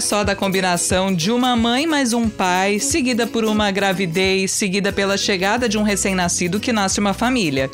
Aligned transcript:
é 0.00 0.02
só 0.02 0.24
da 0.24 0.34
combinação 0.34 1.14
de 1.14 1.30
uma 1.30 1.54
mãe 1.54 1.86
mais 1.86 2.14
um 2.14 2.26
pai, 2.26 2.78
seguida 2.78 3.26
por 3.26 3.44
uma 3.44 3.70
gravidez, 3.70 4.50
seguida 4.50 4.90
pela 4.90 5.18
chegada 5.18 5.68
de 5.68 5.76
um 5.76 5.82
recém-nascido 5.82 6.58
que 6.58 6.72
nasce 6.72 6.98
uma 6.98 7.12
família 7.12 7.70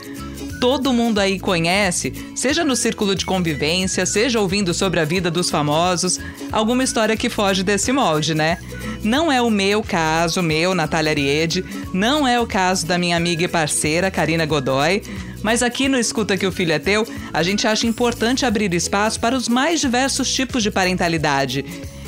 todo 0.60 0.92
mundo 0.92 1.18
aí 1.18 1.38
conhece, 1.38 2.12
seja 2.34 2.64
no 2.64 2.74
círculo 2.74 3.14
de 3.14 3.26
convivência, 3.26 4.06
seja 4.06 4.40
ouvindo 4.40 4.72
sobre 4.72 4.98
a 4.98 5.04
vida 5.04 5.30
dos 5.30 5.50
famosos, 5.50 6.18
alguma 6.50 6.82
história 6.82 7.16
que 7.16 7.28
foge 7.28 7.62
desse 7.62 7.92
molde, 7.92 8.34
né? 8.34 8.58
Não 9.02 9.30
é 9.30 9.40
o 9.40 9.50
meu 9.50 9.82
caso, 9.82 10.42
meu, 10.42 10.74
Natália 10.74 11.10
Ariede, 11.10 11.62
não 11.92 12.26
é 12.26 12.40
o 12.40 12.46
caso 12.46 12.86
da 12.86 12.96
minha 12.96 13.16
amiga 13.18 13.44
e 13.44 13.48
parceira, 13.48 14.10
Karina 14.10 14.46
Godoy, 14.46 15.02
mas 15.42 15.62
aqui 15.62 15.88
no 15.88 15.98
Escuta 15.98 16.36
que 16.36 16.46
o 16.46 16.52
Filho 16.52 16.72
é 16.72 16.78
Teu, 16.78 17.06
a 17.32 17.42
gente 17.42 17.66
acha 17.66 17.86
importante 17.86 18.46
abrir 18.46 18.72
espaço 18.72 19.20
para 19.20 19.36
os 19.36 19.48
mais 19.48 19.80
diversos 19.80 20.32
tipos 20.32 20.62
de 20.62 20.70
parentalidade. 20.70 21.64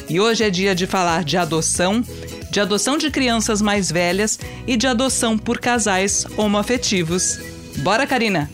E 0.08 0.18
hoje 0.18 0.42
é 0.42 0.48
dia 0.48 0.74
de 0.74 0.86
falar 0.86 1.22
de 1.22 1.36
adoção, 1.36 2.02
de 2.50 2.60
adoção 2.60 2.96
de 2.96 3.10
crianças 3.10 3.60
mais 3.60 3.92
velhas 3.92 4.38
e 4.66 4.74
de 4.74 4.86
adoção 4.86 5.36
por 5.36 5.58
casais 5.58 6.24
homoafetivos. 6.34 7.38
Bora, 7.78 8.06
Karina! 8.06 8.50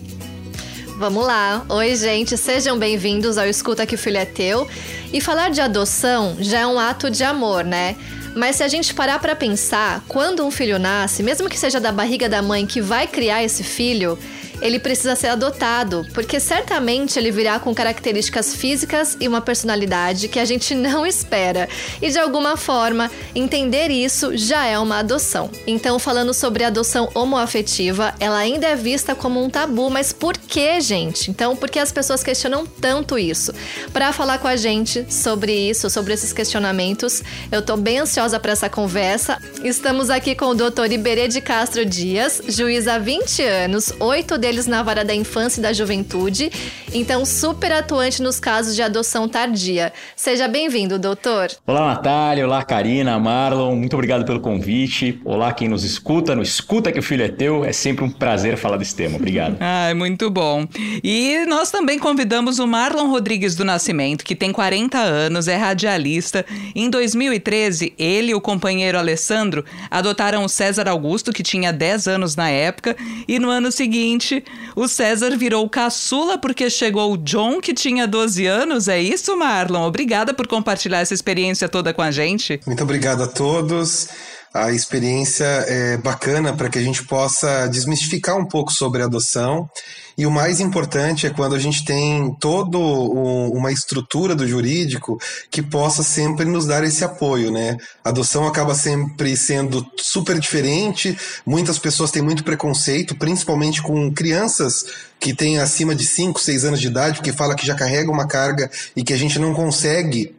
Vamos 0.98 1.24
lá. 1.24 1.64
Oi, 1.68 1.94
gente, 1.94 2.36
sejam 2.36 2.76
bem-vindos 2.76 3.38
ao 3.38 3.46
Escuta 3.46 3.86
que 3.86 3.94
o 3.94 3.98
Filho 3.98 4.16
é 4.16 4.24
Teu. 4.24 4.66
E 5.12 5.20
falar 5.20 5.50
de 5.50 5.60
adoção 5.60 6.36
já 6.40 6.60
é 6.60 6.66
um 6.66 6.78
ato 6.78 7.08
de 7.08 7.22
amor, 7.22 7.64
né? 7.64 7.94
Mas 8.34 8.56
se 8.56 8.64
a 8.64 8.68
gente 8.68 8.92
parar 8.92 9.20
para 9.20 9.36
pensar, 9.36 10.04
quando 10.08 10.44
um 10.44 10.50
filho 10.50 10.76
nasce, 10.76 11.22
mesmo 11.22 11.48
que 11.48 11.58
seja 11.58 11.80
da 11.80 11.92
barriga 11.92 12.28
da 12.28 12.42
mãe 12.42 12.66
que 12.66 12.80
vai 12.80 13.06
criar 13.06 13.44
esse 13.44 13.62
filho, 13.62 14.18
ele 14.64 14.78
precisa 14.78 15.14
ser 15.14 15.26
adotado, 15.26 16.06
porque 16.14 16.40
certamente 16.40 17.18
ele 17.18 17.30
virá 17.30 17.58
com 17.58 17.74
características 17.74 18.56
físicas 18.56 19.14
e 19.20 19.28
uma 19.28 19.42
personalidade 19.42 20.26
que 20.26 20.40
a 20.40 20.44
gente 20.46 20.72
não 20.74 21.06
espera. 21.06 21.68
E 22.00 22.10
de 22.10 22.18
alguma 22.18 22.56
forma, 22.56 23.10
entender 23.34 23.90
isso 23.90 24.34
já 24.34 24.64
é 24.64 24.78
uma 24.78 25.00
adoção. 25.00 25.50
Então, 25.66 25.98
falando 25.98 26.32
sobre 26.32 26.64
adoção 26.64 27.10
homoafetiva, 27.14 28.14
ela 28.18 28.38
ainda 28.38 28.66
é 28.66 28.74
vista 28.74 29.14
como 29.14 29.44
um 29.44 29.50
tabu, 29.50 29.90
mas 29.90 30.14
por 30.14 30.34
que, 30.34 30.80
gente? 30.80 31.30
Então, 31.30 31.54
por 31.54 31.68
que 31.68 31.78
as 31.78 31.92
pessoas 31.92 32.22
questionam 32.22 32.64
tanto 32.64 33.18
isso? 33.18 33.52
Para 33.92 34.14
falar 34.14 34.38
com 34.38 34.48
a 34.48 34.56
gente 34.56 35.04
sobre 35.12 35.52
isso, 35.52 35.90
sobre 35.90 36.14
esses 36.14 36.32
questionamentos, 36.32 37.22
eu 37.52 37.60
tô 37.60 37.76
bem 37.76 37.98
ansiosa 37.98 38.40
para 38.40 38.52
essa 38.52 38.70
conversa. 38.70 39.38
Estamos 39.62 40.08
aqui 40.08 40.34
com 40.34 40.46
o 40.46 40.54
Dr. 40.54 40.90
Iberê 40.90 41.28
de 41.28 41.42
Castro 41.42 41.84
Dias, 41.84 42.40
juiz 42.48 42.88
há 42.88 42.96
20 42.96 43.42
anos, 43.42 43.92
oito 44.00 44.38
deles 44.38 44.53
na 44.66 44.82
vara 44.84 45.04
da 45.04 45.14
infância 45.14 45.58
e 45.58 45.62
da 45.62 45.72
juventude, 45.72 46.50
então 46.92 47.24
super 47.24 47.72
atuante 47.72 48.22
nos 48.22 48.38
casos 48.38 48.76
de 48.76 48.82
adoção 48.82 49.28
tardia. 49.28 49.92
Seja 50.14 50.46
bem-vindo, 50.46 50.96
doutor. 50.96 51.50
Olá, 51.66 51.88
Natália. 51.88 52.46
Olá, 52.46 52.62
Karina, 52.62 53.18
Marlon. 53.18 53.74
Muito 53.74 53.94
obrigado 53.94 54.24
pelo 54.24 54.38
convite. 54.38 55.20
Olá, 55.24 55.52
quem 55.52 55.68
nos 55.68 55.82
escuta. 55.82 56.36
No 56.36 56.42
Escuta 56.42 56.92
que 56.92 57.00
o 57.00 57.02
Filho 57.02 57.24
é 57.24 57.28
Teu. 57.28 57.64
É 57.64 57.72
sempre 57.72 58.04
um 58.04 58.10
prazer 58.10 58.56
falar 58.56 58.76
desse 58.76 58.94
tema. 58.94 59.16
Obrigado. 59.16 59.56
ah, 59.60 59.90
é 59.90 59.94
muito 59.94 60.30
bom. 60.30 60.66
E 61.02 61.44
nós 61.46 61.70
também 61.70 61.98
convidamos 61.98 62.60
o 62.60 62.66
Marlon 62.66 63.08
Rodrigues 63.08 63.56
do 63.56 63.64
Nascimento, 63.64 64.24
que 64.24 64.36
tem 64.36 64.52
40 64.52 64.96
anos, 64.98 65.48
é 65.48 65.56
radialista. 65.56 66.46
Em 66.74 66.88
2013, 66.88 67.92
ele 67.98 68.30
e 68.30 68.34
o 68.34 68.40
companheiro 68.40 68.98
Alessandro 68.98 69.64
adotaram 69.90 70.44
o 70.44 70.48
César 70.48 70.88
Augusto, 70.88 71.32
que 71.32 71.42
tinha 71.42 71.72
10 71.72 72.08
anos 72.08 72.36
na 72.36 72.48
época, 72.50 72.96
e 73.26 73.38
no 73.38 73.50
ano 73.50 73.72
seguinte 73.72 74.33
o 74.74 74.88
César 74.88 75.36
virou 75.36 75.68
caçula 75.68 76.38
porque 76.38 76.70
chegou 76.70 77.12
o 77.12 77.18
John, 77.18 77.60
que 77.60 77.74
tinha 77.74 78.06
12 78.06 78.46
anos. 78.46 78.88
É 78.88 79.00
isso, 79.00 79.36
Marlon? 79.36 79.86
Obrigada 79.86 80.32
por 80.32 80.46
compartilhar 80.46 81.00
essa 81.00 81.14
experiência 81.14 81.68
toda 81.68 81.92
com 81.92 82.02
a 82.02 82.10
gente. 82.10 82.60
Muito 82.66 82.82
obrigado 82.82 83.22
a 83.22 83.26
todos. 83.26 84.08
A 84.54 84.70
experiência 84.70 85.44
é 85.44 85.96
bacana 85.96 86.52
para 86.52 86.68
que 86.68 86.78
a 86.78 86.82
gente 86.82 87.04
possa 87.04 87.66
desmistificar 87.66 88.36
um 88.36 88.46
pouco 88.46 88.72
sobre 88.72 89.02
a 89.02 89.06
adoção 89.06 89.68
e 90.16 90.26
o 90.26 90.30
mais 90.30 90.60
importante 90.60 91.26
é 91.26 91.30
quando 91.30 91.56
a 91.56 91.58
gente 91.58 91.84
tem 91.84 92.32
toda 92.38 92.78
uma 92.78 93.72
estrutura 93.72 94.34
do 94.34 94.46
jurídico 94.46 95.18
que 95.50 95.60
possa 95.60 96.04
sempre 96.04 96.44
nos 96.44 96.66
dar 96.66 96.84
esse 96.84 97.04
apoio, 97.04 97.50
né? 97.50 97.76
A 98.04 98.10
adoção 98.10 98.46
acaba 98.46 98.76
sempre 98.76 99.36
sendo 99.36 99.84
super 99.96 100.38
diferente, 100.38 101.18
muitas 101.44 101.78
pessoas 101.78 102.12
têm 102.12 102.22
muito 102.22 102.44
preconceito, 102.44 103.16
principalmente 103.16 103.82
com 103.82 104.12
crianças 104.12 104.84
que 105.18 105.34
têm 105.34 105.58
acima 105.58 105.96
de 105.96 106.06
5, 106.06 106.40
6 106.40 106.64
anos 106.64 106.80
de 106.80 106.86
idade, 106.86 107.16
porque 107.16 107.32
fala 107.32 107.56
que 107.56 107.66
já 107.66 107.74
carrega 107.74 108.10
uma 108.10 108.28
carga 108.28 108.70
e 108.94 109.02
que 109.02 109.12
a 109.12 109.16
gente 109.16 109.38
não 109.38 109.52
consegue 109.52 110.32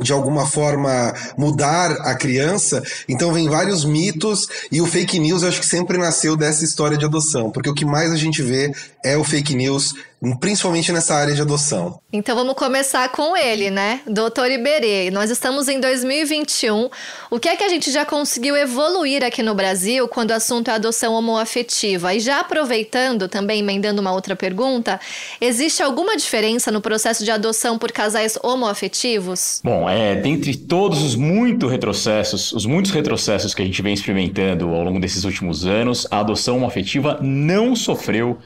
de 0.00 0.12
alguma 0.12 0.46
forma 0.46 1.14
mudar 1.36 1.92
a 2.02 2.14
criança. 2.14 2.82
Então 3.08 3.32
vem 3.32 3.48
vários 3.48 3.84
mitos 3.84 4.48
e 4.70 4.80
o 4.80 4.86
fake 4.86 5.18
news 5.18 5.42
acho 5.42 5.60
que 5.60 5.66
sempre 5.66 5.98
nasceu 5.98 6.36
dessa 6.36 6.64
história 6.64 6.96
de 6.96 7.04
adoção, 7.04 7.50
porque 7.50 7.70
o 7.70 7.74
que 7.74 7.84
mais 7.84 8.12
a 8.12 8.16
gente 8.16 8.42
vê 8.42 8.72
é 9.02 9.16
o 9.16 9.24
fake 9.24 9.54
news 9.54 9.94
principalmente 10.40 10.90
nessa 10.92 11.14
área 11.14 11.34
de 11.34 11.42
adoção. 11.42 11.98
Então 12.12 12.34
vamos 12.34 12.54
começar 12.54 13.08
com 13.10 13.36
ele, 13.36 13.70
né? 13.70 14.00
Doutor 14.06 14.50
Iberê, 14.50 15.10
nós 15.10 15.30
estamos 15.30 15.68
em 15.68 15.80
2021. 15.80 16.88
O 17.30 17.38
que 17.38 17.48
é 17.48 17.56
que 17.56 17.64
a 17.64 17.68
gente 17.68 17.90
já 17.90 18.04
conseguiu 18.04 18.56
evoluir 18.56 19.24
aqui 19.24 19.42
no 19.42 19.54
Brasil 19.54 20.08
quando 20.08 20.30
o 20.30 20.34
assunto 20.34 20.70
é 20.70 20.74
adoção 20.74 21.14
homoafetiva? 21.14 22.14
E 22.14 22.20
já 22.20 22.40
aproveitando, 22.40 23.28
também 23.28 23.60
emendando 23.60 24.00
uma 24.00 24.12
outra 24.12 24.34
pergunta, 24.34 25.00
existe 25.40 25.82
alguma 25.82 26.16
diferença 26.16 26.70
no 26.70 26.80
processo 26.80 27.24
de 27.24 27.30
adoção 27.30 27.78
por 27.78 27.92
casais 27.92 28.38
homoafetivos? 28.42 29.60
Bom, 29.62 29.88
é, 29.88 30.14
dentre 30.14 30.56
todos 30.56 31.02
os 31.02 31.14
muitos 31.14 31.70
retrocessos, 31.70 32.52
os 32.52 32.64
muitos 32.64 32.92
retrocessos 32.92 33.54
que 33.54 33.62
a 33.62 33.64
gente 33.64 33.82
vem 33.82 33.94
experimentando 33.94 34.68
ao 34.68 34.84
longo 34.84 35.00
desses 35.00 35.24
últimos 35.24 35.66
anos, 35.66 36.06
a 36.10 36.20
adoção 36.20 36.56
homoafetiva 36.56 37.18
não 37.20 37.74
sofreu 37.76 38.38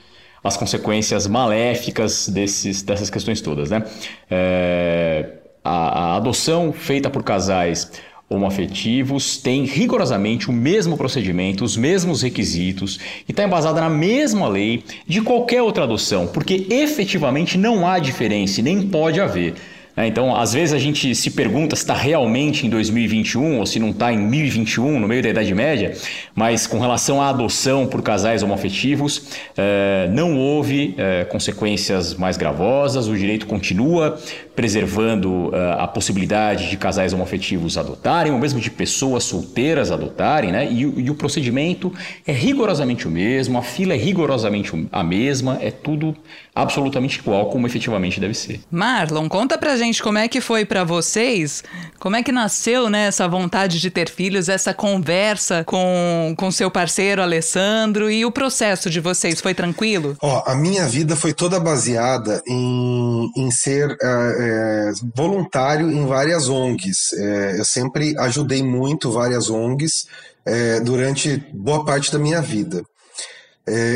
as 0.48 0.56
consequências 0.56 1.26
maléficas 1.26 2.28
desses, 2.28 2.82
dessas 2.82 3.08
questões 3.08 3.40
todas. 3.40 3.70
Né? 3.70 3.84
É, 4.30 5.34
a, 5.62 6.12
a 6.12 6.16
adoção 6.16 6.72
feita 6.72 7.08
por 7.08 7.22
casais 7.22 7.90
homoafetivos 8.30 9.38
tem 9.38 9.64
rigorosamente 9.64 10.50
o 10.50 10.52
mesmo 10.52 10.96
procedimento, 10.96 11.64
os 11.64 11.76
mesmos 11.76 12.22
requisitos 12.22 12.98
e 13.26 13.30
está 13.30 13.44
embasada 13.44 13.80
na 13.80 13.88
mesma 13.88 14.48
lei 14.48 14.84
de 15.06 15.22
qualquer 15.22 15.62
outra 15.62 15.84
adoção, 15.84 16.26
porque 16.26 16.66
efetivamente 16.68 17.56
não 17.56 17.88
há 17.88 17.98
diferença, 17.98 18.60
nem 18.60 18.82
pode 18.82 19.20
haver. 19.20 19.54
Né? 19.98 20.06
Então, 20.06 20.36
às 20.36 20.52
vezes 20.52 20.72
a 20.72 20.78
gente 20.78 21.12
se 21.12 21.32
pergunta 21.32 21.74
se 21.74 21.82
está 21.82 21.94
realmente 21.94 22.64
em 22.64 22.70
2021 22.70 23.58
ou 23.58 23.66
se 23.66 23.80
não 23.80 23.90
está 23.90 24.12
em 24.12 24.18
1021, 24.18 25.00
no 25.00 25.08
meio 25.08 25.24
da 25.24 25.30
Idade 25.30 25.52
Média, 25.52 25.92
mas 26.36 26.68
com 26.68 26.78
relação 26.78 27.20
à 27.20 27.30
adoção 27.30 27.84
por 27.84 28.00
casais 28.00 28.44
homoafetivos, 28.44 29.24
eh, 29.56 30.08
não 30.12 30.38
houve 30.38 30.94
eh, 30.96 31.24
consequências 31.24 32.14
mais 32.14 32.36
gravosas, 32.36 33.08
o 33.08 33.16
direito 33.16 33.46
continua 33.46 34.16
preservando 34.54 35.50
eh, 35.52 35.76
a 35.78 35.88
possibilidade 35.88 36.70
de 36.70 36.76
casais 36.76 37.12
homoafetivos 37.12 37.76
adotarem, 37.76 38.30
ou 38.30 38.38
mesmo 38.38 38.60
de 38.60 38.70
pessoas 38.70 39.24
solteiras 39.24 39.90
adotarem, 39.90 40.52
né? 40.52 40.68
e, 40.70 40.80
e 40.80 41.10
o 41.10 41.14
procedimento 41.14 41.92
é 42.24 42.32
rigorosamente 42.32 43.08
o 43.08 43.10
mesmo, 43.10 43.58
a 43.58 43.62
fila 43.62 43.94
é 43.94 43.96
rigorosamente 43.96 44.72
a 44.92 45.02
mesma, 45.02 45.58
é 45.60 45.72
tudo 45.72 46.16
absolutamente 46.58 47.20
igual 47.20 47.48
como 47.50 47.66
efetivamente 47.66 48.18
deve 48.18 48.34
ser. 48.34 48.60
Marlon, 48.70 49.28
conta 49.28 49.56
pra 49.56 49.76
gente 49.76 50.02
como 50.02 50.18
é 50.18 50.26
que 50.26 50.40
foi 50.40 50.64
para 50.64 50.82
vocês, 50.82 51.62
como 52.00 52.16
é 52.16 52.22
que 52.22 52.32
nasceu 52.32 52.90
né, 52.90 53.06
essa 53.06 53.28
vontade 53.28 53.78
de 53.80 53.90
ter 53.90 54.10
filhos, 54.10 54.48
essa 54.48 54.74
conversa 54.74 55.62
com, 55.64 56.34
com 56.36 56.50
seu 56.50 56.68
parceiro 56.68 57.22
Alessandro 57.22 58.10
e 58.10 58.24
o 58.24 58.32
processo 58.32 58.90
de 58.90 58.98
vocês 58.98 59.40
foi 59.40 59.54
tranquilo? 59.54 60.16
Ó, 60.20 60.42
a 60.44 60.56
minha 60.56 60.86
vida 60.86 61.14
foi 61.14 61.32
toda 61.32 61.60
baseada 61.60 62.42
em, 62.46 63.30
em 63.36 63.50
ser 63.52 63.96
é, 64.02 64.90
voluntário 65.14 65.90
em 65.92 66.06
várias 66.06 66.48
ONGs. 66.48 67.12
É, 67.12 67.60
eu 67.60 67.64
sempre 67.64 68.18
ajudei 68.18 68.64
muito 68.64 69.12
várias 69.12 69.48
ONGs 69.48 70.08
é, 70.44 70.80
durante 70.80 71.36
boa 71.52 71.84
parte 71.84 72.10
da 72.10 72.18
minha 72.18 72.42
vida. 72.42 72.82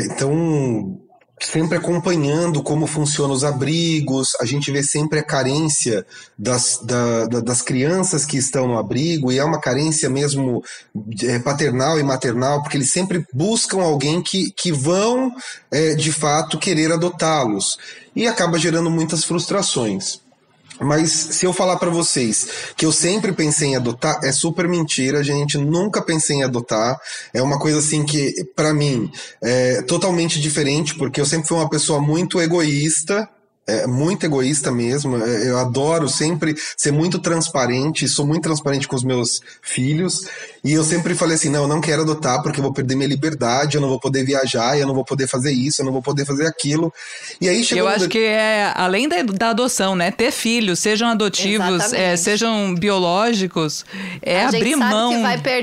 então, 0.05 1.02
sempre 1.45 1.77
acompanhando 1.77 2.63
como 2.63 2.87
funcionam 2.87 3.33
os 3.33 3.43
abrigos, 3.43 4.29
a 4.39 4.45
gente 4.45 4.71
vê 4.71 4.81
sempre 4.81 5.19
a 5.19 5.23
carência 5.23 6.05
das, 6.37 6.79
da, 6.83 7.25
das 7.41 7.61
crianças 7.61 8.25
que 8.25 8.37
estão 8.37 8.67
no 8.67 8.77
abrigo, 8.77 9.31
e 9.31 9.37
é 9.37 9.43
uma 9.43 9.59
carência 9.59 10.09
mesmo 10.09 10.63
é, 11.23 11.39
paternal 11.39 11.99
e 11.99 12.03
maternal, 12.03 12.61
porque 12.61 12.77
eles 12.77 12.91
sempre 12.91 13.25
buscam 13.33 13.81
alguém 13.81 14.21
que, 14.21 14.51
que 14.51 14.71
vão, 14.71 15.31
é, 15.71 15.93
de 15.93 16.11
fato, 16.11 16.57
querer 16.57 16.91
adotá-los. 16.91 17.77
E 18.15 18.27
acaba 18.27 18.57
gerando 18.57 18.89
muitas 18.89 19.23
frustrações. 19.23 20.22
Mas 20.83 21.11
se 21.11 21.45
eu 21.45 21.53
falar 21.53 21.77
para 21.77 21.89
vocês 21.89 22.47
que 22.75 22.85
eu 22.85 22.91
sempre 22.91 23.31
pensei 23.31 23.69
em 23.69 23.75
adotar, 23.75 24.19
é 24.23 24.31
super 24.31 24.67
mentira, 24.67 25.23
gente. 25.23 25.57
Nunca 25.57 26.01
pensei 26.01 26.37
em 26.37 26.43
adotar. 26.43 26.97
É 27.33 27.41
uma 27.41 27.59
coisa 27.59 27.79
assim 27.79 28.03
que, 28.03 28.33
para 28.55 28.73
mim, 28.73 29.11
é 29.41 29.81
totalmente 29.83 30.39
diferente, 30.39 30.95
porque 30.95 31.19
eu 31.19 31.25
sempre 31.25 31.47
fui 31.47 31.57
uma 31.57 31.69
pessoa 31.69 31.99
muito 32.01 32.41
egoísta 32.41 33.29
é 33.65 33.87
muito 33.87 34.25
egoísta 34.25 34.71
mesmo. 34.71 35.17
É, 35.17 35.49
eu 35.49 35.57
adoro 35.57 36.09
sempre 36.09 36.55
ser 36.75 36.91
muito 36.91 37.19
transparente, 37.19 38.07
sou 38.07 38.25
muito 38.25 38.43
transparente 38.43 38.87
com 38.87 38.95
os 38.95 39.03
meus 39.03 39.41
filhos. 39.61 40.25
E 40.63 40.73
eu 40.73 40.83
sempre 40.83 41.15
falei 41.15 41.35
assim: 41.35 41.49
não, 41.49 41.63
eu 41.63 41.67
não 41.67 41.79
quero 41.79 42.01
adotar 42.01 42.41
porque 42.41 42.59
eu 42.59 42.63
vou 42.63 42.73
perder 42.73 42.95
minha 42.95 43.07
liberdade, 43.07 43.75
eu 43.75 43.81
não 43.81 43.89
vou 43.89 43.99
poder 43.99 44.25
viajar, 44.25 44.77
eu 44.77 44.85
não 44.85 44.93
vou 44.93 45.05
poder 45.05 45.27
fazer 45.27 45.51
isso, 45.51 45.81
eu 45.81 45.85
não 45.85 45.93
vou 45.93 46.01
poder 46.01 46.25
fazer 46.25 46.45
aquilo. 46.45 46.93
E 47.39 47.47
aí 47.47 47.63
chegou. 47.63 47.87
Eu 47.87 47.95
acho 47.95 48.09
que 48.09 48.19
é 48.19 48.71
além 48.75 49.07
da, 49.07 49.21
da, 49.23 49.49
adoção, 49.51 49.95
né? 49.95 50.11
Ter 50.11 50.31
filhos, 50.31 50.79
sejam 50.79 51.07
adotivos, 51.09 51.93
é, 51.93 52.15
sejam 52.17 52.75
biológicos, 52.75 53.85
é 54.21 54.45
abrir 54.45 54.75
mão 54.75 55.13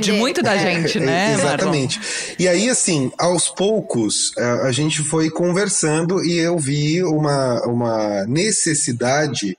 de 0.01 0.13
muito 0.13 0.43
da 0.43 0.55
é, 0.55 0.59
gente, 0.59 0.99
né? 0.99 1.35
Exatamente. 1.35 1.99
Marlon? 1.99 2.35
E 2.39 2.49
aí, 2.49 2.69
assim, 2.69 3.13
aos 3.19 3.49
poucos, 3.49 4.33
a, 4.39 4.69
a 4.69 4.73
gente 4.73 5.03
foi 5.03 5.29
conversando 5.29 6.25
e 6.25 6.39
eu 6.39 6.59
vi 6.59 7.03
uma, 7.03 7.61
uma 7.67 7.90
necessidade 8.27 9.57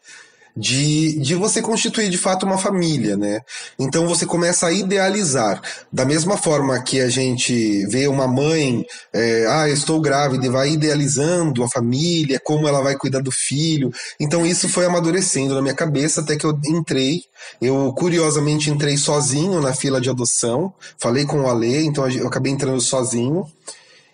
de, 0.55 1.17
de 1.19 1.35
você 1.35 1.61
constituir 1.61 2.09
de 2.09 2.17
fato 2.17 2.45
uma 2.45 2.57
família, 2.57 3.15
né? 3.15 3.41
Então 3.79 4.07
você 4.07 4.25
começa 4.25 4.67
a 4.67 4.71
idealizar. 4.71 5.61
Da 5.91 6.05
mesma 6.05 6.37
forma 6.37 6.81
que 6.81 6.99
a 6.99 7.09
gente 7.09 7.85
vê 7.87 8.07
uma 8.07 8.27
mãe, 8.27 8.85
é, 9.13 9.45
ah, 9.47 9.69
estou 9.69 9.99
grávida, 10.01 10.45
e 10.45 10.49
vai 10.49 10.71
idealizando 10.71 11.63
a 11.63 11.69
família, 11.69 12.39
como 12.43 12.67
ela 12.67 12.81
vai 12.81 12.95
cuidar 12.95 13.21
do 13.21 13.31
filho. 13.31 13.91
Então 14.19 14.45
isso 14.45 14.67
foi 14.67 14.85
amadurecendo 14.85 15.55
na 15.55 15.61
minha 15.61 15.75
cabeça 15.75 16.21
até 16.21 16.35
que 16.35 16.45
eu 16.45 16.57
entrei. 16.65 17.23
Eu 17.61 17.93
curiosamente 17.93 18.69
entrei 18.69 18.97
sozinho 18.97 19.61
na 19.61 19.73
fila 19.73 20.01
de 20.01 20.09
adoção, 20.09 20.73
falei 20.97 21.25
com 21.25 21.41
o 21.41 21.49
Ale, 21.49 21.85
então 21.85 22.07
eu 22.09 22.27
acabei 22.27 22.51
entrando 22.51 22.81
sozinho. 22.81 23.45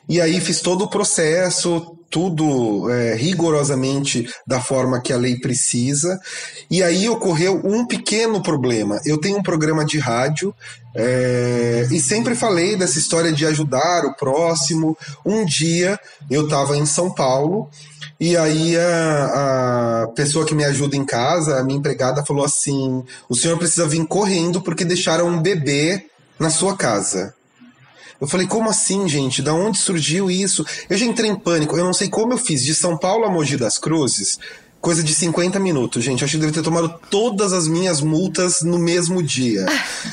E 0.07 0.21
aí 0.21 0.39
fiz 0.39 0.61
todo 0.61 0.85
o 0.85 0.89
processo, 0.89 1.96
tudo 2.09 2.89
é, 2.89 3.15
rigorosamente 3.15 4.29
da 4.45 4.61
forma 4.61 5.01
que 5.01 5.11
a 5.11 5.17
lei 5.17 5.37
precisa. 5.39 6.19
E 6.69 6.81
aí 6.81 7.07
ocorreu 7.09 7.61
um 7.63 7.85
pequeno 7.85 8.41
problema. 8.41 8.99
Eu 9.05 9.17
tenho 9.17 9.37
um 9.37 9.43
programa 9.43 9.85
de 9.85 9.99
rádio 9.99 10.53
é, 10.95 11.87
e 11.91 11.99
sempre 11.99 12.35
falei 12.35 12.75
dessa 12.75 12.97
história 12.97 13.31
de 13.31 13.45
ajudar 13.45 14.05
o 14.05 14.15
próximo. 14.15 14.97
Um 15.25 15.45
dia 15.45 15.99
eu 16.29 16.45
estava 16.45 16.75
em 16.77 16.85
São 16.85 17.13
Paulo. 17.13 17.69
E 18.19 18.35
aí 18.35 18.75
a, 18.75 20.03
a, 20.03 20.07
pessoa 20.15 20.43
que 20.43 20.55
me 20.55 20.65
ajuda 20.65 20.95
em 20.95 21.05
casa, 21.05 21.59
a 21.59 21.63
minha 21.63 21.77
empregada, 21.77 22.25
falou 22.25 22.43
assim: 22.43 23.03
o 23.29 23.35
senhor 23.35 23.57
precisa 23.57 23.87
vir 23.87 24.05
correndo 24.07 24.59
porque 24.59 24.83
deixaram 24.83 25.27
um 25.27 25.39
bebê 25.39 26.03
na 26.39 26.49
sua 26.49 26.75
casa. 26.75 27.35
Eu 28.19 28.27
falei, 28.27 28.47
como 28.47 28.69
assim, 28.69 29.07
gente? 29.07 29.41
Da 29.41 29.53
onde 29.53 29.77
surgiu 29.77 30.29
isso? 30.29 30.65
Eu 30.89 30.97
já 30.97 31.05
entrei 31.05 31.29
em 31.29 31.35
pânico. 31.35 31.77
Eu 31.77 31.83
não 31.83 31.93
sei 31.93 32.09
como 32.09 32.33
eu 32.33 32.37
fiz. 32.37 32.63
De 32.63 32.73
São 32.73 32.97
Paulo 32.97 33.25
a 33.25 33.29
Mogi 33.29 33.57
das 33.57 33.77
Cruzes, 33.77 34.39
coisa 34.81 35.03
de 35.03 35.13
50 35.13 35.59
minutos, 35.59 36.03
gente. 36.03 36.23
Acho 36.23 36.33
que 36.33 36.39
deve 36.39 36.53
ter 36.53 36.63
tomado 36.63 36.93
todas 37.09 37.53
as 37.53 37.67
minhas 37.67 38.01
multas 38.01 38.61
no 38.61 38.79
mesmo 38.79 39.21
dia. 39.21 39.65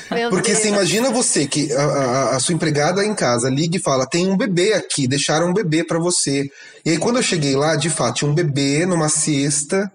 Porque 0.31 0.53
Deus. 0.53 0.63
você 0.63 0.69
imagina 0.69 1.11
você 1.11 1.47
que 1.47 1.73
a, 1.73 1.83
a, 1.83 2.37
a, 2.37 2.41
sua 2.41 2.55
empregada 2.55 3.05
em 3.05 3.15
casa 3.15 3.49
liga 3.49 3.77
e 3.77 3.81
fala: 3.81 4.07
tem 4.07 4.29
um 4.29 4.37
bebê 4.37 4.75
aqui, 4.75 5.09
deixaram 5.09 5.49
um 5.49 5.55
bebê 5.55 5.85
para 5.85 5.99
você. 5.99 6.51
E 6.85 6.91
aí, 6.91 6.99
quando 6.99 7.17
eu 7.17 7.23
cheguei 7.23 7.57
lá, 7.57 7.77
de 7.77 7.89
fato, 7.89 8.17
tinha 8.17 8.31
um 8.31 8.35
bebê 8.35 8.85
numa 8.85 9.09
cesta 9.09 9.91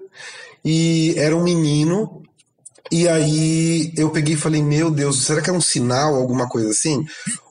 e 0.63 1.13
era 1.17 1.35
um 1.35 1.44
menino 1.44 2.19
e 2.91 3.07
aí 3.07 3.94
eu 3.95 4.09
peguei 4.09 4.33
e 4.33 4.38
falei, 4.38 4.63
meu 4.63 4.89
Deus, 4.89 5.24
será 5.24 5.41
que 5.41 5.50
é 5.50 5.53
um 5.53 5.62
sinal, 5.62 6.15
alguma 6.15 6.47
coisa 6.47 6.69
assim? 6.69 7.06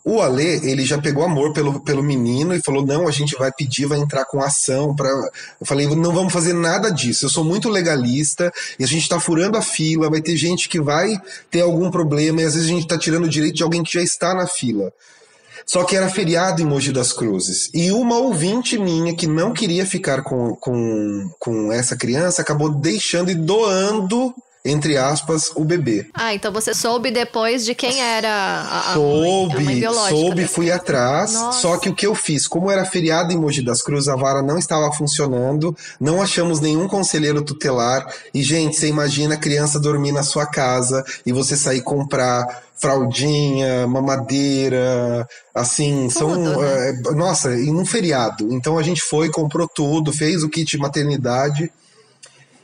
O 0.04 0.20
Ale, 0.20 0.44
ele 0.68 0.84
já 0.84 0.98
pegou 0.98 1.22
amor 1.22 1.52
pelo, 1.52 1.80
pelo 1.80 2.02
menino 2.02 2.54
e 2.54 2.62
falou, 2.62 2.84
não, 2.84 3.06
a 3.06 3.10
gente 3.10 3.36
vai 3.38 3.52
pedir, 3.52 3.86
vai 3.86 3.98
entrar 3.98 4.24
com 4.24 4.40
ação 4.40 4.96
para 4.96 5.08
Eu 5.08 5.66
falei, 5.66 5.86
não 5.86 6.12
vamos 6.12 6.32
fazer 6.32 6.54
nada 6.54 6.90
disso, 6.90 7.26
eu 7.26 7.28
sou 7.28 7.44
muito 7.44 7.68
legalista 7.68 8.52
e 8.78 8.84
a 8.84 8.86
gente 8.86 9.08
tá 9.08 9.20
furando 9.20 9.56
a 9.56 9.62
fila, 9.62 10.10
vai 10.10 10.20
ter 10.20 10.36
gente 10.36 10.68
que 10.68 10.80
vai 10.80 11.20
ter 11.50 11.60
algum 11.60 11.90
problema 11.90 12.42
e 12.42 12.44
às 12.44 12.54
vezes 12.54 12.68
a 12.68 12.72
gente 12.72 12.88
tá 12.88 12.98
tirando 12.98 13.24
o 13.24 13.28
direito 13.28 13.56
de 13.56 13.62
alguém 13.62 13.84
que 13.84 13.92
já 13.92 14.02
está 14.02 14.34
na 14.34 14.46
fila. 14.46 14.92
Só 15.64 15.84
que 15.84 15.94
era 15.94 16.08
feriado 16.08 16.62
em 16.62 16.64
Mogi 16.64 16.90
das 16.90 17.12
Cruzes. 17.12 17.70
E 17.74 17.92
uma 17.92 18.16
ouvinte 18.16 18.78
minha 18.78 19.14
que 19.14 19.26
não 19.26 19.52
queria 19.52 19.84
ficar 19.84 20.22
com, 20.22 20.56
com, 20.56 21.30
com 21.38 21.70
essa 21.70 21.94
criança 21.94 22.40
acabou 22.40 22.70
deixando 22.70 23.30
e 23.30 23.34
doando 23.34 24.34
entre 24.64 24.96
aspas, 24.96 25.50
o 25.54 25.64
bebê. 25.64 26.08
Ah, 26.14 26.34
então 26.34 26.52
você 26.52 26.74
soube 26.74 27.10
depois 27.10 27.64
de 27.64 27.74
quem 27.74 28.00
era 28.00 28.28
a, 28.28 28.90
a 28.92 28.94
soube, 28.94 29.54
mãe, 29.54 29.62
a 29.62 29.64
mãe 29.64 29.80
biológica. 29.80 30.20
Soube, 30.20 30.46
fui 30.46 30.70
atrás. 30.70 31.32
Nossa. 31.32 31.60
Só 31.60 31.76
que 31.78 31.88
o 31.88 31.94
que 31.94 32.06
eu 32.06 32.14
fiz, 32.14 32.46
como 32.46 32.70
era 32.70 32.84
feriado 32.84 33.32
em 33.32 33.36
Mogi 33.36 33.62
das 33.62 33.82
Cruzes, 33.82 34.08
a 34.08 34.16
vara 34.16 34.42
não 34.42 34.58
estava 34.58 34.92
funcionando, 34.92 35.76
não 36.00 36.20
achamos 36.20 36.60
nenhum 36.60 36.88
conselheiro 36.88 37.42
tutelar. 37.42 38.06
E, 38.34 38.42
gente, 38.42 38.76
você 38.76 38.88
imagina 38.88 39.34
a 39.34 39.38
criança 39.38 39.80
dormir 39.80 40.12
na 40.12 40.22
sua 40.22 40.46
casa 40.46 41.04
e 41.24 41.32
você 41.32 41.56
sair 41.56 41.80
comprar 41.80 42.62
fraldinha, 42.80 43.86
mamadeira, 43.86 45.26
assim, 45.54 46.08
tudo, 46.08 46.18
são. 46.18 46.60
Né? 46.60 46.90
É, 46.90 47.14
nossa, 47.14 47.54
em 47.54 47.74
um 47.74 47.84
feriado. 47.84 48.52
Então 48.52 48.78
a 48.78 48.82
gente 48.82 49.02
foi, 49.02 49.30
comprou 49.30 49.68
tudo, 49.68 50.12
fez 50.12 50.42
o 50.42 50.48
kit 50.48 50.76
maternidade. 50.78 51.70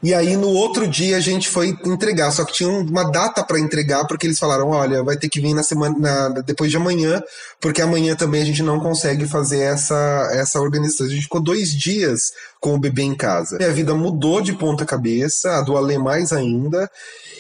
E 0.05 0.13
aí 0.13 0.37
no 0.37 0.51
outro 0.51 0.87
dia 0.87 1.17
a 1.17 1.21
gente 1.21 1.49
foi 1.49 1.75
entregar, 1.83 2.31
só 2.31 2.45
que 2.45 2.53
tinha 2.53 2.69
uma 2.69 3.11
data 3.11 3.43
para 3.43 3.59
entregar, 3.59 4.07
porque 4.07 4.27
eles 4.27 4.39
falaram: 4.39 4.69
olha, 4.69 5.03
vai 5.03 5.17
ter 5.17 5.31
que 5.31 5.41
vir 5.41 5.55
na 5.55 5.63
semana, 5.63 5.97
na, 5.99 6.29
depois 6.43 6.71
de 6.71 6.77
amanhã, 6.77 7.23
porque 7.59 7.81
amanhã 7.81 8.15
também 8.15 8.43
a 8.43 8.45
gente 8.45 8.63
não 8.63 8.79
consegue 8.79 9.27
fazer 9.27 9.61
essa, 9.61 10.31
essa 10.35 10.61
organização. 10.61 11.07
A 11.07 11.09
gente 11.09 11.23
ficou 11.23 11.43
dois 11.43 11.71
dias 11.71 12.33
com 12.61 12.75
o 12.75 12.79
bebê 12.79 13.01
em 13.01 13.17
casa. 13.17 13.57
Minha 13.57 13.73
vida 13.73 13.95
mudou 13.95 14.43
de 14.43 14.53
ponta 14.53 14.85
cabeça, 14.85 15.57
a 15.57 15.63
do 15.63 15.75
Ale 15.75 15.97
mais 15.97 16.33
ainda. 16.33 16.91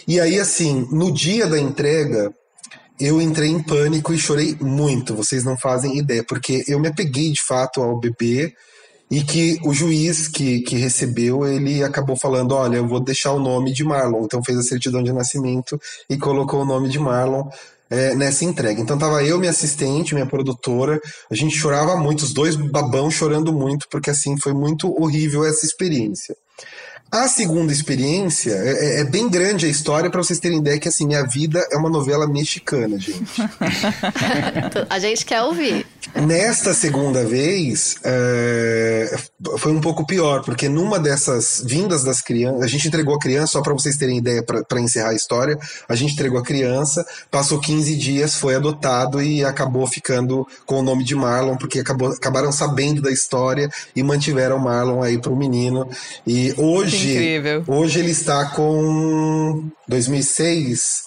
E 0.09 0.19
aí, 0.19 0.41
assim, 0.41 0.89
no 0.91 1.13
dia 1.13 1.47
da 1.47 1.59
entrega, 1.59 2.33
eu 2.99 3.21
entrei 3.21 3.51
em 3.51 3.63
pânico 3.63 4.15
e 4.15 4.19
chorei 4.19 4.57
muito, 4.59 5.15
vocês 5.15 5.45
não 5.45 5.59
fazem 5.59 5.99
ideia, 5.99 6.25
porque 6.27 6.65
eu 6.67 6.81
me 6.81 6.89
apeguei 6.89 7.31
de 7.31 7.43
fato 7.43 7.83
ao 7.83 8.01
bebê 8.01 8.55
e 9.11 9.23
que 9.23 9.59
o 9.65 9.73
juiz 9.73 10.29
que, 10.29 10.61
que 10.61 10.77
recebeu, 10.77 11.47
ele 11.47 11.83
acabou 11.83 12.17
falando, 12.17 12.53
olha, 12.55 12.77
eu 12.77 12.89
vou 12.89 13.01
deixar 13.01 13.33
o 13.33 13.39
nome 13.39 13.73
de 13.73 13.85
Marlon, 13.85 14.25
então 14.25 14.43
fez 14.43 14.59
a 14.59 14.63
certidão 14.63 15.03
de 15.03 15.13
nascimento 15.13 15.79
e 16.09 16.17
colocou 16.17 16.63
o 16.63 16.65
nome 16.65 16.89
de 16.89 16.99
Marlon 16.99 17.49
é, 17.91 18.15
nessa 18.15 18.45
entrega. 18.45 18.81
Então 18.81 18.99
tava 18.99 19.23
eu, 19.23 19.39
minha 19.39 19.51
assistente, 19.51 20.15
minha 20.15 20.27
produtora, 20.27 21.01
a 21.31 21.35
gente 21.35 21.57
chorava 21.57 21.97
muito, 21.97 22.23
os 22.23 22.33
dois 22.33 22.57
babão 22.57 23.11
chorando 23.11 23.53
muito, 23.53 23.87
porque 23.91 24.11
assim, 24.11 24.37
foi 24.39 24.53
muito 24.53 24.91
horrível 25.01 25.45
essa 25.45 25.65
experiência. 25.65 26.35
A 27.15 27.29
segunda 27.29 27.73
experiência 27.73 28.51
é, 28.51 28.97
é, 28.97 29.01
é 29.03 29.05
bem 29.05 29.29
grande 29.29 29.67
a 29.67 29.69
história 29.69 30.11
para 30.11 30.21
vocês 30.21 30.41
terem 30.41 30.59
ideia 30.59 30.81
que 30.81 30.89
assim 30.89 31.07
minha 31.07 31.25
vida 31.25 31.65
é 31.71 31.77
uma 31.77 31.89
novela 31.89 32.27
mexicana, 32.27 32.99
gente. 32.99 33.23
a 34.91 34.99
gente 34.99 35.25
quer 35.25 35.41
ouvir. 35.43 35.87
Nesta 36.13 36.75
segunda 36.75 37.25
vez 37.25 37.95
é, 38.03 39.17
foi 39.59 39.71
um 39.71 39.81
pouco 39.81 40.05
pior 40.05 40.43
porque 40.43 40.69
numa 40.69 40.99
dessas 40.99 41.63
vindas 41.65 42.03
das 42.03 42.21
crianças, 42.21 42.63
a 42.63 42.67
gente 42.67 42.89
entregou 42.89 43.15
a 43.15 43.19
criança 43.21 43.53
só 43.53 43.63
para 43.63 43.75
vocês 43.75 43.97
terem 43.97 44.19
ideia 44.19 44.43
para 44.43 44.81
encerrar 44.81 45.11
a 45.11 45.15
história. 45.15 45.57
A 45.89 45.95
gente 45.95 46.15
entregou 46.15 46.41
a 46.41 46.43
criança, 46.43 47.07
passou 47.31 47.61
15 47.61 47.95
dias, 47.95 48.35
foi 48.35 48.57
adotado 48.57 49.23
e 49.23 49.45
acabou 49.45 49.87
ficando 49.87 50.45
com 50.67 50.81
o 50.81 50.83
nome 50.83 51.05
de 51.05 51.15
Marlon 51.15 51.57
porque 51.57 51.79
acabou, 51.79 52.09
acabaram 52.09 52.51
sabendo 52.51 53.01
da 53.01 53.13
história 53.13 53.71
e 53.95 54.03
mantiveram 54.03 54.59
Marlon 54.59 55.01
aí 55.01 55.17
para 55.17 55.33
o 55.33 55.37
menino. 55.37 55.89
E 56.27 56.53
hoje 56.59 57.04
hoje, 57.07 57.13
incrível. 57.13 57.65
Hoje 57.67 57.99
ele 58.01 58.11
está 58.11 58.47
com 58.51 59.71
2006, 59.89 61.05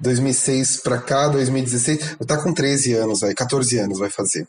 2006 0.00 0.76
para 0.78 0.98
cá, 0.98 1.28
2016, 1.28 2.16
está 2.20 2.36
com 2.36 2.52
13 2.52 2.94
anos 2.94 3.22
aí, 3.22 3.34
14 3.34 3.78
anos 3.78 3.98
vai 3.98 4.10
fazer. 4.10 4.46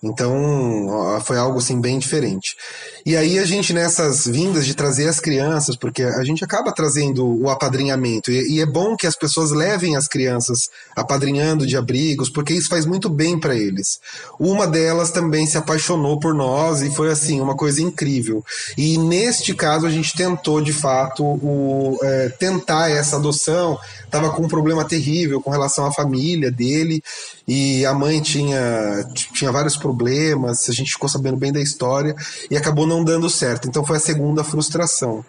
Então, 0.00 1.20
foi 1.24 1.36
algo 1.36 1.58
assim 1.58 1.80
bem 1.80 1.98
diferente. 1.98 2.56
E 3.04 3.16
aí 3.16 3.36
a 3.38 3.44
gente 3.44 3.72
nessas 3.72 4.26
vindas 4.26 4.64
de 4.64 4.74
trazer 4.74 5.08
as 5.08 5.18
crianças, 5.18 5.74
porque 5.74 6.04
a 6.04 6.22
gente 6.22 6.44
acaba 6.44 6.72
trazendo 6.72 7.26
o 7.26 7.50
apadrinhamento, 7.50 8.30
e, 8.30 8.56
e 8.56 8.60
é 8.60 8.66
bom 8.66 8.96
que 8.96 9.08
as 9.08 9.16
pessoas 9.16 9.50
levem 9.50 9.96
as 9.96 10.06
crianças 10.06 10.68
apadrinhando 10.94 11.66
de 11.66 11.76
abrigos, 11.76 12.30
porque 12.30 12.54
isso 12.54 12.68
faz 12.68 12.86
muito 12.86 13.08
bem 13.08 13.40
para 13.40 13.56
eles. 13.56 13.98
Uma 14.38 14.68
delas 14.68 15.10
também 15.10 15.46
se 15.46 15.58
apaixonou 15.58 16.20
por 16.20 16.32
nós 16.32 16.80
e 16.80 16.94
foi 16.94 17.10
assim, 17.10 17.40
uma 17.40 17.56
coisa 17.56 17.82
incrível. 17.82 18.44
E 18.76 18.96
neste 18.98 19.52
caso 19.52 19.84
a 19.84 19.90
gente 19.90 20.16
tentou 20.16 20.60
de 20.60 20.72
fato 20.72 21.24
o, 21.24 21.98
é, 22.02 22.28
tentar 22.38 22.88
essa 22.88 23.16
adoção, 23.16 23.76
estava 24.08 24.30
com 24.30 24.42
um 24.42 24.48
problema 24.48 24.84
terrível 24.84 25.40
com 25.40 25.50
relação 25.50 25.86
à 25.86 25.92
família 25.92 26.50
dele, 26.50 27.02
e 27.46 27.84
a 27.86 27.94
mãe 27.94 28.20
tinha, 28.20 29.04
tinha 29.34 29.52
vários 29.52 29.76
problemas, 29.76 30.68
a 30.68 30.72
gente 30.72 30.92
ficou 30.92 31.08
sabendo 31.08 31.36
bem 31.36 31.52
da 31.52 31.60
história, 31.60 32.14
e 32.50 32.56
acabou 32.56 32.86
não 32.86 33.04
dando 33.04 33.30
certo. 33.30 33.68
Então 33.68 33.84
foi 33.84 33.98
a 33.98 34.00
segunda 34.00 34.42
frustração. 34.42 35.24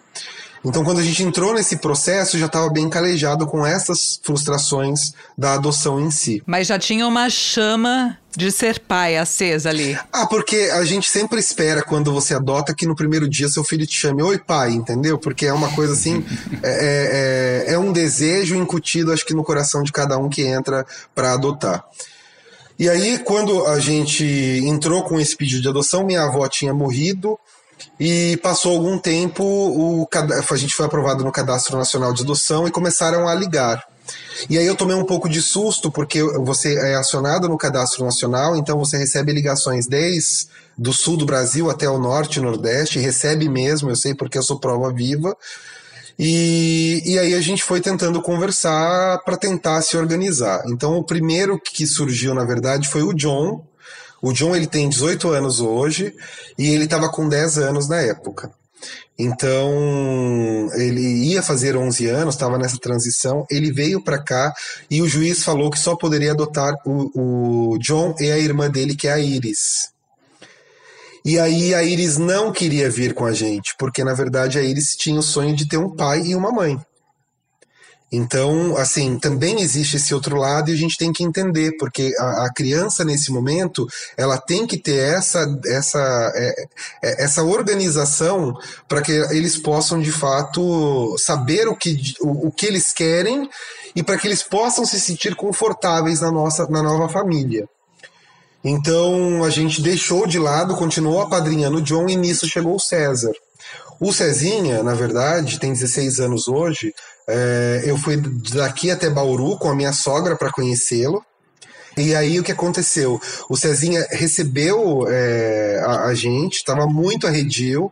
Então, 0.63 0.83
quando 0.83 0.99
a 0.99 1.03
gente 1.03 1.23
entrou 1.23 1.53
nesse 1.53 1.77
processo, 1.77 2.37
já 2.37 2.47
estava 2.47 2.69
bem 2.69 2.89
calejado 2.89 3.47
com 3.47 3.65
essas 3.65 4.19
frustrações 4.21 5.13
da 5.37 5.53
adoção 5.53 5.99
em 5.99 6.11
si. 6.11 6.43
Mas 6.45 6.67
já 6.67 6.77
tinha 6.77 7.07
uma 7.07 7.29
chama 7.29 8.17
de 8.35 8.51
ser 8.51 8.79
pai 8.79 9.17
acesa 9.17 9.69
ali. 9.69 9.97
Ah, 10.11 10.27
porque 10.27 10.69
a 10.73 10.83
gente 10.83 11.09
sempre 11.09 11.39
espera 11.39 11.81
quando 11.81 12.11
você 12.11 12.33
adota 12.33 12.75
que 12.75 12.85
no 12.85 12.95
primeiro 12.95 13.27
dia 13.27 13.47
seu 13.47 13.63
filho 13.63 13.87
te 13.87 13.95
chame 13.95 14.21
oi 14.21 14.37
pai, 14.37 14.71
entendeu? 14.71 15.17
Porque 15.17 15.45
é 15.45 15.53
uma 15.53 15.71
coisa 15.71 15.93
assim, 15.93 16.23
é, 16.61 17.65
é, 17.65 17.71
é, 17.71 17.73
é 17.73 17.79
um 17.79 17.91
desejo 17.91 18.55
incutido, 18.55 19.11
acho 19.11 19.25
que 19.25 19.33
no 19.33 19.43
coração 19.43 19.81
de 19.81 19.91
cada 19.91 20.17
um 20.17 20.29
que 20.29 20.43
entra 20.43 20.85
para 21.15 21.33
adotar. 21.33 21.85
E 22.77 22.87
aí, 22.87 23.19
quando 23.19 23.65
a 23.67 23.77
gente 23.79 24.23
entrou 24.63 25.03
com 25.03 25.19
esse 25.19 25.35
pedido 25.35 25.61
de 25.61 25.67
adoção, 25.67 26.05
minha 26.05 26.23
avó 26.23 26.47
tinha 26.47 26.73
morrido 26.73 27.37
e 27.99 28.37
passou 28.37 28.73
algum 28.73 28.97
tempo, 28.97 29.43
o, 29.43 30.07
a 30.13 30.57
gente 30.57 30.73
foi 30.73 30.85
aprovado 30.85 31.23
no 31.23 31.31
Cadastro 31.31 31.77
Nacional 31.77 32.13
de 32.13 32.23
Adoção 32.23 32.67
e 32.67 32.71
começaram 32.71 33.27
a 33.27 33.35
ligar. 33.35 33.83
E 34.49 34.57
aí 34.57 34.65
eu 34.65 34.75
tomei 34.75 34.95
um 34.95 35.05
pouco 35.05 35.29
de 35.29 35.41
susto, 35.41 35.91
porque 35.91 36.23
você 36.23 36.75
é 36.75 36.95
acionado 36.95 37.47
no 37.47 37.57
Cadastro 37.57 38.05
Nacional, 38.05 38.55
então 38.55 38.77
você 38.77 38.97
recebe 38.97 39.31
ligações 39.31 39.87
desde 39.87 40.47
do 40.77 40.93
sul 40.93 41.17
do 41.17 41.25
Brasil 41.25 41.69
até 41.69 41.89
o 41.89 41.99
norte 41.99 42.39
nordeste, 42.39 42.99
recebe 42.99 43.49
mesmo, 43.49 43.89
eu 43.89 43.95
sei 43.95 44.15
porque 44.15 44.37
eu 44.37 44.43
sou 44.43 44.59
prova 44.59 44.91
viva. 44.93 45.35
E, 46.17 47.01
e 47.05 47.19
aí 47.19 47.33
a 47.33 47.41
gente 47.41 47.63
foi 47.63 47.79
tentando 47.79 48.21
conversar 48.21 49.19
para 49.23 49.37
tentar 49.37 49.81
se 49.81 49.95
organizar. 49.95 50.63
Então 50.67 50.97
o 50.97 51.03
primeiro 51.03 51.59
que 51.59 51.85
surgiu, 51.85 52.33
na 52.33 52.43
verdade, 52.43 52.89
foi 52.89 53.03
o 53.03 53.13
John, 53.13 53.65
o 54.21 54.33
John 54.33 54.55
ele 54.55 54.67
tem 54.67 54.89
18 54.89 55.29
anos 55.29 55.59
hoje 55.59 56.13
e 56.57 56.69
ele 56.69 56.85
estava 56.85 57.09
com 57.09 57.27
10 57.27 57.57
anos 57.57 57.87
na 57.87 57.97
época. 58.01 58.51
Então, 59.17 60.69
ele 60.75 61.01
ia 61.01 61.43
fazer 61.43 61.75
11 61.75 62.07
anos, 62.07 62.35
estava 62.35 62.57
nessa 62.57 62.77
transição. 62.77 63.45
Ele 63.51 63.71
veio 63.71 64.01
para 64.01 64.17
cá 64.17 64.53
e 64.89 65.01
o 65.01 65.07
juiz 65.09 65.43
falou 65.43 65.69
que 65.69 65.77
só 65.77 65.95
poderia 65.95 66.31
adotar 66.31 66.73
o, 66.85 67.73
o 67.73 67.77
John 67.79 68.15
e 68.17 68.31
a 68.31 68.37
irmã 68.37 68.69
dele, 68.69 68.95
que 68.95 69.09
é 69.09 69.11
a 69.11 69.19
Iris. 69.19 69.89
E 71.25 71.37
aí 71.37 71.73
a 71.75 71.83
Iris 71.83 72.17
não 72.17 72.51
queria 72.53 72.89
vir 72.89 73.13
com 73.13 73.25
a 73.25 73.33
gente, 73.33 73.75
porque 73.77 74.05
na 74.05 74.13
verdade 74.13 74.57
a 74.57 74.63
Iris 74.63 74.95
tinha 74.95 75.19
o 75.19 75.23
sonho 75.23 75.53
de 75.53 75.67
ter 75.67 75.77
um 75.77 75.93
pai 75.93 76.21
e 76.21 76.33
uma 76.35 76.49
mãe. 76.49 76.79
Então, 78.11 78.75
assim, 78.75 79.19
também 79.19 79.61
existe 79.61 79.97
esse 79.97 80.13
outro 80.15 80.35
lado 80.35 80.69
e 80.69 80.73
a 80.73 80.77
gente 80.77 80.97
tem 80.97 81.13
que 81.13 81.23
entender, 81.23 81.77
porque 81.77 82.11
a, 82.17 82.45
a 82.45 82.53
criança 82.53 83.05
nesse 83.05 83.31
momento 83.31 83.87
ela 84.17 84.37
tem 84.37 84.65
que 84.65 84.77
ter 84.77 84.97
essa, 84.97 85.45
essa, 85.65 86.31
é, 86.35 86.65
é, 87.03 87.23
essa 87.23 87.43
organização 87.43 88.53
para 88.87 89.01
que 89.01 89.11
eles 89.11 89.57
possam 89.57 89.99
de 89.99 90.11
fato 90.11 91.15
saber 91.19 91.67
o 91.67 91.75
que, 91.75 92.15
o, 92.19 92.47
o 92.47 92.51
que 92.51 92.65
eles 92.65 92.91
querem 92.91 93.47
e 93.95 94.01
para 94.01 94.17
que 94.17 94.27
eles 94.27 94.41
possam 94.41 94.85
se 94.85 94.99
sentir 94.99 95.35
confortáveis 95.35 96.21
na 96.21 96.31
nossa 96.31 96.67
na 96.67 96.81
nova 96.81 97.07
família. 97.09 97.67
Então 98.63 99.43
a 99.43 99.49
gente 99.49 99.81
deixou 99.81 100.25
de 100.25 100.39
lado, 100.39 100.75
continuou 100.75 101.21
apadrinhando 101.21 101.77
o 101.77 101.81
John 101.81 102.09
e 102.09 102.15
nisso 102.15 102.47
chegou 102.47 102.75
o 102.75 102.79
César. 102.79 103.31
O 103.99 104.13
Cezinha, 104.13 104.81
na 104.81 104.93
verdade, 104.93 105.59
tem 105.59 105.73
16 105.73 106.21
anos 106.21 106.47
hoje, 106.47 106.93
é, 107.29 107.83
eu 107.85 107.97
fui 107.97 108.17
daqui 108.53 108.89
até 108.89 109.09
Bauru 109.09 109.57
com 109.57 109.69
a 109.69 109.75
minha 109.75 109.93
sogra 109.93 110.35
para 110.35 110.51
conhecê-lo. 110.51 111.23
E 111.97 112.15
aí 112.15 112.39
o 112.39 112.43
que 112.43 112.51
aconteceu? 112.51 113.19
O 113.49 113.57
Cezinha 113.57 114.07
recebeu 114.11 115.05
é, 115.07 115.81
a, 115.85 116.05
a, 116.05 116.13
gente, 116.13 116.55
estava 116.55 116.87
muito 116.87 117.27
arredio. 117.27 117.91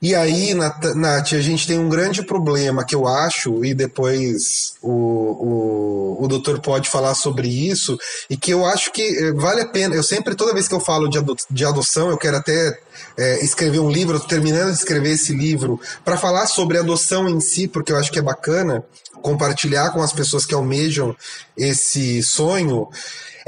E 0.00 0.14
aí, 0.14 0.54
Nath, 0.54 1.32
a 1.32 1.40
gente 1.40 1.66
tem 1.66 1.78
um 1.78 1.88
grande 1.88 2.22
problema 2.22 2.84
que 2.84 2.94
eu 2.94 3.06
acho, 3.06 3.64
e 3.64 3.74
depois 3.74 4.74
o, 4.80 4.90
o, 4.90 6.24
o 6.24 6.28
doutor 6.28 6.60
pode 6.60 6.88
falar 6.88 7.14
sobre 7.14 7.48
isso, 7.48 7.98
e 8.30 8.36
que 8.36 8.52
eu 8.52 8.64
acho 8.64 8.92
que 8.92 9.02
eh, 9.02 9.32
vale 9.32 9.62
a 9.62 9.68
pena. 9.68 9.94
Eu 9.94 10.02
sempre, 10.02 10.36
toda 10.36 10.54
vez 10.54 10.68
que 10.68 10.74
eu 10.74 10.80
falo 10.80 11.08
de, 11.08 11.18
ado 11.18 11.36
de 11.50 11.64
adoção, 11.64 12.10
eu 12.10 12.16
quero 12.16 12.36
até 12.36 12.78
é, 13.16 13.44
escrever 13.44 13.80
um 13.80 13.90
livro, 13.90 14.20
terminando 14.20 14.70
de 14.72 14.78
escrever 14.78 15.10
esse 15.10 15.32
livro, 15.34 15.80
para 16.04 16.16
falar 16.16 16.46
sobre 16.46 16.78
adoção 16.78 17.28
em 17.28 17.40
si, 17.40 17.66
porque 17.66 17.92
eu 17.92 17.96
acho 17.96 18.12
que 18.12 18.18
é 18.18 18.22
bacana 18.22 18.84
compartilhar 19.20 19.90
com 19.90 20.00
as 20.00 20.12
pessoas 20.12 20.46
que 20.46 20.54
almejam 20.54 21.14
esse 21.56 22.22
sonho 22.22 22.88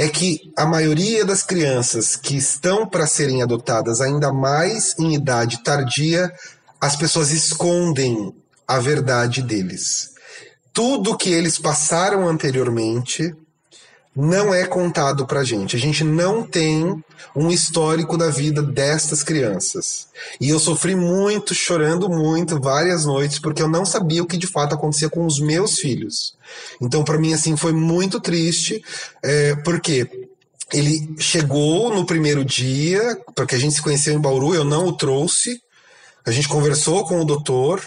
é 0.01 0.09
que 0.09 0.51
a 0.57 0.65
maioria 0.65 1.27
das 1.27 1.43
crianças 1.43 2.17
que 2.17 2.35
estão 2.35 2.87
para 2.87 3.07
serem 3.07 3.43
adotadas, 3.43 4.01
ainda 4.01 4.33
mais 4.33 4.99
em 4.99 5.15
idade 5.15 5.63
tardia, 5.63 6.33
as 6.81 6.97
pessoas 6.97 7.31
escondem 7.31 8.35
a 8.67 8.79
verdade 8.79 9.43
deles. 9.43 10.13
Tudo 10.73 11.19
que 11.19 11.29
eles 11.29 11.59
passaram 11.59 12.27
anteriormente 12.27 13.37
não 14.21 14.53
é 14.53 14.65
contado 14.65 15.27
para 15.27 15.45
gente. 15.45 15.77
A 15.77 15.79
gente 15.79 16.05
não 16.05 16.43
tem 16.43 17.03
um 17.35 17.51
histórico 17.51 18.17
da 18.17 18.29
vida 18.29 18.63
destas 18.63 19.23
crianças. 19.23 20.09
E 20.41 20.49
eu 20.49 20.59
sofri 20.59 20.95
muito, 20.95 21.55
chorando 21.55 22.09
muito, 22.09 22.61
várias 22.61 23.05
noites, 23.05 23.39
porque 23.39 23.63
eu 23.63 23.69
não 23.69 23.85
sabia 23.85 24.23
o 24.23 24.27
que 24.27 24.37
de 24.37 24.47
fato 24.47 24.75
acontecia 24.75 25.09
com 25.09 25.25
os 25.27 25.41
meus 25.41 25.79
filhos. 25.79 26.35
Então, 26.81 27.05
para 27.05 27.19
mim, 27.19 27.33
assim, 27.33 27.57
foi 27.57 27.73
muito 27.73 28.21
triste, 28.21 28.83
é, 29.23 29.55
porque 29.57 30.29
ele 30.73 31.15
chegou 31.19 31.95
no 31.95 32.07
primeiro 32.07 32.45
dia, 32.45 33.19
porque 33.35 33.55
a 33.55 33.59
gente 33.59 33.75
se 33.75 33.83
conheceu 33.83 34.15
em 34.15 34.21
Bauru, 34.21 34.55
eu 34.55 34.65
não 34.65 34.87
o 34.87 34.97
trouxe. 34.97 35.61
A 36.27 36.31
gente 36.31 36.49
conversou 36.49 37.05
com 37.07 37.21
o 37.21 37.25
doutor, 37.25 37.83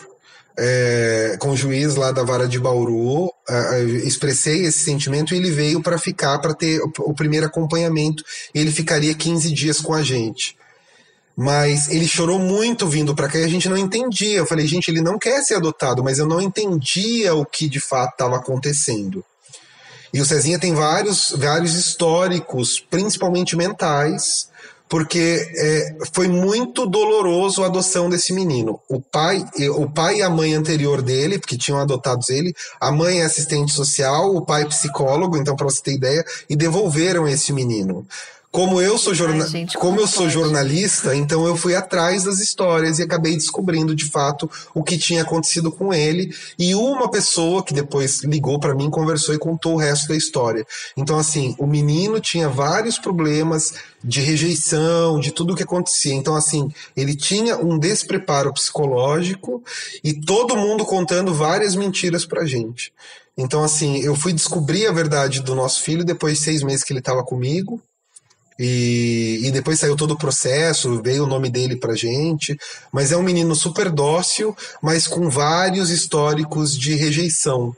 é, 0.57 1.35
com 1.39 1.49
o 1.49 1.55
juiz 1.55 1.95
lá 1.95 2.11
da 2.11 2.23
vara 2.23 2.47
de 2.47 2.59
Bauru, 2.59 3.31
é, 3.49 3.81
expressei 4.05 4.65
esse 4.65 4.79
sentimento 4.79 5.33
e 5.33 5.37
ele 5.37 5.51
veio 5.51 5.81
para 5.81 5.97
ficar, 5.97 6.39
para 6.39 6.53
ter 6.53 6.79
o, 6.81 6.91
o, 6.99 7.13
primeiro 7.13 7.45
acompanhamento. 7.45 8.23
Ele 8.53 8.71
ficaria 8.71 9.13
15 9.13 9.51
dias 9.51 9.81
com 9.81 9.93
a 9.93 10.03
gente. 10.03 10.55
Mas 11.35 11.89
ele 11.89 12.07
chorou 12.07 12.37
muito 12.37 12.87
vindo 12.87 13.15
para 13.15 13.27
cá 13.27 13.39
e 13.39 13.43
a 13.43 13.47
gente 13.47 13.67
não 13.67 13.77
entendia. 13.77 14.37
Eu 14.37 14.45
falei, 14.45 14.67
gente, 14.67 14.89
ele 14.89 15.01
não 15.01 15.17
quer 15.17 15.41
ser 15.41 15.55
adotado, 15.55 16.03
mas 16.03 16.19
eu 16.19 16.27
não 16.27 16.39
entendia 16.39 17.33
o 17.33 17.43
que 17.43 17.67
de 17.67 17.79
fato 17.79 18.11
estava 18.11 18.37
acontecendo. 18.37 19.25
E 20.13 20.21
o 20.21 20.25
Cezinha 20.25 20.59
tem 20.59 20.75
vários, 20.75 21.33
vários 21.35 21.73
históricos, 21.73 22.79
principalmente 22.79 23.55
mentais, 23.55 24.47
porque 24.93 25.51
é, 25.57 25.97
foi 26.13 26.27
muito 26.27 26.85
doloroso 26.85 27.63
a 27.63 27.65
adoção 27.65 28.11
desse 28.11 28.31
menino. 28.31 28.79
O 28.87 29.01
pai, 29.01 29.43
o 29.75 29.89
pai 29.89 30.17
e 30.17 30.21
a 30.21 30.29
mãe 30.29 30.53
anterior 30.53 31.01
dele, 31.01 31.39
porque 31.39 31.57
tinham 31.57 31.79
adotados 31.79 32.29
ele, 32.29 32.53
a 32.79 32.91
mãe 32.91 33.21
é 33.21 33.25
assistente 33.25 33.73
social, 33.73 34.35
o 34.35 34.45
pai 34.45 34.61
é 34.61 34.65
psicólogo, 34.65 35.35
então 35.35 35.55
para 35.55 35.65
você 35.65 35.81
ter 35.81 35.93
ideia, 35.95 36.23
e 36.47 36.55
devolveram 36.55 37.27
esse 37.27 37.51
menino. 37.51 38.05
Como 38.53 38.79
eu 38.79 38.99
sou, 38.99 39.15
jorna... 39.15 39.45
Ai, 39.45 39.49
gente, 39.49 39.75
como, 39.75 39.93
como 39.93 40.01
eu 40.03 40.07
sou 40.07 40.29
jornalista, 40.29 41.15
então 41.15 41.47
eu 41.47 41.57
fui 41.57 41.75
atrás 41.75 42.23
das 42.23 42.39
histórias 42.39 42.99
e 42.99 43.01
acabei 43.01 43.35
descobrindo 43.35 43.95
de 43.95 44.05
fato 44.05 44.47
o 44.75 44.83
que 44.83 44.95
tinha 44.95 45.23
acontecido 45.23 45.71
com 45.71 45.91
ele. 45.91 46.31
E 46.59 46.75
uma 46.75 47.09
pessoa 47.09 47.63
que 47.63 47.73
depois 47.73 48.21
ligou 48.21 48.59
para 48.59 48.75
mim, 48.75 48.91
conversou 48.91 49.33
e 49.33 49.39
contou 49.39 49.73
o 49.73 49.77
resto 49.77 50.07
da 50.07 50.15
história. 50.15 50.63
Então, 50.95 51.17
assim, 51.17 51.55
o 51.57 51.65
menino 51.65 52.19
tinha 52.19 52.47
vários 52.47 52.99
problemas 52.99 53.73
de 54.03 54.21
rejeição, 54.21 55.19
de 55.19 55.31
tudo 55.31 55.53
o 55.53 55.55
que 55.55 55.63
acontecia. 55.63 56.13
Então, 56.13 56.35
assim, 56.35 56.71
ele 56.95 57.15
tinha 57.15 57.57
um 57.57 57.79
despreparo 57.79 58.53
psicológico 58.53 59.63
e 60.03 60.13
todo 60.13 60.55
mundo 60.55 60.85
contando 60.85 61.33
várias 61.33 61.75
mentiras 61.75 62.23
pra 62.23 62.45
gente. 62.45 62.93
Então, 63.35 63.63
assim, 63.63 63.97
eu 64.03 64.15
fui 64.15 64.31
descobrir 64.31 64.85
a 64.85 64.91
verdade 64.91 65.41
do 65.41 65.55
nosso 65.55 65.81
filho 65.81 66.05
depois 66.05 66.37
de 66.37 66.43
seis 66.43 66.61
meses 66.61 66.83
que 66.83 66.93
ele 66.93 66.99
estava 66.99 67.23
comigo. 67.23 67.81
E, 68.57 69.41
e 69.43 69.51
depois 69.51 69.79
saiu 69.79 69.95
todo 69.95 70.11
o 70.11 70.17
processo, 70.17 71.01
veio 71.01 71.23
o 71.23 71.27
nome 71.27 71.49
dele 71.49 71.75
pra 71.75 71.95
gente. 71.95 72.57
Mas 72.91 73.11
é 73.11 73.17
um 73.17 73.23
menino 73.23 73.55
super 73.55 73.89
dócil, 73.89 74.55
mas 74.81 75.07
com 75.07 75.29
vários 75.29 75.89
históricos 75.89 76.77
de 76.77 76.95
rejeição. 76.95 77.75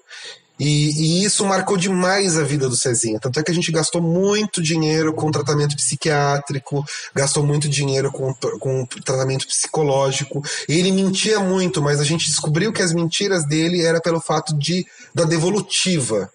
E, 0.60 0.89
e, 0.89 1.25
isso 1.25 1.46
marcou 1.46 1.75
demais 1.75 2.38
a 2.38 2.44
vida 2.44 2.70
do 2.70 2.77
Cezinha. 2.77 3.20
Tanto 3.20 3.39
é 3.39 3.44
que 3.44 3.51
a 3.51 3.53
gente 3.53 3.72
gastou 3.72 4.01
muito 4.01 4.62
dinheiro 4.62 5.13
com 5.13 5.29
tratamento 5.29 5.75
psiquiátrico, 5.75 6.84
gastou 7.13 7.46
muito 7.46 7.67
dinheiro 7.67 8.12
com, 8.12 8.34
com 8.60 8.86
tratamento 8.86 9.46
psicológico. 9.48 10.41
Ele 10.67 10.91
mentia 10.91 11.39
muito, 11.39 11.82
mas 11.82 12.00
a 12.00 12.05
gente 12.05 12.27
descobriu 12.27 12.72
que 12.72 12.82
as 12.82 12.94
mentiras 12.94 13.46
dele 13.46 13.82
era 13.82 14.00
pelo 14.00 14.22
fato 14.22 14.58
de 14.58 14.86
da 15.13 15.25
devolutiva 15.25 16.29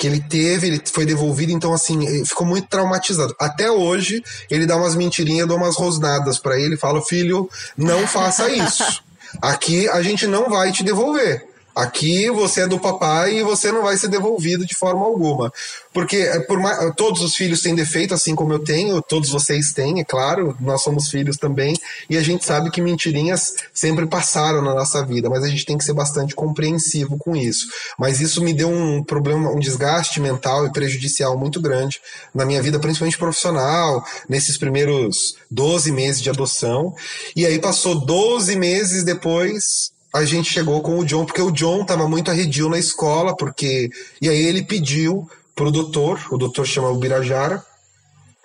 que 0.00 0.06
ele 0.06 0.18
teve, 0.18 0.66
ele 0.66 0.82
foi 0.90 1.04
devolvido, 1.04 1.52
então 1.52 1.74
assim, 1.74 2.24
ficou 2.24 2.46
muito 2.46 2.66
traumatizado. 2.68 3.36
Até 3.38 3.70
hoje, 3.70 4.24
ele 4.50 4.64
dá 4.64 4.74
umas 4.74 4.94
mentirinhas, 4.94 5.46
dá 5.46 5.54
umas 5.54 5.76
rosnadas 5.76 6.38
para 6.38 6.58
ele, 6.58 6.78
fala: 6.78 7.02
"Filho, 7.02 7.50
não 7.76 8.06
faça 8.06 8.48
isso. 8.48 9.04
Aqui 9.42 9.86
a 9.90 10.00
gente 10.00 10.26
não 10.26 10.48
vai 10.48 10.72
te 10.72 10.82
devolver. 10.82 11.49
Aqui 11.80 12.30
você 12.30 12.60
é 12.60 12.66
do 12.66 12.78
papai 12.78 13.38
e 13.38 13.42
você 13.42 13.72
não 13.72 13.82
vai 13.82 13.96
ser 13.96 14.08
devolvido 14.08 14.66
de 14.66 14.74
forma 14.74 15.02
alguma. 15.02 15.50
Porque 15.94 16.18
é, 16.18 16.38
por 16.40 16.60
mais, 16.60 16.94
todos 16.94 17.22
os 17.22 17.34
filhos 17.34 17.62
têm 17.62 17.74
defeito, 17.74 18.12
assim 18.12 18.34
como 18.34 18.52
eu 18.52 18.58
tenho, 18.58 19.00
todos 19.00 19.30
vocês 19.30 19.72
têm, 19.72 19.98
é 19.98 20.04
claro, 20.04 20.54
nós 20.60 20.82
somos 20.82 21.08
filhos 21.08 21.38
também, 21.38 21.74
e 22.08 22.18
a 22.18 22.22
gente 22.22 22.44
sabe 22.44 22.70
que 22.70 22.82
mentirinhas 22.82 23.54
sempre 23.72 24.06
passaram 24.06 24.60
na 24.60 24.74
nossa 24.74 25.04
vida, 25.06 25.30
mas 25.30 25.42
a 25.42 25.48
gente 25.48 25.64
tem 25.64 25.78
que 25.78 25.84
ser 25.84 25.94
bastante 25.94 26.34
compreensivo 26.34 27.16
com 27.16 27.34
isso. 27.34 27.66
Mas 27.98 28.20
isso 28.20 28.42
me 28.44 28.52
deu 28.52 28.68
um 28.68 29.02
problema, 29.02 29.50
um 29.50 29.58
desgaste 29.58 30.20
mental 30.20 30.66
e 30.66 30.72
prejudicial 30.72 31.36
muito 31.38 31.62
grande 31.62 31.98
na 32.34 32.44
minha 32.44 32.60
vida, 32.60 32.78
principalmente 32.78 33.16
profissional, 33.16 34.04
nesses 34.28 34.58
primeiros 34.58 35.34
12 35.50 35.90
meses 35.92 36.20
de 36.20 36.28
adoção. 36.28 36.94
E 37.34 37.46
aí 37.46 37.58
passou 37.58 38.04
12 38.04 38.54
meses 38.54 39.02
depois, 39.02 39.92
a 40.12 40.24
gente 40.24 40.52
chegou 40.52 40.80
com 40.82 40.98
o 40.98 41.04
John, 41.04 41.24
porque 41.24 41.42
o 41.42 41.50
John 41.50 41.82
estava 41.82 42.08
muito 42.08 42.30
arredio 42.30 42.68
na 42.68 42.78
escola, 42.78 43.36
porque. 43.36 43.90
E 44.20 44.28
aí 44.28 44.42
ele 44.42 44.62
pediu 44.62 45.28
pro 45.54 45.70
doutor, 45.70 46.20
o 46.30 46.38
doutor 46.38 46.66
chama 46.66 46.88
o 46.88 46.98
Birajara, 46.98 47.62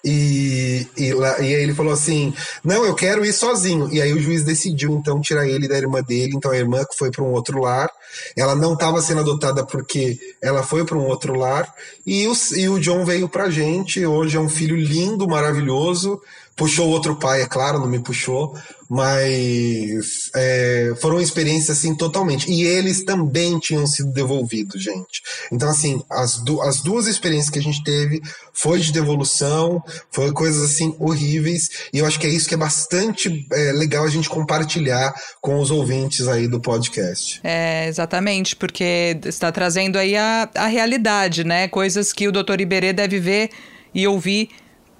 e, 0.08 0.88
e, 0.96 1.14
lá, 1.14 1.40
e 1.40 1.56
aí 1.56 1.64
ele 1.64 1.74
falou 1.74 1.92
assim: 1.92 2.32
Não, 2.64 2.86
eu 2.86 2.94
quero 2.94 3.26
ir 3.26 3.34
sozinho. 3.34 3.92
E 3.92 4.00
aí 4.00 4.14
o 4.14 4.22
juiz 4.22 4.44
decidiu 4.44 4.92
então 4.92 5.20
tirar 5.20 5.48
ele 5.48 5.68
da 5.68 5.76
irmã 5.76 6.04
dele. 6.04 6.34
Então 6.36 6.52
a 6.52 6.58
irmã 6.58 6.86
foi 6.96 7.10
para 7.10 7.24
um 7.24 7.32
outro 7.32 7.60
lar. 7.60 7.90
Ela 8.38 8.54
não 8.54 8.74
estava 8.74 9.02
sendo 9.02 9.22
adotada 9.22 9.66
porque 9.66 10.20
ela 10.44 10.62
foi 10.62 10.86
para 10.86 10.96
um 10.96 11.08
outro 11.08 11.34
lar. 11.34 11.74
E 12.06 12.28
o, 12.28 12.34
e 12.56 12.70
o 12.70 12.80
John 12.80 13.04
veio 13.04 13.28
pra 13.28 13.50
gente. 13.50 14.06
Hoje 14.06 14.38
é 14.38 14.40
um 14.40 14.48
filho 14.48 14.76
lindo, 14.76 15.28
maravilhoso. 15.28 16.22
Puxou 16.56 16.88
outro 16.88 17.18
pai, 17.18 17.42
é 17.42 17.48
claro, 17.48 17.80
não 17.80 17.88
me 17.88 18.00
puxou, 18.00 18.56
mas 18.90 20.30
é, 20.36 20.94
foram 21.02 21.20
experiências 21.20 21.78
assim 21.78 21.96
totalmente. 21.96 22.50
E 22.50 22.64
eles 22.64 23.04
também 23.04 23.60
tinham 23.60 23.86
sido 23.86 24.12
devolvidos, 24.12 24.82
gente. 24.82 25.22
Então, 25.52 25.70
assim, 25.70 26.02
as, 26.10 26.38
du 26.38 26.62
as 26.62 26.82
duas 26.82 27.08
experiências 27.08 27.50
que 27.50 27.60
a 27.60 27.62
gente 27.62 27.84
teve 27.84 28.22
foi 28.54 28.80
de 28.80 28.94
devolução, 28.94 29.84
foi 30.12 30.32
coisas 30.32 30.64
assim 30.64 30.96
horríveis. 31.00 31.70
E 31.92 32.00
eu 32.00 32.06
acho 32.06 32.20
que 32.20 32.28
é 32.28 32.30
isso 32.30 32.48
que 32.48 32.54
é 32.54 32.58
bastante 32.58 33.46
é, 33.52 33.72
legal 33.74 34.06
a 34.06 34.10
gente 34.10 34.30
compartilhar 34.30 35.14
com 35.42 35.60
os 35.60 35.72
ouvintes 35.72 36.28
aí 36.28 36.48
do 36.48 36.62
podcast. 36.62 37.42
É, 37.44 37.88
exatamente, 37.88 38.56
porque 38.56 39.20
está 39.26 39.52
trazendo 39.52 39.98
aí 39.98 40.16
a, 40.16 40.50
a 40.56 40.68
realidade, 40.68 41.44
né? 41.44 41.68
Coisas 41.68 42.14
que 42.14 42.28
o 42.28 42.32
doutor 42.32 42.62
Iberê 42.62 42.94
deve 42.94 43.20
ver 43.20 43.50
e 43.94 44.08
ouvir 44.08 44.50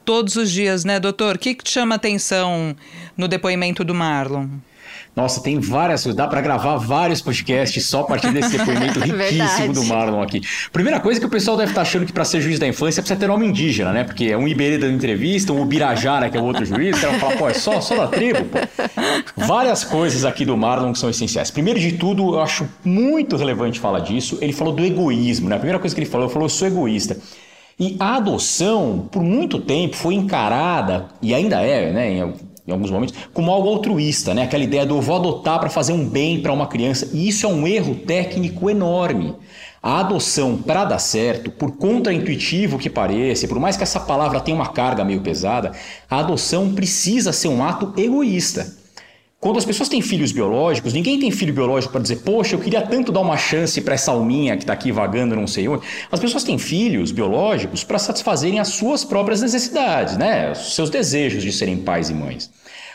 todos 0.06 0.36
os 0.36 0.52
dias, 0.52 0.86
né, 0.86 1.00
doutor? 1.00 1.36
O 1.36 1.40
que, 1.40 1.56
que 1.56 1.64
te 1.64 1.72
chama 1.72 1.96
atenção 1.96 2.76
no 3.18 3.28
depoimento 3.28 3.84
do 3.84 3.94
Marlon? 3.94 4.48
Nossa, 5.16 5.42
tem 5.42 5.58
várias, 5.60 6.04
dá 6.14 6.28
para 6.28 6.42
gravar 6.42 6.76
vários 6.76 7.22
podcasts 7.22 7.86
só 7.86 8.02
a 8.02 8.04
partir 8.04 8.32
desse 8.32 8.58
depoimento 8.58 9.00
riquíssimo 9.00 9.72
do 9.72 9.86
Marlon 9.86 10.22
aqui. 10.22 10.42
Primeira 10.74 11.00
coisa 11.00 11.22
que 11.22 11.26
o 11.26 11.30
pessoal 11.30 11.56
deve 11.56 11.72
estar 11.72 11.82
tá 11.82 11.88
achando 11.88 12.06
que 12.06 12.12
para 12.12 12.26
ser 12.26 12.42
juiz 12.42 12.60
da 12.60 12.68
infância 12.68 13.02
precisa 13.02 13.18
ter 13.18 13.28
nome 13.28 13.46
indígena, 13.46 13.94
né? 13.94 14.04
Porque 14.04 14.26
é 14.26 14.38
um 14.38 14.46
Iberê 14.46 14.78
dando 14.78 14.94
entrevista, 14.94 15.54
um 15.54 15.62
Ubirajara, 15.62 16.30
que 16.30 16.38
é 16.38 16.42
o 16.42 16.44
outro 16.44 16.66
juiz, 16.66 17.00
que 17.00 17.06
fala, 17.18 17.38
pô, 17.38 17.48
é 17.48 17.54
só, 17.54 17.80
só 17.80 17.96
da 17.96 18.08
tribo, 18.08 18.44
pô. 18.44 18.60
Várias 19.38 19.86
coisas 19.86 20.26
aqui 20.26 20.44
do 20.44 20.58
Marlon 20.58 20.92
que 20.92 21.00
são 21.00 21.10
essenciais. 21.10 21.50
Primeiro 21.50 21.80
de 21.80 21.94
tudo, 21.94 22.36
eu 22.36 22.42
acho 22.42 22.68
muito 22.84 23.38
relevante 23.38 23.80
falar 23.80 24.00
disso. 24.00 24.38
Ele 24.42 24.52
falou 24.52 24.74
do 24.74 24.84
egoísmo, 24.84 25.48
né? 25.48 25.56
A 25.56 25.60
primeira 25.60 25.80
coisa 25.80 25.96
que 25.96 26.02
ele 26.02 26.10
falou, 26.10 26.28
ele 26.28 26.34
falou, 26.34 26.46
eu 26.46 26.50
sou 26.50 26.68
egoísta. 26.68 27.18
E 27.78 27.98
a 28.00 28.16
adoção, 28.16 29.08
por 29.12 29.22
muito 29.22 29.60
tempo, 29.60 29.98
foi 29.98 30.14
encarada, 30.14 31.08
e 31.22 31.34
ainda 31.34 31.62
é, 31.62 31.92
né, 31.92 32.10
em, 32.66 32.72
alguns 32.72 32.90
momentos, 32.90 33.14
como 33.34 33.52
algo 33.52 33.68
altruísta, 33.68 34.34
né? 34.34 34.44
Aquela 34.44 34.64
ideia 34.64 34.86
do 34.86 34.96
eu 34.96 35.02
vou 35.02 35.18
adotar 35.18 35.60
para 35.60 35.70
fazer 35.70 35.92
um 35.92 36.08
bem 36.08 36.42
para 36.42 36.54
uma 36.54 36.68
criança. 36.68 37.10
E 37.14 37.28
isso 37.28 37.46
é 37.46 37.50
um 37.50 37.68
erro 37.68 37.96
técnico 37.96 38.70
enorme. 38.70 39.36
A 39.84 40.00
adoção, 40.00 40.58
para 40.58 40.86
dar 40.86 41.00
certo, 41.00 41.52
por 41.52 41.76
contraintuitivo 41.76 42.80
que 42.80 42.90
pareça, 42.90 43.48
por 43.48 43.60
mais 43.60 43.76
que 43.76 43.84
essa 43.84 44.00
palavra 44.00 44.40
tenha 44.40 44.56
uma 44.56 44.70
carga 44.70 45.04
meio 45.04 45.22
pesada, 45.22 45.74
a 46.10 46.20
adoção 46.20 46.74
precisa 46.74 47.34
ser 47.34 47.50
um 47.50 47.62
ato 47.62 47.94
egoísta. 47.98 48.85
Quando 49.46 49.60
as 49.60 49.66
pessoas 49.66 49.88
têm 49.88 50.02
filhos 50.02 50.32
biológicos, 50.32 50.92
ninguém 50.92 51.20
tem 51.20 51.30
filho 51.30 51.54
biológico 51.54 51.92
para 51.92 52.02
dizer, 52.02 52.16
poxa, 52.26 52.56
eu 52.56 52.60
queria 52.60 52.82
tanto 52.82 53.12
dar 53.12 53.20
uma 53.20 53.38
chance 53.38 53.80
para 53.80 53.94
essa 53.94 54.10
alminha 54.10 54.58
que 54.58 54.64
está 54.64 54.74
aqui 54.74 54.92
vagando 54.92 55.36
não 55.36 55.46
sei 55.46 55.68
onde. 55.68 55.86
As 56.12 56.20
pessoas 56.20 56.44
têm 56.44 56.58
filhos 56.58 57.12
biológicos 57.12 57.84
para 57.84 58.00
satisfazerem 58.00 58.60
as 58.60 58.70
suas 58.70 59.06
próprias 59.06 59.44
necessidades, 59.44 60.18
né? 60.18 60.52
Os 60.52 60.74
seus 60.74 60.90
desejos 60.90 61.44
de 61.44 61.52
serem 61.52 61.78
pais 61.78 62.10
e 62.10 62.14
mães. 62.16 62.50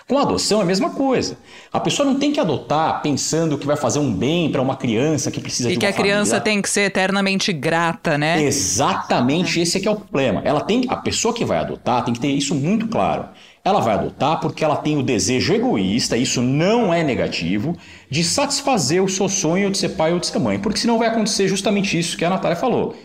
Com 0.09 0.19
a 0.19 0.23
adoção 0.23 0.59
é 0.59 0.63
a 0.65 0.67
mesma 0.67 0.91
coisa. 0.91 1.39
A 1.73 1.79
pessoa 1.79 2.05
não 2.05 2.19
tem 2.19 2.33
que 2.33 2.41
adotar 2.41 3.01
pensando 3.01 3.57
que 3.57 3.65
vai 3.65 3.77
fazer 3.77 4.01
um 4.01 4.13
bem 4.13 4.51
para 4.51 4.61
uma 4.61 4.75
criança 4.75 5.31
que 5.31 5.39
precisa 5.39 5.69
e 5.69 5.75
de 5.75 5.77
uma 5.77 5.79
E 5.79 5.81
que 5.81 5.87
a 5.87 5.93
criança 5.93 6.31
família. 6.31 6.41
tem 6.41 6.61
que 6.61 6.69
ser 6.69 6.81
eternamente 6.81 7.53
grata, 7.53 8.19
né? 8.19 8.43
Exatamente, 8.43 9.61
esse 9.61 9.79
é 9.79 9.81
que 9.81 9.87
é 9.87 9.91
o 9.93 9.95
problema. 9.95 10.43
Ela 10.45 10.63
tem, 10.63 10.85
a 10.89 10.97
pessoa 10.97 11.33
que 11.33 11.45
vai 11.45 11.59
adotar 11.59 12.05
tem 12.05 12.13
que 12.13 12.19
ter 12.19 12.27
isso 12.27 12.57
muito 12.57 12.89
claro. 12.89 13.27
Ela 13.63 13.81
vai 13.81 13.95
adotar 13.95 14.41
porque 14.41 14.65
ela 14.65 14.77
tem 14.77 14.97
o 14.97 15.03
desejo 15.03 15.53
egoísta, 15.53 16.17
isso 16.17 16.41
não 16.41 16.93
é 16.95 17.03
negativo, 17.03 17.77
de 18.09 18.25
satisfazer 18.25 19.03
o 19.03 19.09
seu 19.09 19.29
sonho 19.29 19.71
de 19.71 19.77
ser 19.77 19.91
pai 19.91 20.13
ou 20.13 20.19
de 20.19 20.27
ser 20.27 20.39
mãe. 20.39 20.59
Porque 20.59 20.79
senão 20.79 20.99
vai 20.99 21.09
acontecer 21.09 21.47
justamente 21.47 21.99
isso 21.99 22.17
que 22.17 22.25
a 22.25 22.31
Natália 22.31 22.57
falou. 22.57 22.97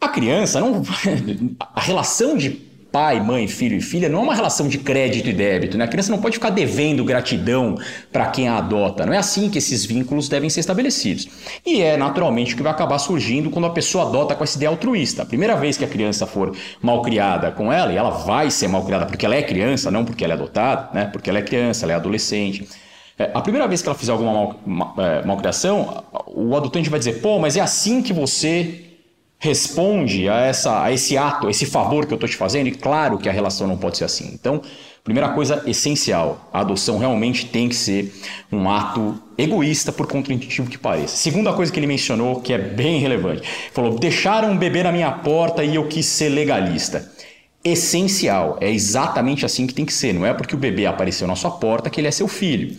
A 0.00 0.08
criança 0.08 0.60
não. 0.60 0.82
A 1.60 1.80
relação 1.80 2.36
de 2.36 2.71
pai, 2.92 3.20
mãe, 3.20 3.48
filho 3.48 3.76
e 3.76 3.80
filha 3.80 4.08
não 4.08 4.20
é 4.20 4.22
uma 4.22 4.34
relação 4.34 4.68
de 4.68 4.76
crédito 4.76 5.28
e 5.30 5.32
débito. 5.32 5.78
Né? 5.78 5.84
A 5.84 5.88
criança 5.88 6.12
não 6.12 6.20
pode 6.20 6.36
ficar 6.36 6.50
devendo 6.50 7.02
gratidão 7.04 7.78
para 8.12 8.26
quem 8.26 8.48
a 8.48 8.58
adota. 8.58 9.06
Não 9.06 9.14
é 9.14 9.16
assim 9.16 9.48
que 9.48 9.56
esses 9.56 9.84
vínculos 9.86 10.28
devem 10.28 10.50
ser 10.50 10.60
estabelecidos. 10.60 11.26
E 11.64 11.80
é 11.80 11.96
naturalmente 11.96 12.52
o 12.52 12.56
que 12.56 12.62
vai 12.62 12.70
acabar 12.70 12.98
surgindo 12.98 13.50
quando 13.50 13.64
a 13.64 13.70
pessoa 13.70 14.06
adota 14.06 14.34
com 14.34 14.44
essa 14.44 14.58
ideia 14.58 14.68
altruísta. 14.68 15.22
A 15.22 15.26
primeira 15.26 15.56
vez 15.56 15.78
que 15.78 15.84
a 15.84 15.88
criança 15.88 16.26
for 16.26 16.54
mal 16.82 17.00
criada 17.00 17.50
com 17.50 17.72
ela, 17.72 17.92
e 17.92 17.96
ela 17.96 18.10
vai 18.10 18.50
ser 18.50 18.68
mal 18.68 18.84
criada 18.84 19.06
porque 19.06 19.24
ela 19.24 19.34
é 19.34 19.42
criança, 19.42 19.90
não 19.90 20.04
porque 20.04 20.22
ela 20.22 20.34
é 20.34 20.36
adotada, 20.36 20.90
né? 20.92 21.06
porque 21.06 21.30
ela 21.30 21.38
é 21.38 21.42
criança, 21.42 21.86
ela 21.86 21.94
é 21.94 21.96
adolescente. 21.96 22.68
É, 23.18 23.30
a 23.32 23.40
primeira 23.40 23.66
vez 23.66 23.80
que 23.80 23.88
ela 23.88 23.96
fizer 23.96 24.12
alguma 24.12 24.32
mal, 24.32 24.60
mal, 24.66 24.94
é, 24.98 25.24
malcriação, 25.24 26.04
o 26.26 26.54
adotante 26.56 26.90
vai 26.90 26.98
dizer: 26.98 27.20
pô, 27.20 27.38
mas 27.38 27.56
é 27.56 27.60
assim 27.60 28.02
que 28.02 28.12
você 28.12 28.91
responde 29.42 30.28
a, 30.28 30.38
essa, 30.38 30.84
a 30.84 30.92
esse 30.92 31.18
ato, 31.18 31.48
a 31.48 31.50
esse 31.50 31.66
favor 31.66 32.06
que 32.06 32.12
eu 32.12 32.14
estou 32.14 32.28
te 32.28 32.36
fazendo, 32.36 32.68
e 32.68 32.70
claro 32.70 33.18
que 33.18 33.28
a 33.28 33.32
relação 33.32 33.66
não 33.66 33.76
pode 33.76 33.98
ser 33.98 34.04
assim. 34.04 34.30
Então, 34.32 34.62
primeira 35.02 35.30
coisa 35.30 35.64
essencial, 35.66 36.48
a 36.52 36.60
adoção 36.60 36.96
realmente 36.96 37.46
tem 37.46 37.68
que 37.68 37.74
ser 37.74 38.14
um 38.52 38.70
ato 38.70 39.20
egoísta, 39.36 39.90
por 39.90 40.06
contraintuitivo 40.06 40.70
que 40.70 40.78
pareça. 40.78 41.16
Segunda 41.16 41.52
coisa 41.52 41.72
que 41.72 41.80
ele 41.80 41.88
mencionou, 41.88 42.40
que 42.40 42.52
é 42.52 42.58
bem 42.58 43.00
relevante, 43.00 43.42
falou: 43.72 43.98
deixaram 43.98 44.52
um 44.52 44.56
bebê 44.56 44.84
na 44.84 44.92
minha 44.92 45.10
porta 45.10 45.64
e 45.64 45.74
eu 45.74 45.88
quis 45.88 46.06
ser 46.06 46.28
legalista. 46.28 47.10
Essencial, 47.64 48.58
é 48.60 48.70
exatamente 48.70 49.44
assim 49.44 49.66
que 49.66 49.74
tem 49.74 49.84
que 49.84 49.92
ser, 49.92 50.14
não 50.14 50.24
é 50.24 50.32
porque 50.32 50.54
o 50.54 50.58
bebê 50.58 50.86
apareceu 50.86 51.26
na 51.26 51.34
sua 51.34 51.50
porta 51.50 51.90
que 51.90 52.00
ele 52.00 52.06
é 52.06 52.12
seu 52.12 52.28
filho. 52.28 52.76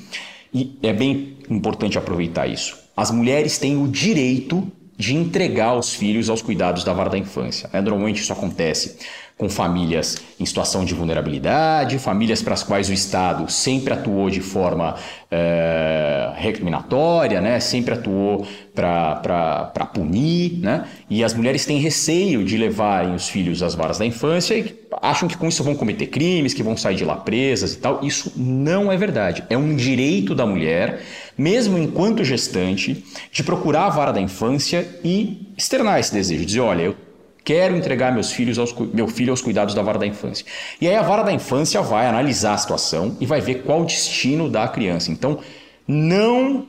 E 0.54 0.80
é 0.82 0.94
bem 0.94 1.36
importante 1.50 1.98
aproveitar 1.98 2.48
isso. 2.48 2.78
As 2.96 3.12
mulheres 3.12 3.58
têm 3.58 3.76
o 3.76 3.86
direito 3.86 4.72
de 4.98 5.16
entregar 5.16 5.76
os 5.76 5.94
filhos 5.94 6.30
aos 6.30 6.42
cuidados 6.42 6.84
da 6.84 6.94
vara 6.94 7.10
da 7.10 7.18
infância. 7.18 7.70
Né? 7.74 7.82
Normalmente 7.82 8.22
isso 8.22 8.32
acontece 8.32 8.98
com 9.38 9.50
famílias 9.50 10.18
em 10.40 10.46
situação 10.46 10.86
de 10.86 10.94
vulnerabilidade, 10.94 11.98
famílias 11.98 12.42
para 12.42 12.54
as 12.54 12.64
quais 12.64 12.90
o 12.90 12.94
Estado 12.94 13.52
sempre 13.52 13.94
atuou 13.94 14.30
de 14.30 14.42
forma 14.42 14.96
é, 15.32 16.32
recriminatória, 16.36 17.42
né? 17.42 17.60
sempre 17.60 17.96
atuou 17.96 18.46
para 18.76 19.90
punir, 19.94 20.60
né? 20.60 20.86
e 21.10 21.24
as 21.24 21.34
mulheres 21.34 21.66
têm 21.66 21.80
receio 21.80 22.44
de 22.44 22.58
levarem 22.58 23.16
os 23.16 23.28
filhos 23.28 23.64
às 23.64 23.74
varas 23.74 23.98
da 23.98 24.06
infância 24.06 24.56
e 24.56 24.84
acham 25.02 25.28
que 25.28 25.36
com 25.36 25.48
isso 25.48 25.64
vão 25.64 25.76
cometer 25.76 26.08
crimes, 26.08 26.54
que 26.54 26.62
vão 26.62 26.78
sair 26.78 26.96
de 26.96 27.04
lá 27.04 27.16
presas 27.16 27.74
e 27.74 27.78
tal. 27.78 28.00
Isso 28.04 28.32
não 28.36 28.92
é 28.92 28.98
verdade. 28.98 29.44
É 29.50 29.58
um 29.58 29.76
direito 29.76 30.36
da 30.36 30.46
mulher, 30.46 31.02
mesmo 31.36 31.78
enquanto 31.78 32.24
gestante, 32.24 33.04
de 33.32 33.44
procurar 33.44 33.88
a 33.88 33.90
vara 33.90 34.14
da 34.14 34.22
infância 34.22 34.88
e 35.04 35.48
externar 35.58 36.00
esse 36.00 36.14
desejo, 36.14 36.46
dizer, 36.46 36.60
olha, 36.60 36.84
eu 36.84 36.96
Quero 37.44 37.76
entregar 37.76 38.14
meus 38.14 38.32
filhos 38.32 38.58
aos, 38.58 38.74
meu 38.94 39.08
filho 39.08 39.32
aos 39.32 39.42
cuidados 39.42 39.74
da 39.74 39.82
vara 39.82 40.00
da 40.00 40.08
infância. 40.08 40.46
E 40.80 40.88
aí 40.88 40.96
a 40.96 41.02
vara 41.02 41.24
da 41.24 41.32
infância 41.32 41.82
vai 41.82 42.08
analisar 42.08 42.54
a 42.54 42.58
situação 42.58 43.18
e 43.20 43.26
vai 43.26 43.42
ver 43.42 43.64
qual 43.64 43.82
o 43.82 43.86
destino 43.86 44.50
da 44.50 44.68
criança. 44.68 45.12
Então, 45.12 45.40
não 45.88 46.66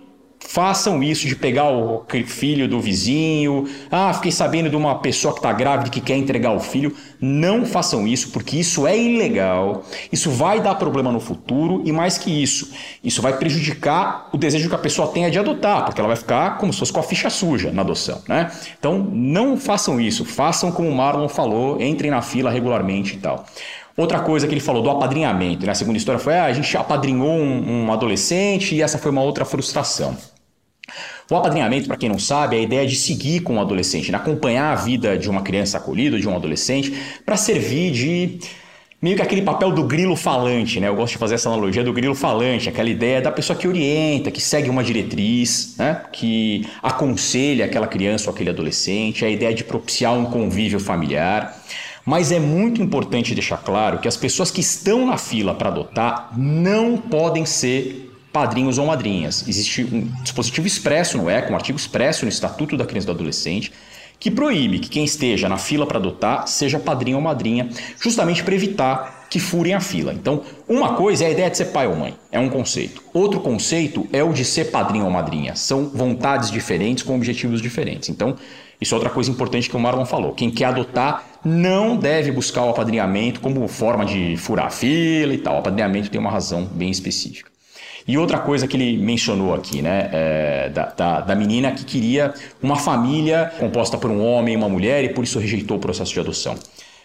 façam 0.46 1.02
isso 1.02 1.26
de 1.26 1.34
pegar 1.34 1.70
o 1.70 2.04
filho 2.26 2.68
do 2.68 2.80
vizinho. 2.80 3.68
Ah, 3.90 4.12
fiquei 4.12 4.30
sabendo 4.30 4.70
de 4.70 4.76
uma 4.76 4.96
pessoa 4.96 5.32
que 5.32 5.40
está 5.40 5.52
grávida 5.52 5.90
que 5.90 6.00
quer 6.00 6.16
entregar 6.16 6.52
o 6.52 6.60
filho. 6.60 6.94
Não 7.20 7.64
façam 7.64 8.06
isso, 8.06 8.30
porque 8.30 8.58
isso 8.58 8.86
é 8.86 8.96
ilegal. 8.96 9.82
Isso 10.12 10.30
vai 10.30 10.60
dar 10.60 10.74
problema 10.76 11.10
no 11.10 11.18
futuro 11.18 11.82
e 11.84 11.90
mais 11.90 12.18
que 12.18 12.30
isso, 12.30 12.70
isso 13.02 13.20
vai 13.20 13.36
prejudicar 13.36 14.28
o 14.32 14.36
desejo 14.36 14.68
que 14.68 14.74
a 14.74 14.78
pessoa 14.78 15.08
tenha 15.08 15.30
de 15.30 15.38
adotar, 15.38 15.84
porque 15.84 16.00
ela 16.00 16.08
vai 16.08 16.16
ficar 16.16 16.58
como 16.58 16.72
se 16.72 16.78
fosse 16.78 16.92
com 16.92 17.00
a 17.00 17.02
ficha 17.02 17.30
suja 17.30 17.72
na 17.72 17.82
adoção, 17.82 18.22
né? 18.28 18.50
Então, 18.78 18.98
não 18.98 19.56
façam 19.56 20.00
isso. 20.00 20.24
Façam 20.24 20.70
como 20.70 20.88
o 20.88 20.94
Marlon 20.94 21.28
falou, 21.28 21.80
entrem 21.80 22.10
na 22.10 22.22
fila 22.22 22.50
regularmente 22.50 23.16
e 23.16 23.18
tal. 23.18 23.44
Outra 23.96 24.20
coisa 24.20 24.46
que 24.46 24.52
ele 24.52 24.60
falou 24.60 24.82
do 24.82 24.90
apadrinhamento, 24.90 25.64
né? 25.64 25.72
A 25.72 25.74
segunda 25.74 25.96
história 25.96 26.18
foi: 26.18 26.34
ah, 26.34 26.44
a 26.46 26.52
gente 26.52 26.76
apadrinhou 26.76 27.30
um, 27.30 27.86
um 27.86 27.92
adolescente 27.92 28.74
e 28.74 28.82
essa 28.82 28.98
foi 28.98 29.10
uma 29.10 29.22
outra 29.22 29.44
frustração. 29.44 30.16
O 31.30 31.36
apadrinhamento, 31.36 31.86
para 31.88 31.96
quem 31.96 32.08
não 32.08 32.18
sabe, 32.18 32.56
é 32.56 32.58
a 32.58 32.62
ideia 32.62 32.86
de 32.86 32.96
seguir 32.96 33.40
com 33.40 33.56
o 33.56 33.60
adolescente, 33.60 34.06
de 34.06 34.14
acompanhar 34.14 34.72
a 34.72 34.74
vida 34.74 35.16
de 35.16 35.30
uma 35.30 35.42
criança 35.42 35.78
acolhida, 35.78 36.18
de 36.18 36.28
um 36.28 36.36
adolescente, 36.36 36.92
para 37.24 37.36
servir 37.36 37.92
de 37.92 38.38
meio 39.00 39.16
que 39.16 39.22
aquele 39.22 39.42
papel 39.42 39.70
do 39.70 39.84
grilo 39.84 40.16
falante, 40.16 40.80
né? 40.80 40.88
Eu 40.88 40.96
gosto 40.96 41.12
de 41.12 41.18
fazer 41.18 41.34
essa 41.34 41.48
analogia 41.48 41.84
do 41.84 41.92
grilo 41.92 42.14
falante, 42.14 42.68
aquela 42.68 42.88
ideia 42.88 43.20
da 43.20 43.30
pessoa 43.30 43.58
que 43.58 43.68
orienta, 43.68 44.30
que 44.30 44.40
segue 44.40 44.70
uma 44.70 44.82
diretriz, 44.82 45.74
né? 45.78 46.02
Que 46.12 46.66
aconselha 46.82 47.66
aquela 47.66 47.86
criança 47.86 48.30
ou 48.30 48.34
aquele 48.34 48.50
adolescente, 48.50 49.24
a 49.24 49.28
ideia 49.28 49.54
de 49.54 49.64
propiciar 49.64 50.14
um 50.14 50.24
convívio 50.24 50.80
familiar. 50.80 51.54
Mas 52.04 52.32
é 52.32 52.38
muito 52.38 52.82
importante 52.82 53.34
deixar 53.34 53.58
claro 53.58 53.98
que 53.98 54.08
as 54.08 54.16
pessoas 54.16 54.50
que 54.50 54.60
estão 54.60 55.06
na 55.06 55.16
fila 55.18 55.54
para 55.54 55.68
adotar 55.68 56.30
não 56.38 56.96
podem 56.96 57.46
ser 57.46 58.13
padrinhos 58.34 58.78
ou 58.78 58.86
madrinhas. 58.86 59.44
Existe 59.46 59.84
um 59.84 60.10
dispositivo 60.24 60.66
expresso 60.66 61.16
no 61.16 61.30
ECA, 61.30 61.52
um 61.52 61.54
artigo 61.54 61.78
expresso 61.78 62.24
no 62.24 62.28
Estatuto 62.28 62.76
da 62.76 62.84
Criança 62.84 63.04
e 63.04 63.06
do 63.06 63.12
Adolescente, 63.12 63.72
que 64.18 64.28
proíbe 64.28 64.80
que 64.80 64.88
quem 64.88 65.04
esteja 65.04 65.48
na 65.48 65.56
fila 65.56 65.86
para 65.86 65.98
adotar 65.98 66.48
seja 66.48 66.80
padrinho 66.80 67.16
ou 67.16 67.22
madrinha, 67.22 67.68
justamente 68.00 68.42
para 68.42 68.56
evitar 68.56 69.28
que 69.30 69.38
furem 69.38 69.72
a 69.72 69.80
fila. 69.80 70.12
Então, 70.12 70.42
uma 70.68 70.94
coisa 70.94 71.22
é 71.22 71.28
a 71.28 71.30
ideia 71.30 71.48
de 71.48 71.58
ser 71.58 71.66
pai 71.66 71.86
ou 71.86 71.94
mãe, 71.94 72.16
é 72.32 72.40
um 72.40 72.48
conceito. 72.48 73.04
Outro 73.12 73.38
conceito 73.38 74.04
é 74.12 74.24
o 74.24 74.32
de 74.32 74.44
ser 74.44 74.72
padrinho 74.72 75.04
ou 75.04 75.10
madrinha. 75.12 75.54
São 75.54 75.90
vontades 75.90 76.50
diferentes 76.50 77.04
com 77.04 77.14
objetivos 77.14 77.62
diferentes. 77.62 78.08
Então, 78.08 78.36
isso 78.80 78.94
é 78.94 78.96
outra 78.96 79.10
coisa 79.10 79.30
importante 79.30 79.70
que 79.70 79.76
o 79.76 79.80
Marlon 79.80 80.04
falou. 80.04 80.32
Quem 80.32 80.50
quer 80.50 80.64
adotar 80.64 81.24
não 81.44 81.96
deve 81.96 82.32
buscar 82.32 82.64
o 82.64 82.70
apadrinhamento 82.70 83.40
como 83.40 83.68
forma 83.68 84.04
de 84.04 84.36
furar 84.36 84.66
a 84.66 84.70
fila 84.70 85.32
e 85.32 85.38
tal. 85.38 85.54
O 85.54 85.58
apadrinhamento 85.58 86.10
tem 86.10 86.20
uma 86.20 86.32
razão 86.32 86.64
bem 86.64 86.90
específica. 86.90 87.53
E 88.06 88.18
outra 88.18 88.38
coisa 88.38 88.68
que 88.68 88.76
ele 88.76 88.98
mencionou 88.98 89.54
aqui, 89.54 89.80
né, 89.80 90.10
é, 90.12 90.68
da, 90.68 90.86
da, 90.86 91.20
da, 91.20 91.34
menina 91.34 91.72
que 91.72 91.84
queria 91.84 92.34
uma 92.62 92.76
família 92.76 93.50
composta 93.58 93.96
por 93.96 94.10
um 94.10 94.22
homem 94.22 94.54
e 94.54 94.56
uma 94.56 94.68
mulher 94.68 95.04
e 95.04 95.08
por 95.08 95.24
isso 95.24 95.38
rejeitou 95.38 95.78
o 95.78 95.80
processo 95.80 96.12
de 96.12 96.20
adoção. 96.20 96.54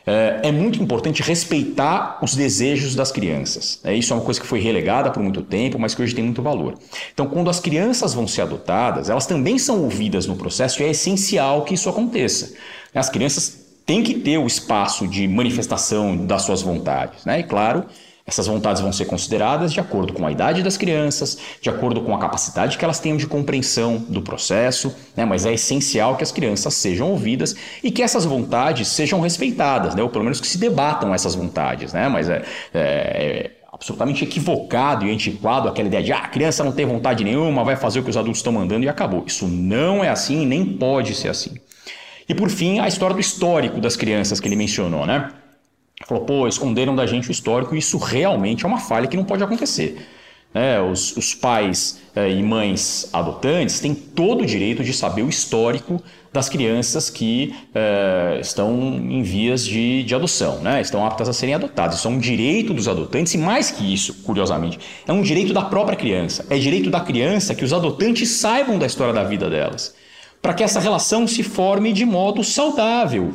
É, 0.05 0.39
é 0.49 0.51
muito 0.51 0.81
importante 0.81 1.21
respeitar 1.21 2.19
os 2.21 2.35
desejos 2.35 2.95
das 2.95 3.11
crianças. 3.11 3.79
É, 3.83 3.93
isso 3.93 4.11
é 4.11 4.15
uma 4.15 4.25
coisa 4.25 4.41
que 4.41 4.47
foi 4.47 4.59
relegada 4.59 5.09
por 5.11 5.21
muito 5.21 5.41
tempo, 5.41 5.79
mas 5.79 5.93
que 5.93 6.01
hoje 6.01 6.15
tem 6.15 6.23
muito 6.23 6.41
valor. 6.41 6.73
Então, 7.13 7.27
quando 7.27 7.49
as 7.49 7.59
crianças 7.59 8.13
vão 8.13 8.27
ser 8.27 8.41
adotadas, 8.41 9.09
elas 9.09 9.25
também 9.25 9.57
são 9.57 9.83
ouvidas 9.83 10.25
no 10.25 10.35
processo 10.35 10.81
e 10.81 10.85
é 10.85 10.89
essencial 10.89 11.63
que 11.63 11.75
isso 11.75 11.89
aconteça. 11.89 12.53
As 12.93 13.09
crianças 13.09 13.59
têm 13.85 14.03
que 14.03 14.15
ter 14.15 14.37
o 14.37 14.47
espaço 14.47 15.07
de 15.07 15.27
manifestação 15.27 16.25
das 16.25 16.41
suas 16.41 16.61
vontades. 16.61 17.23
Né? 17.25 17.39
E, 17.39 17.43
claro, 17.43 17.85
essas 18.29 18.47
vontades 18.47 18.81
vão 18.81 18.93
ser 18.93 19.05
consideradas 19.05 19.73
de 19.73 19.79
acordo 19.79 20.13
com 20.13 20.25
a 20.25 20.31
idade 20.31 20.63
das 20.63 20.77
crianças, 20.77 21.37
de 21.59 21.69
acordo 21.69 22.01
com 22.01 22.15
a 22.15 22.19
capacidade 22.19 22.77
que 22.77 22.85
elas 22.85 22.99
tenham 22.99 23.17
de 23.17 23.27
compreensão 23.27 23.97
do 23.97 24.21
processo, 24.21 24.95
né? 25.17 25.25
mas 25.25 25.45
é 25.45 25.53
essencial 25.53 26.15
que 26.15 26.23
as 26.23 26.31
crianças 26.31 26.75
sejam 26.75 27.09
ouvidas 27.09 27.55
e 27.83 27.91
que 27.91 28.03
essas 28.03 28.25
vontades 28.25 28.87
sejam 28.87 29.19
respeitadas, 29.19 29.95
né? 29.95 30.03
ou 30.03 30.09
pelo 30.09 30.23
menos 30.23 30.39
que 30.39 30.47
se 30.47 30.57
debatam 30.57 31.13
essas 31.13 31.33
vontades. 31.33 31.91
Né? 31.91 32.07
Mas 32.07 32.29
é, 32.29 32.43
é, 32.73 32.79
é 32.79 33.51
absolutamente 33.71 34.23
equivocado 34.23 35.05
e 35.05 35.11
antiquado 35.11 35.67
aquela 35.67 35.87
ideia 35.87 36.03
de 36.03 36.11
ah, 36.13 36.19
a 36.19 36.27
criança 36.27 36.63
não 36.63 36.71
tem 36.71 36.85
vontade 36.85 37.23
nenhuma, 37.23 37.63
vai 37.63 37.75
fazer 37.75 37.99
o 37.99 38.03
que 38.03 38.09
os 38.09 38.17
adultos 38.17 38.39
estão 38.39 38.53
mandando 38.53 38.85
e 38.85 38.89
acabou. 38.89 39.23
Isso 39.25 39.47
não 39.47 40.03
é 40.03 40.09
assim, 40.09 40.45
nem 40.45 40.63
pode 40.63 41.15
ser 41.15 41.29
assim. 41.29 41.55
E 42.27 42.35
por 42.35 42.49
fim, 42.51 42.79
a 42.79 42.87
história 42.87 43.15
do 43.15 43.19
histórico 43.19 43.81
das 43.81 43.95
crianças 43.95 44.39
que 44.39 44.47
ele 44.47 44.55
mencionou, 44.55 45.03
né? 45.03 45.31
Falou, 46.07 46.23
pô, 46.23 46.47
esconderam 46.47 46.95
da 46.95 47.05
gente 47.05 47.29
o 47.29 47.31
histórico, 47.31 47.75
e 47.75 47.79
isso 47.79 47.97
realmente 47.97 48.63
é 48.63 48.67
uma 48.67 48.79
falha 48.79 49.07
que 49.07 49.17
não 49.17 49.25
pode 49.25 49.43
acontecer. 49.43 49.97
É, 50.51 50.79
os, 50.81 51.15
os, 51.15 51.35
pais 51.35 51.99
é, 52.15 52.27
e 52.27 52.41
mães 52.41 53.07
adotantes 53.13 53.79
têm 53.79 53.93
todo 53.93 54.41
o 54.41 54.45
direito 54.45 54.83
de 54.83 54.91
saber 54.93 55.21
o 55.21 55.29
histórico 55.29 56.01
das 56.33 56.49
crianças 56.49 57.07
que 57.07 57.53
é, 57.75 58.39
estão 58.41 58.73
em 58.79 59.21
vias 59.21 59.63
de, 59.63 60.01
de 60.03 60.15
adoção, 60.15 60.59
né? 60.59 60.81
estão 60.81 61.05
aptas 61.05 61.29
a 61.29 61.33
serem 61.33 61.53
adotadas. 61.53 61.99
Isso 61.99 62.07
é 62.07 62.11
um 62.11 62.17
direito 62.17 62.73
dos 62.73 62.87
adotantes, 62.87 63.33
e 63.35 63.37
mais 63.37 63.69
que 63.69 63.93
isso, 63.93 64.23
curiosamente, 64.23 64.79
é 65.05 65.13
um 65.13 65.21
direito 65.21 65.53
da 65.53 65.61
própria 65.61 65.97
criança. 65.97 66.45
É 66.49 66.57
direito 66.57 66.89
da 66.89 67.01
criança 67.01 67.53
que 67.53 67.63
os 67.63 67.73
adotantes 67.73 68.29
saibam 68.29 68.79
da 68.79 68.87
história 68.87 69.13
da 69.13 69.23
vida 69.23 69.49
delas, 69.49 69.93
para 70.41 70.53
que 70.53 70.63
essa 70.63 70.79
relação 70.79 71.27
se 71.27 71.43
forme 71.43 71.93
de 71.93 72.05
modo 72.05 72.43
saudável, 72.43 73.33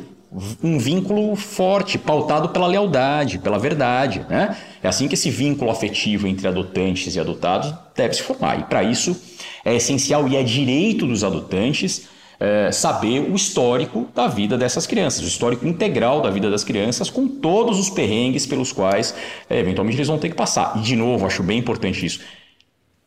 um 0.61 0.77
vínculo 0.77 1.35
forte, 1.35 1.97
pautado 1.97 2.49
pela 2.49 2.67
lealdade, 2.67 3.39
pela 3.39 3.57
verdade. 3.57 4.25
Né? 4.29 4.55
É 4.83 4.87
assim 4.87 5.07
que 5.07 5.13
esse 5.13 5.29
vínculo 5.29 5.71
afetivo 5.71 6.27
entre 6.27 6.47
adotantes 6.47 7.15
e 7.15 7.19
adotados 7.19 7.73
deve 7.95 8.15
se 8.15 8.21
formar. 8.21 8.59
E 8.59 8.63
para 8.63 8.83
isso 8.83 9.15
é 9.63 9.75
essencial 9.75 10.27
e 10.27 10.35
é 10.35 10.43
direito 10.43 11.07
dos 11.07 11.23
adotantes 11.23 12.07
é, 12.39 12.69
saber 12.71 13.21
o 13.21 13.35
histórico 13.35 14.07
da 14.13 14.27
vida 14.27 14.57
dessas 14.57 14.85
crianças, 14.85 15.23
o 15.23 15.27
histórico 15.27 15.65
integral 15.65 16.21
da 16.21 16.29
vida 16.29 16.49
das 16.49 16.63
crianças, 16.63 17.09
com 17.09 17.27
todos 17.27 17.79
os 17.79 17.89
perrengues 17.89 18.45
pelos 18.45 18.73
quais 18.73 19.15
é, 19.49 19.59
eventualmente 19.59 19.97
eles 19.97 20.07
vão 20.07 20.17
ter 20.17 20.29
que 20.29 20.35
passar. 20.35 20.73
E 20.77 20.81
de 20.81 20.95
novo, 20.95 21.25
acho 21.25 21.41
bem 21.43 21.59
importante 21.59 22.05
isso 22.05 22.19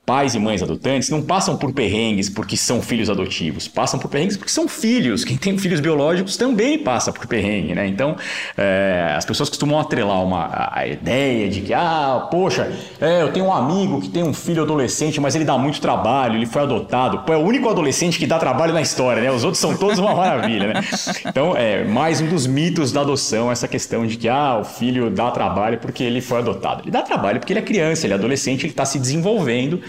pais 0.08 0.34
e 0.34 0.38
mães 0.38 0.62
adotantes 0.62 1.10
não 1.10 1.20
passam 1.20 1.54
por 1.54 1.70
perrengues 1.70 2.30
porque 2.30 2.56
são 2.56 2.80
filhos 2.80 3.10
adotivos, 3.10 3.68
passam 3.68 4.00
por 4.00 4.08
perrengues 4.08 4.38
porque 4.38 4.50
são 4.50 4.66
filhos. 4.66 5.22
Quem 5.22 5.36
tem 5.36 5.58
filhos 5.58 5.80
biológicos 5.80 6.34
também 6.34 6.78
passa 6.78 7.12
por 7.12 7.26
perrengue, 7.26 7.74
né? 7.74 7.86
Então, 7.86 8.16
é, 8.56 9.12
as 9.14 9.26
pessoas 9.26 9.50
costumam 9.50 9.78
atrelar 9.78 10.24
uma, 10.24 10.70
a 10.72 10.86
ideia 10.86 11.50
de 11.50 11.60
que, 11.60 11.74
ah, 11.74 12.26
poxa, 12.30 12.72
é, 12.98 13.20
eu 13.20 13.30
tenho 13.32 13.44
um 13.44 13.52
amigo 13.52 14.00
que 14.00 14.08
tem 14.08 14.22
um 14.22 14.32
filho 14.32 14.62
adolescente, 14.62 15.20
mas 15.20 15.34
ele 15.34 15.44
dá 15.44 15.58
muito 15.58 15.78
trabalho, 15.78 16.36
ele 16.36 16.46
foi 16.46 16.62
adotado. 16.62 17.18
Pô, 17.18 17.34
é 17.34 17.36
o 17.36 17.40
único 17.40 17.68
adolescente 17.68 18.18
que 18.18 18.26
dá 18.26 18.38
trabalho 18.38 18.72
na 18.72 18.80
história, 18.80 19.20
né? 19.20 19.30
Os 19.30 19.44
outros 19.44 19.60
são 19.60 19.76
todos 19.76 19.98
uma 19.98 20.14
maravilha, 20.16 20.68
né? 20.68 20.80
Então, 21.26 21.54
é 21.54 21.84
mais 21.84 22.22
um 22.22 22.28
dos 22.28 22.46
mitos 22.46 22.92
da 22.92 23.02
adoção, 23.02 23.52
essa 23.52 23.68
questão 23.68 24.06
de 24.06 24.16
que, 24.16 24.26
ah, 24.26 24.56
o 24.58 24.64
filho 24.64 25.10
dá 25.10 25.30
trabalho 25.30 25.76
porque 25.76 26.02
ele 26.02 26.22
foi 26.22 26.38
adotado. 26.38 26.84
Ele 26.84 26.90
dá 26.90 27.02
trabalho 27.02 27.40
porque 27.40 27.52
ele 27.52 27.60
é 27.60 27.62
criança, 27.62 28.06
ele 28.06 28.14
é 28.14 28.16
adolescente, 28.16 28.62
ele 28.62 28.72
está 28.72 28.86
se 28.86 28.98
desenvolvendo 28.98 29.82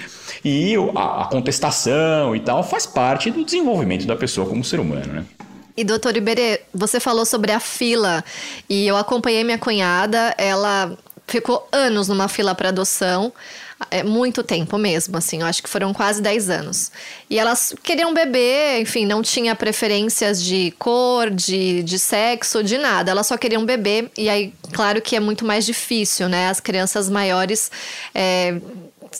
e 0.44 0.76
a, 0.96 1.26
contestação 1.26 2.36
e 2.36 2.40
tal 2.40 2.64
faz 2.64 2.86
parte 2.86 3.30
do 3.30 3.44
desenvolvimento 3.44 4.06
da 4.06 4.16
pessoa 4.16 4.48
como 4.48 4.64
ser 4.64 4.80
humano, 4.80 5.14
né? 5.14 5.26
E 5.76 5.84
doutor 5.84 6.18
Iberê, 6.18 6.62
você 6.74 7.00
falou 7.00 7.26
sobre 7.26 7.52
a 7.54 7.60
fila 7.60 8.24
e 8.70 8.86
eu 8.86 8.98
acompanhei 8.98 9.44
minha 9.46 9.58
cunhada, 9.58 10.36
ela 10.38 10.98
ficou 11.26 11.68
anos 11.72 12.08
numa 12.08 12.28
fila 12.28 12.54
para 12.54 12.70
adoção. 12.70 13.32
É 13.90 14.04
muito 14.04 14.44
tempo 14.44 14.78
mesmo, 14.78 15.16
assim, 15.16 15.40
eu 15.40 15.46
acho 15.46 15.64
que 15.64 15.70
foram 15.70 15.94
quase 15.94 16.22
10 16.22 16.50
anos. 16.50 16.92
E 17.30 17.40
elas 17.40 17.74
queriam 17.82 18.14
beber, 18.14 18.82
enfim, 18.82 19.06
não 19.06 19.22
tinha 19.22 19.56
preferências 19.56 20.44
de 20.44 20.72
cor, 20.78 21.30
de, 21.30 21.82
de 21.84 21.98
sexo, 21.98 22.62
de 22.62 22.78
nada. 22.78 23.12
Elas 23.12 23.28
só 23.28 23.38
queriam 23.38 23.64
beber. 23.64 24.12
E 24.18 24.28
aí, 24.28 24.54
claro 24.74 25.02
que 25.02 25.16
é 25.16 25.20
muito 25.22 25.46
mais 25.46 25.66
difícil, 25.66 26.28
né? 26.28 26.50
As 26.50 26.60
crianças 26.60 27.10
maiores 27.10 27.72
é, 28.14 28.60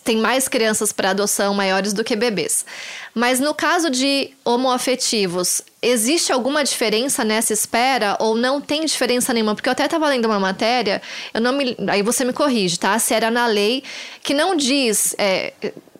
tem 0.04 0.18
mais 0.18 0.48
crianças 0.48 0.92
para 0.92 1.12
adoção 1.12 1.54
maiores 1.54 1.94
do 1.94 2.04
que 2.04 2.16
bebês. 2.16 2.66
Mas 3.14 3.40
no 3.40 3.54
caso 3.54 3.90
de 3.90 4.32
homoafetivos, 4.46 5.62
existe 5.82 6.32
alguma 6.32 6.64
diferença 6.64 7.24
nessa 7.24 7.54
espera 7.54 8.16
ou 8.20 8.36
não 8.36 8.62
tem 8.62 8.86
diferença 8.86 9.34
nenhuma? 9.34 9.56
Porque 9.56 9.68
eu 9.68 9.74
até 9.74 9.86
estava 9.86 10.08
lendo 10.08 10.26
uma 10.26 10.40
matéria, 10.40 11.02
eu 11.34 11.42
não 11.42 11.54
me, 11.54 11.76
aí 11.88 12.02
você 12.02 12.24
me 12.24 12.34
corrige, 12.34 12.78
tá? 12.78 12.98
Se 13.00 13.14
era 13.14 13.32
na 13.32 13.48
lei 13.48 13.84
que 14.22 14.34
não 14.34 14.56
diz 14.56 15.16
é, 15.18 15.54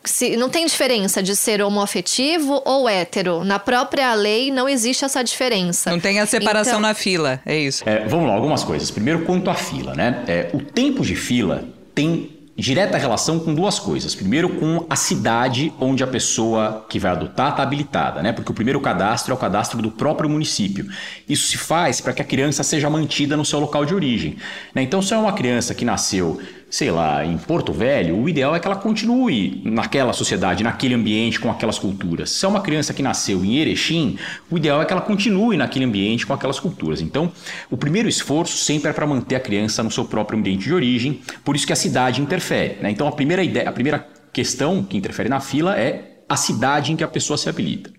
se 0.04 0.38
não 0.38 0.50
tem 0.50 0.66
diferença 0.66 1.22
de 1.22 1.36
ser 1.36 1.62
homoafetivo 1.62 2.62
ou 2.66 2.88
hétero. 2.88 3.44
Na 3.44 3.60
própria 3.60 4.14
lei 4.14 4.52
não 4.52 4.68
existe 4.68 5.04
essa 5.04 5.24
diferença. 5.24 5.90
Não 5.90 6.00
tem 6.00 6.20
a 6.20 6.26
separação 6.26 6.74
então... 6.74 6.82
na 6.82 6.94
fila, 6.94 7.42
é 7.46 7.58
isso. 7.58 7.84
É, 7.88 8.08
vamos 8.08 8.28
lá, 8.28 8.34
algumas 8.34 8.64
coisas. 8.64 8.90
Primeiro, 8.90 9.26
quanto 9.26 9.50
à 9.50 9.56
fila, 9.56 9.94
né? 9.94 10.24
É, 10.28 10.50
o 10.54 10.60
tempo 10.60 11.04
de 11.04 11.16
fila 11.16 11.66
tem 11.94 12.39
direta 12.60 12.98
relação 12.98 13.40
com 13.40 13.54
duas 13.54 13.80
coisas. 13.80 14.14
Primeiro, 14.14 14.50
com 14.50 14.86
a 14.90 14.96
cidade 14.96 15.74
onde 15.80 16.04
a 16.04 16.08
pessoa 16.08 16.86
que 16.90 17.00
vai 17.00 17.12
adotar 17.12 17.52
está 17.52 17.64
habilitada, 17.64 18.22
né? 18.22 18.32
Porque 18.32 18.52
o 18.52 18.54
primeiro 18.54 18.80
cadastro 18.82 19.32
é 19.32 19.36
o 19.36 19.40
cadastro 19.40 19.82
do 19.82 19.90
próprio 19.90 20.30
município. 20.30 20.88
Isso 21.28 21.48
se 21.48 21.58
faz 21.58 22.02
para 22.02 22.14
que 22.14 22.22
a 22.22 22.26
criança 22.26 22.64
seja 22.64 22.90
mantida 22.90 23.38
no 23.38 23.46
seu 23.46 23.60
local 23.60 23.86
de 23.86 23.96
origem. 23.96 24.38
Né? 24.74 24.82
Então, 24.82 25.02
se 25.02 25.14
é 25.14 25.18
uma 25.18 25.34
criança 25.34 25.74
que 25.74 25.86
nasceu 25.86 26.40
sei 26.70 26.92
lá, 26.92 27.26
em 27.26 27.38
Porto 27.38 27.74
Velho, 27.74 28.16
o 28.16 28.30
ideal 28.30 28.56
é 28.56 28.60
que 28.60 28.68
ela 28.68 28.76
continue 28.76 29.62
naquela 29.66 30.14
sociedade, 30.14 30.64
naquele 30.64 30.94
ambiente, 30.94 31.40
com 31.40 31.50
aquelas 31.50 31.80
culturas. 31.80 32.30
Se 32.30 32.46
é 32.46 32.48
uma 32.48 32.62
criança 32.62 32.94
que 32.94 33.02
nasceu 33.02 33.44
em 33.44 33.58
Erechim, 33.58 34.18
o 34.52 34.58
ideal 34.58 34.82
é 34.82 34.86
que 34.86 34.94
ela 34.94 35.02
continue 35.02 35.58
naquele 35.58 35.86
ambiente 35.86 36.28
com 36.28 36.34
aquelas 36.34 36.60
culturas. 36.60 37.02
Então, 37.02 37.32
o 37.72 37.78
primeiro 37.78 38.08
esforço 38.08 38.58
sempre 38.58 38.92
é 38.92 38.94
para 38.94 39.08
manter 39.08 39.36
a 39.36 39.40
criança 39.40 39.82
no 39.82 39.90
seu 39.90 40.06
próprio 40.06 40.38
ambiente 40.38 40.66
de 40.66 40.74
origem, 40.74 41.22
por 41.44 41.56
isso 41.56 41.66
que 41.66 41.74
a 41.74 41.76
cidade 41.76 42.22
interfere. 42.22 42.78
Né? 42.82 42.92
Então, 42.92 43.08
a 43.08 43.12
primeira 43.12 43.44
ideia, 43.44 43.68
a 43.68 43.72
primeira 43.72 44.08
questão 44.32 44.84
que 44.84 44.96
interfere 44.96 45.28
na 45.28 45.40
fila 45.40 45.76
é 45.76 46.20
a 46.30 46.36
cidade 46.36 46.92
em 46.92 46.96
que 46.96 47.04
a 47.04 47.08
pessoa 47.08 47.38
se 47.38 47.50
habilita. 47.50 47.99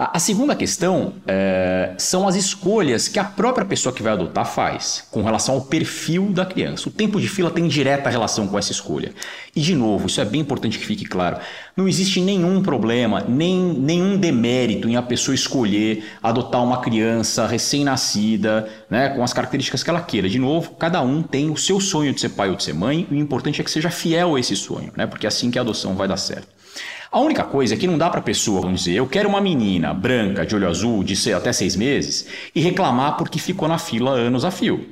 A, 0.00 0.20
segunda 0.20 0.54
questão 0.54 1.14
é, 1.26 1.92
são 1.98 2.28
as 2.28 2.36
escolhas 2.36 3.08
que 3.08 3.18
a 3.18 3.24
própria 3.24 3.66
pessoa 3.66 3.92
que 3.92 4.00
vai 4.00 4.12
adotar 4.12 4.46
faz 4.46 5.04
com 5.10 5.24
relação 5.24 5.56
ao 5.56 5.62
perfil 5.62 6.30
da 6.30 6.46
criança. 6.46 6.88
O 6.88 6.92
tempo 6.92 7.20
de 7.20 7.28
fila 7.28 7.50
tem 7.50 7.66
direta 7.66 8.08
relação 8.08 8.46
com 8.46 8.56
essa 8.56 8.70
escolha. 8.70 9.12
E, 9.56 9.60
de 9.60 9.74
novo, 9.74 10.06
isso 10.06 10.20
é 10.20 10.24
bem 10.24 10.40
importante 10.40 10.78
que 10.78 10.86
fique 10.86 11.04
claro: 11.04 11.38
não 11.76 11.88
existe 11.88 12.20
nenhum 12.20 12.62
problema, 12.62 13.24
nem, 13.28 13.58
nenhum 13.58 14.16
demérito 14.16 14.88
em 14.88 14.94
a 14.94 15.02
pessoa 15.02 15.34
escolher 15.34 16.04
adotar 16.22 16.62
uma 16.62 16.80
criança 16.80 17.44
recém-nascida, 17.48 18.68
né, 18.88 19.08
com 19.08 19.24
as 19.24 19.32
características 19.32 19.82
que 19.82 19.90
ela 19.90 20.00
queira. 20.00 20.28
De 20.28 20.38
novo, 20.38 20.76
cada 20.78 21.02
um 21.02 21.24
tem 21.24 21.50
o 21.50 21.56
seu 21.56 21.80
sonho 21.80 22.14
de 22.14 22.20
ser 22.20 22.28
pai 22.28 22.50
ou 22.50 22.54
de 22.54 22.62
ser 22.62 22.72
mãe, 22.72 23.04
e 23.10 23.14
o 23.14 23.18
importante 23.18 23.60
é 23.60 23.64
que 23.64 23.70
seja 23.70 23.90
fiel 23.90 24.36
a 24.36 24.38
esse 24.38 24.54
sonho, 24.54 24.92
né, 24.96 25.08
porque 25.08 25.26
é 25.26 25.28
assim 25.28 25.50
que 25.50 25.58
a 25.58 25.62
adoção 25.62 25.96
vai 25.96 26.06
dar 26.06 26.18
certo. 26.18 26.57
A 27.10 27.20
única 27.20 27.42
coisa 27.44 27.74
é 27.74 27.76
que 27.76 27.86
não 27.86 27.96
dá 27.96 28.10
para 28.10 28.20
pessoa, 28.20 28.60
vamos 28.60 28.80
dizer, 28.84 28.96
eu 28.96 29.06
quero 29.06 29.28
uma 29.28 29.40
menina 29.40 29.94
branca, 29.94 30.44
de 30.44 30.54
olho 30.54 30.68
azul, 30.68 31.02
de 31.02 31.32
até 31.32 31.52
seis 31.52 31.74
meses, 31.74 32.26
e 32.54 32.60
reclamar 32.60 33.16
porque 33.16 33.38
ficou 33.38 33.66
na 33.66 33.78
fila 33.78 34.10
anos 34.10 34.44
a 34.44 34.50
fio. 34.50 34.86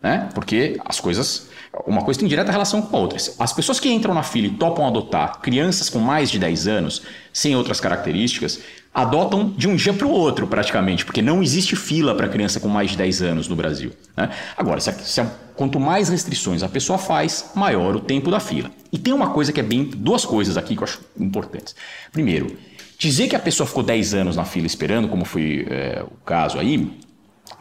Né? 0.00 0.28
Porque 0.34 0.78
as 0.84 1.00
coisas. 1.00 1.47
Uma 1.86 2.02
coisa 2.02 2.20
tem 2.20 2.28
direta 2.28 2.50
relação 2.50 2.82
com 2.82 2.96
a 2.96 3.00
outra. 3.00 3.18
As 3.38 3.52
pessoas 3.52 3.78
que 3.78 3.88
entram 3.90 4.14
na 4.14 4.22
fila 4.22 4.46
e 4.46 4.50
topam 4.50 4.86
adotar 4.86 5.40
crianças 5.40 5.88
com 5.88 5.98
mais 5.98 6.30
de 6.30 6.38
10 6.38 6.66
anos, 6.66 7.02
sem 7.32 7.54
outras 7.54 7.78
características, 7.78 8.60
adotam 8.92 9.50
de 9.50 9.68
um 9.68 9.76
dia 9.76 9.92
para 9.92 10.06
o 10.06 10.10
outro, 10.10 10.46
praticamente, 10.46 11.04
porque 11.04 11.22
não 11.22 11.42
existe 11.42 11.76
fila 11.76 12.14
para 12.14 12.28
criança 12.28 12.58
com 12.58 12.68
mais 12.68 12.90
de 12.90 12.96
10 12.96 13.22
anos 13.22 13.48
no 13.48 13.54
Brasil. 13.54 13.92
Né? 14.16 14.30
Agora, 14.56 14.80
se 14.80 14.92
se 14.92 15.22
quanto 15.54 15.78
mais 15.80 16.08
restrições 16.08 16.62
a 16.62 16.68
pessoa 16.68 16.98
faz, 16.98 17.50
maior 17.54 17.96
o 17.96 18.00
tempo 18.00 18.30
da 18.30 18.40
fila. 18.40 18.70
E 18.92 18.98
tem 18.98 19.12
uma 19.12 19.30
coisa 19.30 19.52
que 19.52 19.60
é 19.60 19.62
bem. 19.62 19.84
duas 19.84 20.24
coisas 20.24 20.56
aqui 20.56 20.74
que 20.74 20.82
eu 20.82 20.84
acho 20.84 21.00
importantes. 21.18 21.74
Primeiro, 22.12 22.56
dizer 22.98 23.28
que 23.28 23.36
a 23.36 23.40
pessoa 23.40 23.66
ficou 23.66 23.82
10 23.82 24.14
anos 24.14 24.36
na 24.36 24.44
fila 24.44 24.66
esperando, 24.66 25.08
como 25.08 25.24
foi 25.24 25.66
é, 25.68 26.02
o 26.04 26.24
caso 26.24 26.58
aí, 26.58 26.90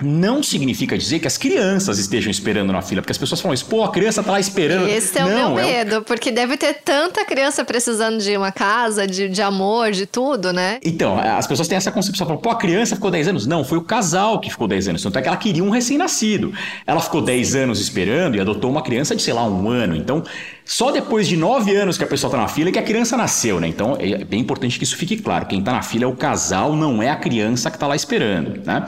não 0.02 0.44
significa 0.44 0.96
dizer 0.98 1.20
que 1.20 1.28
as 1.28 1.38
crianças 1.38 1.98
estejam 1.98 2.30
esperando 2.30 2.72
na 2.72 2.82
fila, 2.82 3.02
porque 3.02 3.12
as 3.12 3.18
pessoas 3.18 3.42
falam 3.42 3.54
isso, 3.54 3.66
pô, 3.66 3.84
a 3.84 3.92
criança 3.92 4.22
tá 4.22 4.32
lá 4.32 4.40
esperando. 4.40 4.88
Esse 4.88 5.18
é 5.18 5.24
não, 5.24 5.54
o 5.54 5.56
meu 5.56 5.66
medo, 5.66 5.96
é 5.96 5.98
o... 5.98 6.02
porque 6.04 6.32
deve 6.32 6.56
ter 6.56 6.76
tanta 6.86 7.26
criança 7.26 7.66
precisando 7.66 8.20
de 8.20 8.38
uma 8.38 8.52
casa, 8.52 9.08
de, 9.08 9.28
de 9.28 9.42
amor, 9.42 9.92
de 9.92 10.06
tudo, 10.06 10.54
né? 10.54 10.80
Então, 10.84 11.18
as 11.18 11.48
pessoas 11.48 11.68
têm 11.68 11.78
essa 11.78 11.92
concepção, 11.92 12.28
falam, 12.28 12.42
pô, 12.42 12.52
a 12.52 12.56
criança 12.56 12.96
ficou 12.96 13.10
10 13.10 13.30
anos. 13.30 13.48
Não, 13.48 13.64
foi 13.64 13.80
o 13.80 13.82
casal 13.82 14.40
que 14.40 14.52
ficou 14.52 14.68
10 14.68 14.90
anos, 14.90 15.02
tanto 15.02 15.18
é 15.18 15.22
que 15.22 15.28
ela 15.28 15.38
queria 15.38 15.64
um 15.64 15.72
recém-nascido. 15.72 16.54
Ela 16.86 17.02
ficou 17.02 17.22
10 17.22 17.56
anos 17.56 17.80
esperando 17.80 18.36
e 18.36 18.40
adotou 18.40 18.70
uma 18.70 18.84
criança 18.84 19.16
de, 19.16 19.22
sei 19.24 19.34
lá, 19.34 19.46
um 19.46 19.68
ano. 19.68 19.96
Então, 19.96 20.24
só 20.64 20.92
depois 20.92 21.28
de 21.28 21.36
9 21.36 21.76
anos 21.76 21.98
que 21.98 22.04
a 22.04 22.08
pessoa 22.08 22.30
tá 22.30 22.38
na 22.38 22.48
fila 22.48 22.70
é 22.70 22.72
que 22.72 22.80
a 22.80 22.84
criança 22.84 23.18
nasceu, 23.18 23.60
né? 23.60 23.68
Então, 23.68 23.98
é 24.00 24.24
bem 24.24 24.42
importante 24.42 24.78
que 24.78 24.84
isso 24.84 24.96
fique 24.96 25.18
claro. 25.18 25.48
Quem 25.48 25.60
tá 25.64 25.72
na 25.72 25.82
fila 25.82 26.04
é 26.04 26.08
o 26.08 26.16
casal, 26.16 26.76
não 26.76 27.02
é 27.02 27.10
a 27.10 27.16
criança 27.16 27.72
que 27.72 27.80
tá 27.80 27.88
lá 27.88 27.96
esperando, 27.96 28.62
né? 28.64 28.88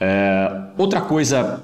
É, 0.00 0.50
outra 0.76 1.00
coisa 1.00 1.62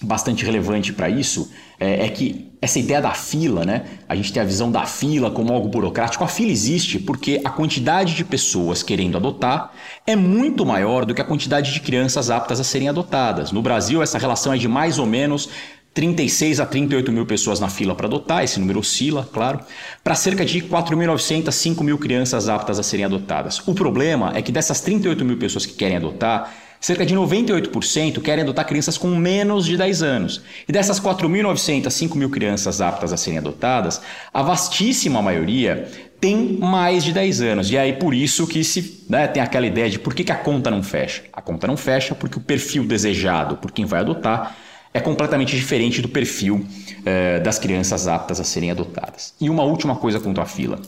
bastante 0.00 0.44
relevante 0.44 0.92
para 0.92 1.10
isso 1.10 1.50
é, 1.78 2.06
é, 2.06 2.08
que 2.08 2.48
essa 2.60 2.78
ideia 2.78 3.00
da 3.00 3.12
fila, 3.12 3.64
né? 3.64 3.84
A 4.08 4.14
gente 4.16 4.32
tem 4.32 4.42
a 4.42 4.44
visão 4.44 4.70
da 4.70 4.84
fila 4.84 5.30
como 5.30 5.52
algo 5.52 5.68
burocrático. 5.68 6.24
A 6.24 6.28
fila 6.28 6.50
existe 6.50 6.98
porque 6.98 7.40
a 7.44 7.50
quantidade 7.50 8.14
de 8.14 8.24
pessoas 8.24 8.82
querendo 8.82 9.16
adotar 9.16 9.72
é 10.06 10.16
muito 10.16 10.66
maior 10.66 11.04
do 11.04 11.14
que 11.14 11.20
a 11.20 11.24
quantidade 11.24 11.72
de 11.72 11.80
crianças 11.80 12.30
aptas 12.30 12.58
a 12.58 12.64
serem 12.64 12.88
adotadas. 12.88 13.52
No 13.52 13.62
Brasil, 13.62 14.02
essa 14.02 14.18
relação 14.18 14.52
é 14.52 14.58
de 14.58 14.66
mais 14.66 14.98
ou 14.98 15.06
menos 15.06 15.48
36 15.94 16.60
a 16.60 16.66
38 16.66 17.10
mil 17.10 17.26
pessoas 17.26 17.58
na 17.58 17.68
fila 17.68 17.94
para 17.94 18.06
adotar, 18.06 18.44
esse 18.44 18.60
número 18.60 18.78
oscila, 18.78 19.28
claro, 19.32 19.60
para 20.04 20.14
cerca 20.14 20.44
de 20.44 20.60
4.900 20.60 21.48
a 21.48 21.52
5 21.52 21.82
mil 21.82 21.98
crianças 21.98 22.48
aptas 22.48 22.78
a 22.78 22.82
serem 22.84 23.04
adotadas. 23.04 23.60
O 23.66 23.74
problema 23.74 24.32
é 24.36 24.42
que 24.42 24.52
dessas 24.52 24.80
38 24.80 25.24
mil 25.24 25.36
pessoas 25.38 25.66
que 25.66 25.74
querem 25.74 25.96
adotar, 25.96 26.52
Cerca 26.80 27.04
de 27.04 27.14
98% 27.14 28.20
querem 28.20 28.42
adotar 28.42 28.66
crianças 28.66 28.96
com 28.96 29.08
menos 29.08 29.66
de 29.66 29.76
10 29.76 30.02
anos. 30.02 30.42
E 30.68 30.72
dessas 30.72 31.00
4.900 31.00 31.86
a 31.86 31.90
5.000 31.90 32.30
crianças 32.30 32.80
aptas 32.80 33.12
a 33.12 33.16
serem 33.16 33.38
adotadas, 33.38 34.00
a 34.32 34.42
vastíssima 34.42 35.20
maioria 35.20 35.88
tem 36.20 36.58
mais 36.60 37.04
de 37.04 37.12
10 37.12 37.40
anos. 37.42 37.70
E 37.70 37.76
é 37.76 37.80
aí 37.80 37.92
por 37.94 38.14
isso 38.14 38.46
que 38.46 38.62
se 38.62 39.04
né, 39.08 39.26
tem 39.26 39.42
aquela 39.42 39.66
ideia 39.66 39.90
de 39.90 39.98
por 39.98 40.14
que, 40.14 40.24
que 40.24 40.32
a 40.32 40.36
conta 40.36 40.70
não 40.70 40.82
fecha. 40.82 41.22
A 41.32 41.40
conta 41.40 41.66
não 41.66 41.76
fecha 41.76 42.14
porque 42.14 42.38
o 42.38 42.40
perfil 42.40 42.84
desejado 42.84 43.56
por 43.56 43.72
quem 43.72 43.84
vai 43.84 44.00
adotar 44.00 44.56
é 44.92 45.00
completamente 45.00 45.54
diferente 45.54 46.00
do 46.00 46.08
perfil 46.08 46.66
eh, 47.04 47.40
das 47.40 47.58
crianças 47.58 48.08
aptas 48.08 48.40
a 48.40 48.44
serem 48.44 48.70
adotadas. 48.70 49.34
E 49.40 49.50
uma 49.50 49.62
última 49.62 49.96
coisa 49.96 50.18
quanto 50.18 50.40
à 50.40 50.46
fila. 50.46 50.80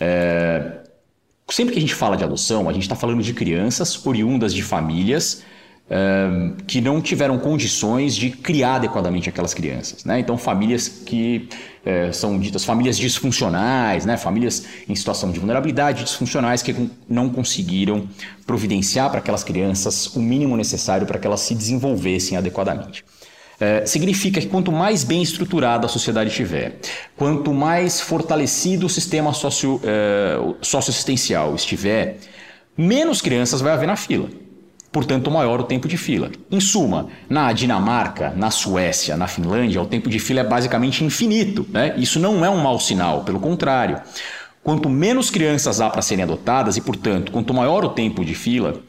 Eh, 0.00 0.87
Sempre 1.50 1.72
que 1.72 1.78
a 1.78 1.80
gente 1.80 1.94
fala 1.94 2.16
de 2.16 2.24
adoção, 2.24 2.68
a 2.68 2.72
gente 2.72 2.82
está 2.82 2.94
falando 2.94 3.22
de 3.22 3.32
crianças 3.32 4.04
oriundas 4.06 4.52
de 4.52 4.62
famílias 4.62 5.42
uh, 5.88 6.54
que 6.66 6.78
não 6.78 7.00
tiveram 7.00 7.38
condições 7.38 8.14
de 8.14 8.30
criar 8.30 8.76
adequadamente 8.76 9.30
aquelas 9.30 9.54
crianças. 9.54 10.04
Né? 10.04 10.20
Então, 10.20 10.36
famílias 10.36 10.88
que 10.88 11.48
uh, 11.86 12.12
são 12.12 12.38
ditas 12.38 12.64
famílias 12.64 12.98
disfuncionais, 12.98 14.04
né? 14.04 14.18
famílias 14.18 14.66
em 14.86 14.94
situação 14.94 15.32
de 15.32 15.38
vulnerabilidade, 15.38 16.04
disfuncionais, 16.04 16.60
que 16.60 16.90
não 17.08 17.30
conseguiram 17.30 18.06
providenciar 18.46 19.08
para 19.08 19.20
aquelas 19.20 19.42
crianças 19.42 20.14
o 20.14 20.20
mínimo 20.20 20.54
necessário 20.54 21.06
para 21.06 21.18
que 21.18 21.26
elas 21.26 21.40
se 21.40 21.54
desenvolvessem 21.54 22.36
adequadamente. 22.36 23.02
É, 23.60 23.84
significa 23.84 24.40
que 24.40 24.46
quanto 24.46 24.70
mais 24.70 25.02
bem 25.02 25.20
estruturada 25.20 25.86
a 25.86 25.88
sociedade 25.88 26.30
estiver, 26.30 26.78
quanto 27.16 27.52
mais 27.52 28.00
fortalecido 28.00 28.86
o 28.86 28.88
sistema 28.88 29.32
socio, 29.32 29.80
é, 29.82 30.36
socioassistencial 30.62 31.56
estiver, 31.56 32.18
menos 32.76 33.20
crianças 33.20 33.60
vai 33.60 33.72
haver 33.72 33.86
na 33.86 33.96
fila. 33.96 34.28
Portanto, 34.92 35.30
maior 35.30 35.60
o 35.60 35.64
tempo 35.64 35.86
de 35.86 35.96
fila. 35.96 36.30
Em 36.50 36.60
suma, 36.60 37.08
na 37.28 37.52
Dinamarca, 37.52 38.32
na 38.34 38.50
Suécia, 38.50 39.16
na 39.16 39.26
Finlândia, 39.26 39.82
o 39.82 39.86
tempo 39.86 40.08
de 40.08 40.18
fila 40.18 40.40
é 40.40 40.44
basicamente 40.44 41.04
infinito. 41.04 41.66
Né? 41.70 41.94
Isso 41.98 42.18
não 42.18 42.44
é 42.44 42.48
um 42.48 42.58
mau 42.58 42.80
sinal, 42.80 43.22
pelo 43.22 43.38
contrário. 43.38 44.00
Quanto 44.62 44.88
menos 44.88 45.30
crianças 45.30 45.80
há 45.80 45.90
para 45.90 46.00
serem 46.00 46.24
adotadas 46.24 46.76
e, 46.76 46.80
portanto, 46.80 47.32
quanto 47.32 47.52
maior 47.52 47.84
o 47.84 47.90
tempo 47.90 48.24
de 48.24 48.34
fila, 48.34 48.80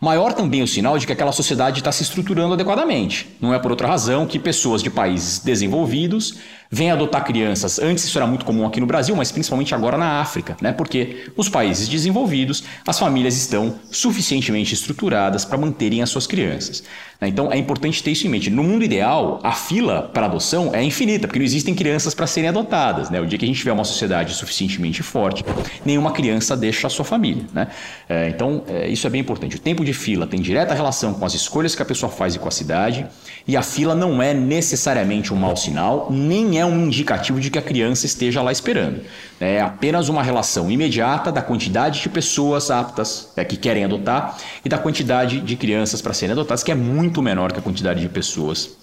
maior 0.00 0.32
também 0.32 0.62
o 0.62 0.66
sinal 0.66 0.98
de 0.98 1.06
que 1.06 1.12
aquela 1.12 1.32
sociedade 1.32 1.78
está 1.80 1.90
se 1.90 2.02
estruturando 2.02 2.54
adequadamente. 2.54 3.28
Não 3.40 3.52
é 3.52 3.58
por 3.58 3.70
outra 3.70 3.88
razão 3.88 4.26
que 4.26 4.38
pessoas 4.38 4.82
de 4.82 4.90
países 4.90 5.40
desenvolvidos 5.40 6.38
vêm 6.70 6.90
adotar 6.90 7.24
crianças. 7.24 7.78
Antes 7.78 8.04
isso 8.04 8.18
era 8.18 8.26
muito 8.26 8.44
comum 8.44 8.66
aqui 8.66 8.80
no 8.80 8.86
Brasil, 8.86 9.16
mas 9.16 9.32
principalmente 9.32 9.74
agora 9.74 9.96
na 9.96 10.20
África, 10.20 10.56
né? 10.60 10.72
Porque 10.72 11.30
os 11.36 11.48
países 11.48 11.88
desenvolvidos, 11.88 12.64
as 12.86 12.98
famílias 12.98 13.36
estão 13.36 13.76
suficientemente 13.90 14.74
estruturadas 14.74 15.44
para 15.44 15.56
manterem 15.58 16.02
as 16.02 16.10
suas 16.10 16.26
crianças. 16.26 16.82
Né? 17.20 17.28
Então 17.28 17.52
é 17.52 17.58
importante 17.58 18.02
ter 18.02 18.12
isso 18.12 18.26
em 18.26 18.30
mente. 18.30 18.50
No 18.50 18.62
mundo 18.62 18.84
ideal, 18.84 19.40
a 19.42 19.52
fila 19.52 20.02
para 20.02 20.26
adoção 20.26 20.74
é 20.74 20.82
infinita, 20.82 21.26
porque 21.26 21.38
não 21.38 21.46
existem 21.46 21.74
crianças 21.74 22.14
para 22.14 22.26
serem 22.26 22.48
adotadas. 22.48 23.10
Né? 23.10 23.20
O 23.20 23.26
dia 23.26 23.38
que 23.38 23.44
a 23.44 23.48
gente 23.48 23.58
tiver 23.58 23.72
uma 23.72 23.84
sociedade 23.84 24.34
suficientemente 24.34 25.02
forte, 25.02 25.44
nenhuma 25.84 26.12
criança 26.12 26.56
deixa 26.56 26.86
a 26.86 26.90
sua 26.90 27.04
família. 27.04 27.44
Né? 27.52 27.68
É, 28.08 28.28
então 28.28 28.62
é, 28.68 28.88
isso 28.88 29.06
é 29.06 29.10
bem 29.10 29.20
importante. 29.20 29.56
O 29.56 29.60
tempo 29.60 29.84
de 29.84 29.92
fila 29.92 30.26
tem 30.26 30.40
direta 30.40 30.74
relação 30.74 31.14
com 31.14 31.24
as 31.24 31.34
escolhas 31.34 31.74
que 31.74 31.82
a 31.82 31.84
pessoa 31.84 32.10
faz 32.10 32.34
e 32.34 32.38
com 32.38 32.48
a 32.48 32.52
cidade, 32.52 33.06
e 33.46 33.56
a 33.56 33.62
fila 33.62 33.94
não 33.94 34.22
é 34.22 34.34
necessariamente 34.34 35.32
um 35.32 35.36
mau 35.36 35.56
sinal, 35.56 36.08
nem 36.10 36.57
é 36.57 36.57
um 36.64 36.86
indicativo 36.86 37.40
de 37.40 37.50
que 37.50 37.58
a 37.58 37.62
criança 37.62 38.06
esteja 38.06 38.42
lá 38.42 38.52
esperando. 38.52 39.00
É 39.40 39.60
apenas 39.60 40.08
uma 40.08 40.22
relação 40.22 40.70
imediata 40.70 41.30
da 41.30 41.42
quantidade 41.42 42.00
de 42.00 42.08
pessoas 42.08 42.70
aptas 42.70 43.32
é, 43.36 43.44
que 43.44 43.56
querem 43.56 43.84
adotar 43.84 44.36
e 44.64 44.68
da 44.68 44.78
quantidade 44.78 45.40
de 45.40 45.56
crianças 45.56 46.00
para 46.00 46.12
serem 46.12 46.32
adotadas, 46.32 46.62
que 46.62 46.72
é 46.72 46.74
muito 46.74 47.22
menor 47.22 47.52
que 47.52 47.58
a 47.58 47.62
quantidade 47.62 48.00
de 48.00 48.08
pessoas 48.08 48.76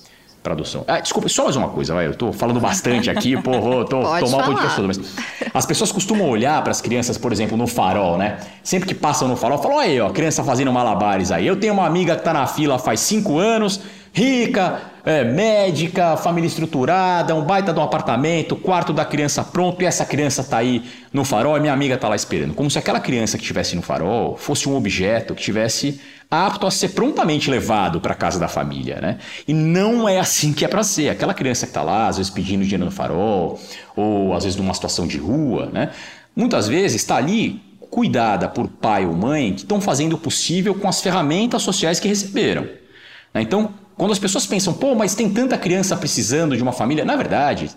para 0.46 0.54
adoção. 0.54 0.86
Ah, 0.88 1.00
desculpa, 1.00 1.28
só 1.28 1.46
mais 1.46 1.56
uma 1.56 1.70
coisa, 1.70 1.96
vai. 1.96 2.06
Eu 2.06 2.14
tô 2.14 2.32
falando 2.32 2.60
bastante 2.60 3.10
aqui, 3.10 3.34
vou 3.42 3.84
tô, 3.84 4.04
tomar 4.04 4.38
um 4.38 4.54
podcast 4.54 4.76
todo, 4.76 4.88
mas 4.88 5.00
as 5.52 5.66
pessoas 5.66 5.92
costumam 5.92 6.30
olhar 6.30 6.62
para 6.62 6.70
as 6.70 6.80
crianças, 6.80 7.18
por 7.18 7.32
exemplo, 7.32 7.58
no 7.58 7.66
farol, 7.66 8.16
né? 8.16 8.38
Sempre 8.64 8.88
que 8.88 8.94
passam 8.94 9.28
no 9.28 9.36
farol, 9.36 9.58
falam, 9.58 9.78
olha 9.78 9.90
aí, 9.90 10.00
ó, 10.00 10.12
criança 10.12 10.44
fazendo 10.44 10.72
malabares 10.72 11.32
aí. 11.32 11.48
Eu 11.48 11.56
tenho 11.56 11.74
uma 11.74 11.88
amiga 11.88 12.16
que 12.16 12.24
tá 12.24 12.32
na 12.32 12.46
fila 12.46 12.78
faz 12.78 13.00
cinco 13.00 13.40
anos, 13.40 13.82
rica, 14.14 14.82
é, 15.06 15.24
médica, 15.24 16.18
família 16.18 16.48
estruturada, 16.48 17.36
um 17.36 17.44
baita 17.44 17.72
de 17.72 17.80
um 17.80 17.84
apartamento, 17.84 18.56
quarto 18.56 18.92
da 18.92 19.06
criança 19.06 19.44
pronto 19.44 19.82
e 19.84 19.86
essa 19.86 20.04
criança 20.04 20.44
tá 20.44 20.58
aí 20.58 20.84
no 21.14 21.24
farol 21.24 21.56
e 21.58 21.60
minha 21.60 21.72
amiga 21.72 21.96
tá 21.96 22.10
lá 22.10 22.16
esperando. 22.16 22.56
Como 22.56 22.72
se 22.72 22.80
aquela 22.80 23.00
criança 23.00 23.38
que 23.38 23.44
estivesse 23.44 23.76
no 23.76 23.84
farol 23.84 24.36
fosse 24.36 24.68
um 24.68 24.76
objeto 24.76 25.36
que 25.36 25.44
tivesse 25.44 26.02
apto 26.30 26.66
a 26.66 26.72
ser 26.72 26.90
prontamente 26.90 27.52
levado 27.52 28.02
para 28.02 28.16
casa 28.16 28.40
da 28.40 28.48
família, 28.48 29.00
né? 29.00 29.20
E 29.48 29.54
não 29.54 30.10
é 30.10 30.20
assim 30.20 30.52
que 30.52 30.66
é 30.66 30.68
para 30.68 30.84
ser. 30.84 31.10
Aquela 31.10 31.36
criança 31.36 31.68
que 31.68 31.74
tá 31.74 31.84
lá, 31.84 32.08
às 32.08 32.18
vezes 32.18 32.32
pedindo 32.32 32.64
dinheiro 32.64 32.86
no 32.86 32.92
farol, 32.92 33.60
ou 33.96 34.34
às 34.34 34.44
vezes 34.44 34.58
numa 34.58 34.74
situação 34.74 35.06
de 35.06 35.20
rua, 35.20 35.70
né? 35.72 35.92
Muitas 36.36 36.68
vezes 36.68 37.02
está 37.02 37.18
ali 37.18 37.62
cuidada 37.92 38.50
por 38.50 38.68
pai 38.68 39.06
ou 39.06 39.14
mãe 39.14 39.54
que 39.54 39.62
estão 39.62 39.80
fazendo 39.80 40.14
o 40.14 40.18
possível 40.18 40.74
com 40.74 40.90
as 40.90 41.00
ferramentas 41.00 41.62
sociais 41.62 42.00
que 42.00 42.08
receberam. 42.08 42.64
Né? 43.34 43.42
Então, 43.42 43.74
quando 43.98 44.12
as 44.12 44.20
pessoas 44.20 44.46
pensam, 44.46 44.74
pô, 44.74 44.94
mas 44.96 45.16
tem 45.16 45.30
tanta 45.30 45.58
criança 45.58 45.96
precisando 45.96 46.56
de 46.56 46.64
uma 46.64 46.72
família, 46.72 47.06
na 47.06 47.16
verdade, 47.16 47.70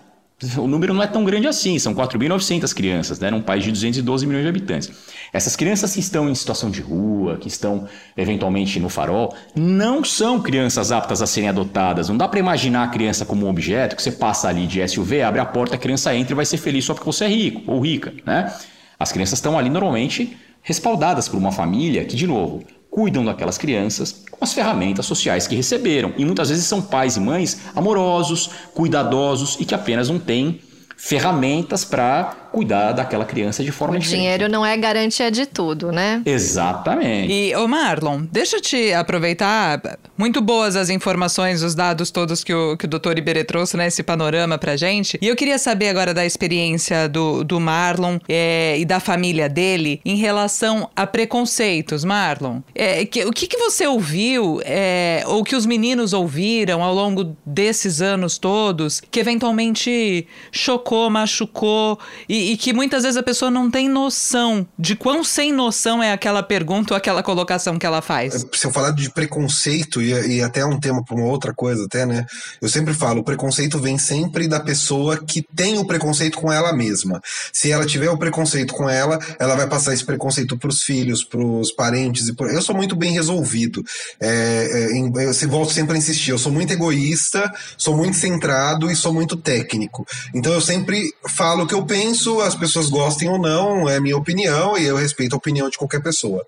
o 0.57 0.67
número 0.67 0.93
não 0.93 1.03
é 1.03 1.07
tão 1.07 1.25
grande 1.25 1.47
assim, 1.47 1.77
são 1.77 1.93
4.900 1.93 2.73
crianças, 2.73 3.19
né, 3.19 3.29
num 3.29 3.41
país 3.41 3.63
de 3.63 3.71
212 3.71 4.25
milhões 4.25 4.43
de 4.43 4.49
habitantes. 4.49 4.91
Essas 5.33 5.55
crianças 5.55 5.93
que 5.93 5.99
estão 5.99 6.29
em 6.29 6.35
situação 6.35 6.69
de 6.69 6.81
rua, 6.81 7.37
que 7.37 7.47
estão 7.47 7.87
eventualmente 8.15 8.79
no 8.79 8.87
farol, 8.87 9.35
não 9.53 10.03
são 10.03 10.41
crianças 10.41 10.91
aptas 10.91 11.21
a 11.21 11.27
serem 11.27 11.49
adotadas. 11.49 12.07
Não 12.07 12.17
dá 12.17 12.27
para 12.27 12.39
imaginar 12.39 12.85
a 12.85 12.87
criança 12.87 13.25
como 13.25 13.45
um 13.45 13.49
objeto 13.49 13.95
que 13.95 14.01
você 14.01 14.11
passa 14.11 14.47
ali 14.47 14.65
de 14.65 14.85
SUV, 14.87 15.21
abre 15.21 15.41
a 15.41 15.45
porta, 15.45 15.75
a 15.75 15.77
criança 15.77 16.15
entra 16.15 16.33
e 16.33 16.35
vai 16.35 16.45
ser 16.45 16.57
feliz 16.57 16.85
só 16.85 16.93
porque 16.93 17.05
você 17.05 17.25
é 17.25 17.27
rico 17.27 17.71
ou 17.71 17.81
rica, 17.81 18.13
né? 18.25 18.53
As 18.97 19.11
crianças 19.11 19.39
estão 19.39 19.57
ali 19.57 19.69
normalmente 19.69 20.37
respaldadas 20.61 21.27
por 21.27 21.37
uma 21.37 21.51
família 21.51 22.05
que, 22.05 22.15
de 22.15 22.27
novo, 22.27 22.63
cuidam 22.89 23.23
daquelas 23.23 23.57
crianças 23.57 24.23
com 24.31 24.43
as 24.43 24.53
ferramentas 24.53 25.05
sociais 25.05 25.47
que 25.47 25.55
receberam. 25.55 26.13
E 26.17 26.25
muitas 26.25 26.49
vezes 26.49 26.65
são 26.65 26.81
pais 26.81 27.17
e 27.17 27.19
mães 27.19 27.59
amorosos, 27.75 28.49
cuidadosos 28.73 29.57
e 29.59 29.65
que 29.65 29.75
apenas 29.75 30.09
não 30.09 30.19
têm 30.19 30.61
ferramentas 30.97 31.85
para 31.85 32.48
cuidar 32.51 32.91
daquela 32.93 33.25
criança 33.25 33.63
de 33.63 33.71
forma 33.71 33.95
o 33.95 33.99
diferente. 33.99 34.21
dinheiro 34.21 34.49
não 34.49 34.65
é 34.65 34.75
garantia 34.75 35.29
de 35.29 35.45
tudo, 35.45 35.91
né? 35.91 36.21
Exatamente. 36.25 37.31
E, 37.31 37.55
ô 37.55 37.67
Marlon, 37.67 38.23
deixa 38.31 38.57
eu 38.57 38.61
te 38.61 38.93
aproveitar. 38.93 39.81
Muito 40.17 40.41
boas 40.41 40.75
as 40.75 40.89
informações, 40.89 41.63
os 41.63 41.75
dados 41.75 42.11
todos 42.11 42.43
que 42.43 42.53
o, 42.53 42.75
que 42.75 42.85
o 42.85 42.87
doutor 42.87 43.17
Iberê 43.17 43.43
trouxe, 43.43 43.77
né? 43.77 43.87
Esse 43.87 44.03
panorama 44.03 44.57
pra 44.57 44.75
gente. 44.75 45.17
E 45.21 45.27
eu 45.27 45.35
queria 45.35 45.57
saber 45.57 45.89
agora 45.89 46.13
da 46.13 46.25
experiência 46.25 47.07
do, 47.07 47.43
do 47.43 47.59
Marlon 47.59 48.17
é, 48.27 48.77
e 48.77 48.85
da 48.85 48.99
família 48.99 49.47
dele 49.47 50.01
em 50.03 50.15
relação 50.15 50.89
a 50.95 51.05
preconceitos. 51.05 52.03
Marlon, 52.03 52.61
é, 52.73 53.05
que, 53.05 53.25
o 53.25 53.31
que, 53.31 53.47
que 53.47 53.57
você 53.57 53.85
ouviu, 53.87 54.61
é, 54.65 55.23
ou 55.27 55.43
que 55.43 55.55
os 55.55 55.65
meninos 55.65 56.13
ouviram 56.13 56.83
ao 56.83 56.93
longo 56.93 57.35
desses 57.45 58.01
anos 58.01 58.37
todos, 58.37 59.01
que 59.11 59.19
eventualmente 59.19 60.27
chocou, 60.51 61.09
machucou 61.09 61.99
e 62.27 62.38
e, 62.39 62.57
que 62.57 62.73
muitas 62.73 63.03
vezes 63.03 63.17
a 63.17 63.23
pessoa 63.23 63.51
não 63.51 63.69
tem 63.69 63.89
noção 63.89 64.67
de 64.77 64.95
quão 64.95 65.23
sem 65.23 65.51
noção 65.51 66.01
é 66.01 66.11
aquela 66.11 66.41
pergunta 66.41 66.93
ou 66.93 66.97
aquela 66.97 67.23
colocação 67.23 67.77
que 67.77 67.85
ela 67.85 68.01
faz. 68.01 68.45
Se 68.53 68.67
eu 68.67 68.71
falar 68.71 68.91
de 68.91 69.09
preconceito, 69.11 70.01
e, 70.01 70.37
e 70.37 70.41
até 70.41 70.65
um 70.65 70.79
tema 70.79 71.03
para 71.03 71.15
uma 71.15 71.25
outra 71.25 71.53
coisa, 71.53 71.85
até, 71.85 72.05
né? 72.05 72.25
Eu 72.61 72.69
sempre 72.69 72.93
falo, 72.93 73.21
o 73.21 73.23
preconceito 73.23 73.79
vem 73.79 73.97
sempre 73.97 74.47
da 74.47 74.59
pessoa 74.59 75.17
que 75.17 75.43
tem 75.55 75.77
o 75.77 75.85
preconceito 75.85 76.37
com 76.37 76.51
ela 76.51 76.73
mesma. 76.73 77.21
Se 77.53 77.71
ela 77.71 77.85
tiver 77.85 78.09
o 78.09 78.17
preconceito 78.17 78.73
com 78.73 78.89
ela, 78.89 79.19
ela 79.39 79.55
vai 79.55 79.67
passar 79.67 79.93
esse 79.93 80.05
preconceito 80.05 80.57
para 80.57 80.69
os 80.69 80.83
filhos, 80.83 81.23
para 81.23 81.43
os 81.43 81.71
parentes. 81.71 82.27
E 82.27 82.33
por... 82.33 82.49
Eu 82.49 82.61
sou 82.61 82.75
muito 82.75 82.95
bem 82.95 83.13
resolvido. 83.13 83.83
É, 84.21 84.89
é, 84.93 85.25
eu 85.25 85.49
volto 85.49 85.73
sempre 85.73 85.95
a 85.95 85.97
insistir, 85.97 86.31
eu 86.31 86.37
sou 86.37 86.51
muito 86.51 86.71
egoísta, 86.73 87.51
sou 87.77 87.95
muito 87.95 88.17
centrado 88.17 88.89
e 88.91 88.95
sou 88.95 89.13
muito 89.13 89.35
técnico. 89.37 90.05
Então 90.33 90.53
eu 90.53 90.61
sempre 90.61 91.13
falo 91.27 91.63
o 91.63 91.67
que 91.67 91.73
eu 91.73 91.85
penso 91.85 92.28
isso 92.29 92.41
as 92.41 92.53
pessoas 92.53 92.89
gostem 92.89 93.27
ou 93.27 93.39
não, 93.39 93.89
é 93.89 93.99
minha 93.99 94.17
opinião 94.17 94.77
e 94.77 94.85
eu 94.85 94.95
respeito 94.95 95.33
a 95.33 95.37
opinião 95.37 95.69
de 95.69 95.77
qualquer 95.77 96.01
pessoa. 96.01 96.45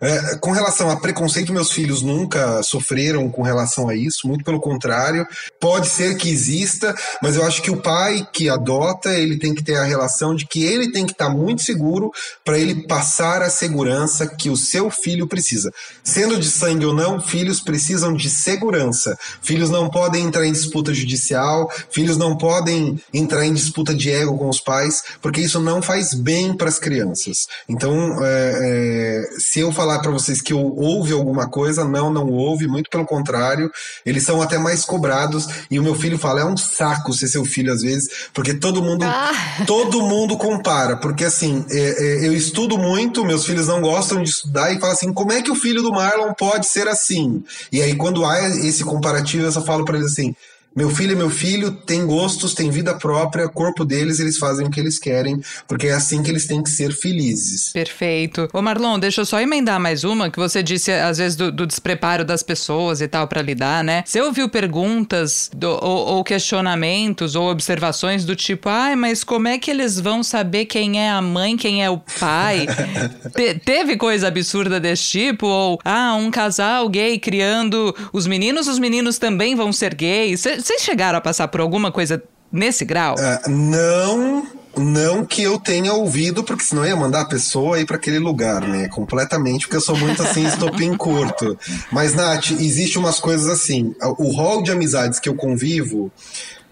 É, 0.00 0.36
com 0.36 0.50
relação 0.50 0.88
a 0.88 0.96
preconceito, 0.96 1.52
meus 1.52 1.72
filhos 1.72 2.00
nunca 2.00 2.62
sofreram 2.62 3.28
com 3.28 3.42
relação 3.42 3.86
a 3.86 3.94
isso, 3.94 4.26
muito 4.26 4.42
pelo 4.42 4.58
contrário. 4.58 5.26
Pode 5.60 5.88
ser 5.88 6.16
que 6.16 6.30
exista, 6.30 6.94
mas 7.22 7.36
eu 7.36 7.44
acho 7.44 7.60
que 7.60 7.70
o 7.70 7.76
pai 7.76 8.26
que 8.32 8.48
adota, 8.48 9.10
ele 9.12 9.38
tem 9.38 9.54
que 9.54 9.62
ter 9.62 9.76
a 9.76 9.84
relação 9.84 10.34
de 10.34 10.46
que 10.46 10.64
ele 10.64 10.90
tem 10.90 11.04
que 11.04 11.12
estar 11.12 11.28
muito 11.28 11.60
seguro 11.60 12.10
para 12.42 12.58
ele 12.58 12.86
passar 12.86 13.42
a 13.42 13.50
segurança 13.50 14.26
que 14.26 14.48
o 14.48 14.56
seu 14.56 14.90
filho 14.90 15.26
precisa. 15.26 15.70
Sendo 16.02 16.38
de 16.38 16.50
sangue 16.50 16.86
ou 16.86 16.94
não, 16.94 17.20
filhos 17.20 17.60
precisam 17.60 18.14
de 18.14 18.30
segurança. 18.30 19.18
Filhos 19.42 19.68
não 19.68 19.90
podem 19.90 20.24
entrar 20.24 20.46
em 20.46 20.52
disputa 20.52 20.94
judicial, 20.94 21.70
filhos 21.90 22.16
não 22.16 22.38
podem 22.38 22.98
entrar 23.12 23.44
em 23.44 23.52
disputa 23.52 23.94
de 23.94 24.10
ego 24.10 24.38
com 24.38 24.48
os 24.48 24.60
pais, 24.60 25.02
porque 25.20 25.40
isso 25.40 25.60
não 25.60 25.82
faz 25.82 26.14
bem 26.14 26.54
para 26.54 26.68
as 26.68 26.78
crianças. 26.78 27.46
Então, 27.68 28.24
é, 28.24 28.58
é, 28.62 29.22
se 29.38 29.60
eu 29.60 29.72
falar 29.72 30.00
para 30.00 30.10
vocês 30.10 30.40
que 30.40 30.54
houve 30.54 31.12
alguma 31.12 31.48
coisa, 31.48 31.84
não, 31.84 32.12
não 32.12 32.28
houve, 32.28 32.66
muito 32.66 32.90
pelo 32.90 33.04
contrário, 33.04 33.70
eles 34.04 34.22
são 34.24 34.40
até 34.40 34.58
mais 34.58 34.84
cobrados 34.84 35.48
e 35.70 35.78
o 35.78 35.82
meu 35.82 35.94
filho 35.94 36.18
fala, 36.18 36.40
é 36.40 36.44
um 36.44 36.56
saco 36.56 37.12
ser 37.12 37.28
seu 37.28 37.44
filho 37.44 37.72
às 37.72 37.82
vezes, 37.82 38.28
porque 38.32 38.54
todo 38.54 38.82
mundo, 38.82 39.04
ah. 39.04 39.30
todo 39.66 40.02
mundo 40.02 40.36
compara, 40.36 40.96
porque 40.96 41.24
assim, 41.24 41.64
é, 41.70 41.78
é, 41.78 42.26
eu 42.26 42.34
estudo 42.34 42.78
muito, 42.78 43.24
meus 43.24 43.44
filhos 43.44 43.66
não 43.66 43.80
gostam 43.80 44.22
de 44.22 44.30
estudar 44.30 44.72
e 44.72 44.78
falam 44.78 44.94
assim, 44.94 45.12
como 45.12 45.32
é 45.32 45.42
que 45.42 45.50
o 45.50 45.56
filho 45.56 45.82
do 45.82 45.92
Marlon 45.92 46.32
pode 46.34 46.66
ser 46.66 46.88
assim? 46.88 47.42
E 47.70 47.80
aí 47.82 47.94
quando 47.94 48.24
há 48.24 48.48
esse 48.48 48.84
comparativo, 48.84 49.44
eu 49.44 49.52
só 49.52 49.62
falo 49.62 49.84
para 49.84 49.98
eles 49.98 50.12
assim, 50.12 50.34
meu 50.74 50.88
filho 50.88 51.12
é 51.12 51.16
meu 51.16 51.30
filho, 51.30 51.72
tem 51.72 52.06
gostos, 52.06 52.54
tem 52.54 52.70
vida 52.70 52.94
própria, 52.94 53.48
corpo 53.48 53.84
deles, 53.84 54.20
eles 54.20 54.38
fazem 54.38 54.66
o 54.66 54.70
que 54.70 54.78
eles 54.78 54.98
querem, 54.98 55.40
porque 55.66 55.88
é 55.88 55.92
assim 55.92 56.22
que 56.22 56.30
eles 56.30 56.46
têm 56.46 56.62
que 56.62 56.70
ser 56.70 56.92
felizes. 56.92 57.70
Perfeito. 57.72 58.48
Ô 58.52 58.62
Marlon, 58.62 58.98
deixa 58.98 59.20
eu 59.22 59.26
só 59.26 59.40
emendar 59.40 59.80
mais 59.80 60.04
uma, 60.04 60.30
que 60.30 60.38
você 60.38 60.62
disse 60.62 60.92
às 60.92 61.18
vezes 61.18 61.36
do, 61.36 61.50
do 61.50 61.66
despreparo 61.66 62.24
das 62.24 62.42
pessoas 62.42 63.00
e 63.00 63.08
tal 63.08 63.26
para 63.26 63.42
lidar, 63.42 63.82
né? 63.82 64.04
Você 64.06 64.20
ouviu 64.20 64.48
perguntas 64.48 65.50
do, 65.54 65.70
ou, 65.70 66.06
ou, 66.16 66.24
questionamentos 66.24 67.34
ou 67.34 67.50
observações 67.50 68.24
do 68.24 68.36
tipo, 68.36 68.68
ai, 68.68 68.94
mas 68.94 69.24
como 69.24 69.48
é 69.48 69.58
que 69.58 69.70
eles 69.70 69.98
vão 69.98 70.22
saber 70.22 70.66
quem 70.66 71.00
é 71.00 71.10
a 71.10 71.20
mãe, 71.20 71.56
quem 71.56 71.82
é 71.82 71.90
o 71.90 71.98
pai? 71.98 72.66
Te, 73.34 73.54
teve 73.54 73.96
coisa 73.96 74.28
absurda 74.28 74.78
desse 74.78 75.02
tipo? 75.02 75.46
Ou, 75.46 75.80
ah, 75.84 76.14
um 76.14 76.30
casal 76.30 76.88
gay 76.88 77.18
criando 77.18 77.94
os 78.12 78.26
meninos, 78.26 78.68
os 78.68 78.78
meninos 78.78 79.18
também 79.18 79.56
vão 79.56 79.72
ser 79.72 79.94
gays? 79.94 80.44
Vocês 80.62 80.82
chegaram 80.82 81.18
a 81.18 81.20
passar 81.20 81.48
por 81.48 81.60
alguma 81.60 81.90
coisa 81.90 82.22
nesse 82.52 82.84
grau? 82.84 83.14
Uh, 83.14 83.50
não, 83.50 84.46
não 84.76 85.24
que 85.24 85.42
eu 85.42 85.58
tenha 85.58 85.92
ouvido, 85.92 86.44
porque 86.44 86.64
senão 86.64 86.86
ia 86.86 86.96
mandar 86.96 87.22
a 87.22 87.28
pessoa 87.28 87.80
ir 87.80 87.86
para 87.86 87.96
aquele 87.96 88.18
lugar, 88.18 88.62
né? 88.62 88.88
Completamente, 88.88 89.66
porque 89.66 89.76
eu 89.76 89.80
sou 89.80 89.96
muito 89.96 90.22
assim, 90.22 90.44
estopim 90.48 90.96
curto. 90.96 91.58
Mas, 91.90 92.14
Nath, 92.14 92.50
existe 92.52 92.98
umas 92.98 93.18
coisas 93.18 93.48
assim. 93.48 93.94
O 94.18 94.34
rol 94.34 94.62
de 94.62 94.70
amizades 94.70 95.18
que 95.18 95.28
eu 95.28 95.34
convivo. 95.34 96.10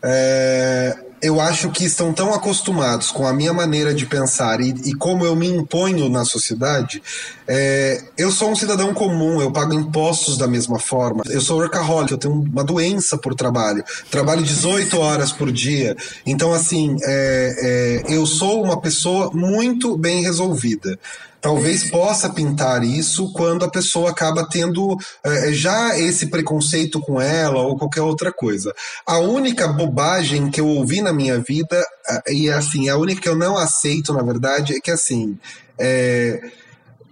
É, 0.03 0.96
eu 1.20 1.40
acho 1.40 1.70
que 1.70 1.85
estão 1.85 2.12
tão 2.12 2.33
acostumados 2.33 3.11
com 3.11 3.26
a 3.26 3.33
minha 3.33 3.52
maneira 3.52 3.94
de 3.94 4.07
pensar 4.07 4.61
e, 4.61 4.70
e 4.85 4.94
como 4.94 5.24
eu 5.24 5.35
me 5.35 5.48
imponho 5.48 6.09
na 6.09 6.24
sociedade. 6.24 7.02
É, 7.46 8.02
eu 8.16 8.31
sou 8.31 8.50
um 8.50 8.57
cidadão 8.57 8.92
comum, 8.92 9.40
eu 9.40 9.50
pago 9.50 9.72
impostos 9.72 10.37
da 10.37 10.46
mesma 10.46 10.78
forma. 10.78 11.22
Eu 11.26 11.40
sou 11.40 11.59
workaholic, 11.59 12.12
eu 12.12 12.18
tenho 12.18 12.35
uma 12.35 12.62
doença 12.62 13.16
por 13.16 13.35
trabalho. 13.35 13.85
Trabalho 14.11 14.42
18 14.42 14.98
horas 14.98 15.33
por 15.33 15.50
dia. 15.50 15.96
Então, 16.26 16.52
assim, 16.52 16.96
é, 17.02 18.04
é, 18.09 18.14
eu 18.14 18.26
sou 18.26 18.62
uma 18.62 18.81
pessoa 18.81 19.31
muito 19.33 19.96
bem 19.96 20.22
resolvida 20.22 20.98
talvez 21.40 21.90
possa 21.90 22.29
pintar 22.29 22.83
isso 22.83 23.33
quando 23.33 23.64
a 23.64 23.70
pessoa 23.70 24.11
acaba 24.11 24.48
tendo 24.48 24.96
é, 25.24 25.53
já 25.53 25.98
esse 25.98 26.27
preconceito 26.27 27.01
com 27.01 27.20
ela 27.20 27.61
ou 27.61 27.77
qualquer 27.77 28.03
outra 28.03 28.33
coisa. 28.33 28.74
A 29.07 29.18
única 29.18 29.68
bobagem 29.68 30.51
que 30.51 30.61
eu 30.61 30.66
ouvi 30.66 31.01
na 31.01 31.12
minha 31.12 31.38
vida, 31.38 31.85
e 32.29 32.51
assim, 32.51 32.88
a 32.88 32.96
única 32.96 33.20
que 33.20 33.29
eu 33.29 33.37
não 33.37 33.57
aceito, 33.57 34.12
na 34.12 34.22
verdade, 34.22 34.74
é 34.74 34.81
que 34.81 34.90
assim. 34.90 35.38
É, 35.79 36.40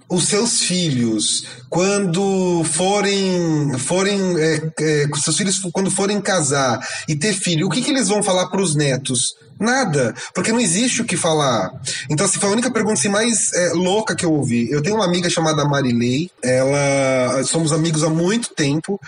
os 0.08 0.28
seus 0.28 0.60
filhos, 0.60 1.44
quando 1.68 2.62
forem, 2.64 3.76
forem 3.78 4.38
é, 4.38 4.72
é, 4.78 5.08
seus 5.16 5.36
filhos 5.36 5.58
quando 5.72 5.90
forem 5.90 6.20
casar 6.20 6.78
e 7.08 7.16
ter 7.16 7.32
filho, 7.32 7.66
o 7.66 7.70
que, 7.70 7.82
que 7.82 7.90
eles 7.90 8.08
vão 8.08 8.22
falar 8.22 8.46
para 8.46 8.60
os 8.60 8.76
netos? 8.76 9.34
Nada, 9.58 10.14
porque 10.34 10.52
não 10.52 10.60
existe 10.60 11.00
o 11.00 11.04
que 11.04 11.16
falar. 11.16 11.72
Então, 12.10 12.26
assim, 12.26 12.38
foi 12.38 12.48
a 12.48 12.52
única 12.52 12.70
pergunta 12.70 12.94
assim, 12.94 13.08
mais 13.08 13.52
é, 13.54 13.72
louca 13.72 14.14
que 14.14 14.24
eu 14.24 14.32
ouvi. 14.32 14.70
Eu 14.70 14.82
tenho 14.82 14.96
uma 14.96 15.06
amiga 15.06 15.30
chamada 15.30 15.64
Marilei, 15.64 16.30
ela, 16.42 17.42
somos 17.44 17.72
amigos 17.72 18.04
há 18.04 18.10
muito 18.10 18.54
tempo, 18.54 19.00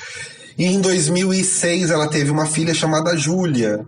e 0.56 0.64
em 0.64 0.80
2006 0.80 1.90
ela 1.90 2.08
teve 2.08 2.30
uma 2.30 2.46
filha 2.46 2.74
chamada 2.74 3.16
Júlia. 3.16 3.87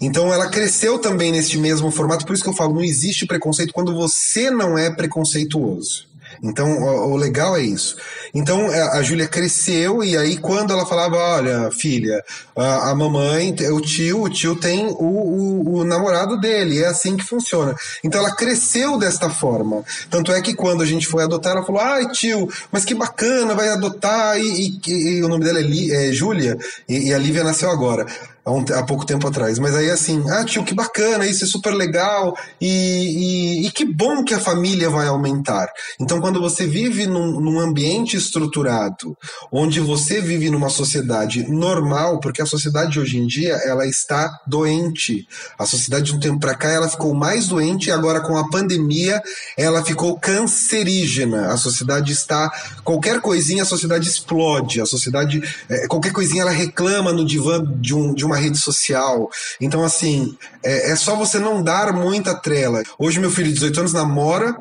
Então 0.00 0.32
ela 0.32 0.48
cresceu 0.48 0.98
também 0.98 1.32
neste 1.32 1.58
mesmo 1.58 1.90
formato, 1.90 2.24
por 2.24 2.34
isso 2.34 2.42
que 2.42 2.48
eu 2.48 2.54
falo, 2.54 2.74
não 2.74 2.84
existe 2.84 3.26
preconceito 3.26 3.74
quando 3.74 3.94
você 3.94 4.50
não 4.50 4.78
é 4.78 4.90
preconceituoso. 4.90 6.06
Então, 6.42 6.70
o, 6.70 7.12
o 7.12 7.16
legal 7.16 7.56
é 7.56 7.62
isso. 7.62 7.96
Então, 8.34 8.70
é, 8.72 8.82
a, 8.82 8.92
a 8.92 9.02
Júlia 9.02 9.28
cresceu 9.28 10.02
e 10.02 10.16
aí 10.16 10.36
quando 10.36 10.72
ela 10.72 10.86
falava, 10.86 11.16
olha, 11.16 11.70
filha, 11.70 12.22
a, 12.56 12.90
a 12.90 12.94
mamãe, 12.94 13.54
o 13.70 13.80
tio, 13.80 14.22
o 14.22 14.30
tio 14.30 14.56
tem 14.56 14.86
o, 14.86 14.92
o, 14.92 15.76
o, 15.78 15.84
namorado 15.84 16.38
dele, 16.38 16.82
é 16.82 16.86
assim 16.86 17.16
que 17.16 17.24
funciona. 17.24 17.74
Então, 18.02 18.20
ela 18.20 18.34
cresceu 18.34 18.98
desta 18.98 19.30
forma. 19.30 19.84
Tanto 20.10 20.32
é 20.32 20.40
que 20.40 20.54
quando 20.54 20.82
a 20.82 20.86
gente 20.86 21.06
foi 21.06 21.22
adotar, 21.22 21.52
ela 21.52 21.64
falou, 21.64 21.80
ai, 21.80 22.08
tio, 22.10 22.48
mas 22.70 22.84
que 22.84 22.94
bacana, 22.94 23.54
vai 23.54 23.68
adotar, 23.68 24.38
e, 24.38 24.78
e, 24.86 24.92
e 24.92 25.22
o 25.22 25.28
nome 25.28 25.44
dela 25.44 25.60
é, 25.60 26.08
é 26.08 26.12
Júlia, 26.12 26.58
e, 26.88 27.08
e 27.08 27.14
a 27.14 27.18
Lívia 27.18 27.44
nasceu 27.44 27.70
agora. 27.70 28.06
Há, 28.46 28.52
um, 28.52 28.64
há, 28.72 28.82
pouco 28.84 29.04
tempo 29.04 29.26
atrás. 29.26 29.58
Mas 29.58 29.74
aí 29.74 29.90
assim, 29.90 30.22
ah, 30.30 30.44
tio, 30.44 30.64
que 30.64 30.74
bacana, 30.74 31.26
isso 31.26 31.44
é 31.44 31.46
super 31.46 31.74
legal 31.74 32.36
e, 32.60 32.68
e, 32.68 33.66
e 33.66 33.70
que 33.72 33.84
bom 33.84 34.22
que 34.22 34.32
a 34.32 34.40
família 34.40 34.88
vai 34.88 35.08
aumentar. 35.08 35.68
Então, 36.00 36.20
quando 36.20 36.40
você 36.40 36.66
vive 36.66 37.06
num, 37.06 37.40
num, 37.40 37.58
ambiente 37.58 38.16
estruturado, 38.16 39.16
onde 39.50 39.80
você 39.80 40.20
vive 40.20 40.50
numa 40.50 40.68
sociedade 40.68 41.50
normal, 41.50 42.20
porque 42.20 42.40
a 42.40 42.46
sociedade 42.46 43.00
hoje 43.00 43.18
em 43.18 43.26
dia 43.26 43.54
ela 43.64 43.86
está 43.86 44.40
doente. 44.46 45.26
A 45.58 45.66
sociedade 45.66 46.04
de 46.04 46.16
um 46.16 46.20
tempo 46.20 46.38
para 46.38 46.54
cá 46.54 46.70
ela 46.70 46.88
ficou 46.88 47.12
mais 47.14 47.48
doente 47.48 47.88
e 47.88 47.92
agora 47.92 48.20
com 48.20 48.36
a 48.36 48.48
pandemia 48.48 49.20
ela 49.56 49.84
ficou 49.84 50.18
cancerígena. 50.18 51.48
A 51.52 51.56
sociedade 51.56 52.12
está 52.12 52.50
qualquer 52.84 53.20
coisinha 53.20 53.62
a 53.62 53.66
sociedade 53.66 54.08
explode. 54.08 54.80
A 54.80 54.86
sociedade 54.86 55.42
é, 55.68 55.88
qualquer 55.88 56.12
coisinha 56.12 56.42
ela 56.42 56.50
reclama 56.50 57.12
no 57.12 57.24
divã 57.24 57.64
de, 57.80 57.94
um, 57.94 58.14
de 58.14 58.24
uma 58.24 58.35
rede 58.36 58.58
social. 58.58 59.30
Então 59.60 59.84
assim 59.84 60.36
é, 60.62 60.90
é 60.90 60.96
só 60.96 61.16
você 61.16 61.38
não 61.38 61.62
dar 61.62 61.92
muita 61.92 62.34
trela. 62.34 62.82
Hoje 62.98 63.20
meu 63.20 63.30
filho 63.30 63.48
de 63.48 63.54
18 63.54 63.80
anos 63.80 63.92
namora 63.92 64.56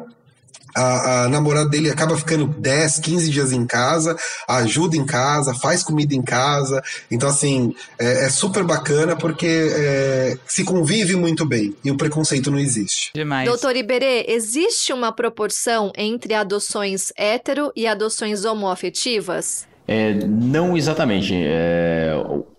a, 0.76 1.24
a, 1.24 1.30
namorada 1.30 1.70
dele 1.70 1.90
acaba 1.90 2.18
ficando 2.18 2.46
10, 2.46 3.00
15 3.00 3.30
dias 3.32 3.52
em 3.54 3.66
casa, 3.66 4.16
ajuda 4.48 4.98
em 4.98 5.06
casa, 5.06 5.56
faz 5.56 5.82
comida 5.82 6.14
em 6.14 6.22
casa. 6.22 6.84
Então, 7.10 7.30
assim, 7.30 7.74
é, 7.98 8.26
é 8.26 8.30
super 8.30 8.64
bacana 8.64 9.16
porque 9.16 9.48
é, 9.48 10.38
se 10.46 10.66
convive 10.66 11.16
muito 11.16 11.46
bem 11.46 11.74
e 11.84 11.90
o 11.90 11.98
preconceito 11.98 12.52
não 12.52 12.60
existe. 12.60 13.12
Demais. 13.16 13.48
Doutor 13.48 13.76
Iberê, 13.76 14.26
existe 14.28 14.92
uma 14.92 15.14
proporção 15.14 15.94
entre 15.98 16.34
adoções 16.34 17.14
hétero 17.16 17.72
e 17.76 17.88
adoções 17.88 18.44
homoafetivas? 18.44 19.66
É, 19.88 20.14
não 20.14 20.76
exatamente. 20.76 21.34
É, 21.36 22.12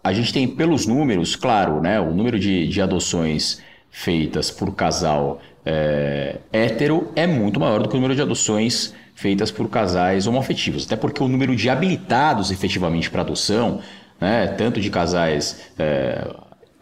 a 0.02 0.12
gente 0.12 0.32
tem 0.32 0.46
pelos 0.46 0.86
números, 0.86 1.34
claro, 1.34 1.80
né, 1.80 2.00
o 2.00 2.12
número 2.14 2.38
de, 2.38 2.68
de 2.68 2.80
adoções 2.80 3.60
feitas 3.90 4.50
por 4.50 4.74
casal 4.74 5.40
é, 5.64 6.36
hétero 6.52 7.10
é 7.16 7.26
muito 7.26 7.58
maior 7.58 7.82
do 7.82 7.88
que 7.88 7.94
o 7.94 7.96
número 7.96 8.14
de 8.14 8.22
adoções 8.22 8.94
feitas 9.14 9.50
por 9.50 9.68
casais 9.68 10.26
homoafetivos. 10.26 10.86
Até 10.86 10.94
porque 10.94 11.22
o 11.22 11.28
número 11.28 11.56
de 11.56 11.68
habilitados 11.68 12.50
efetivamente 12.50 13.10
para 13.10 13.22
adoção, 13.22 13.80
né, 14.20 14.46
tanto 14.48 14.80
de 14.80 14.90
casais 14.90 15.70
é, 15.78 16.28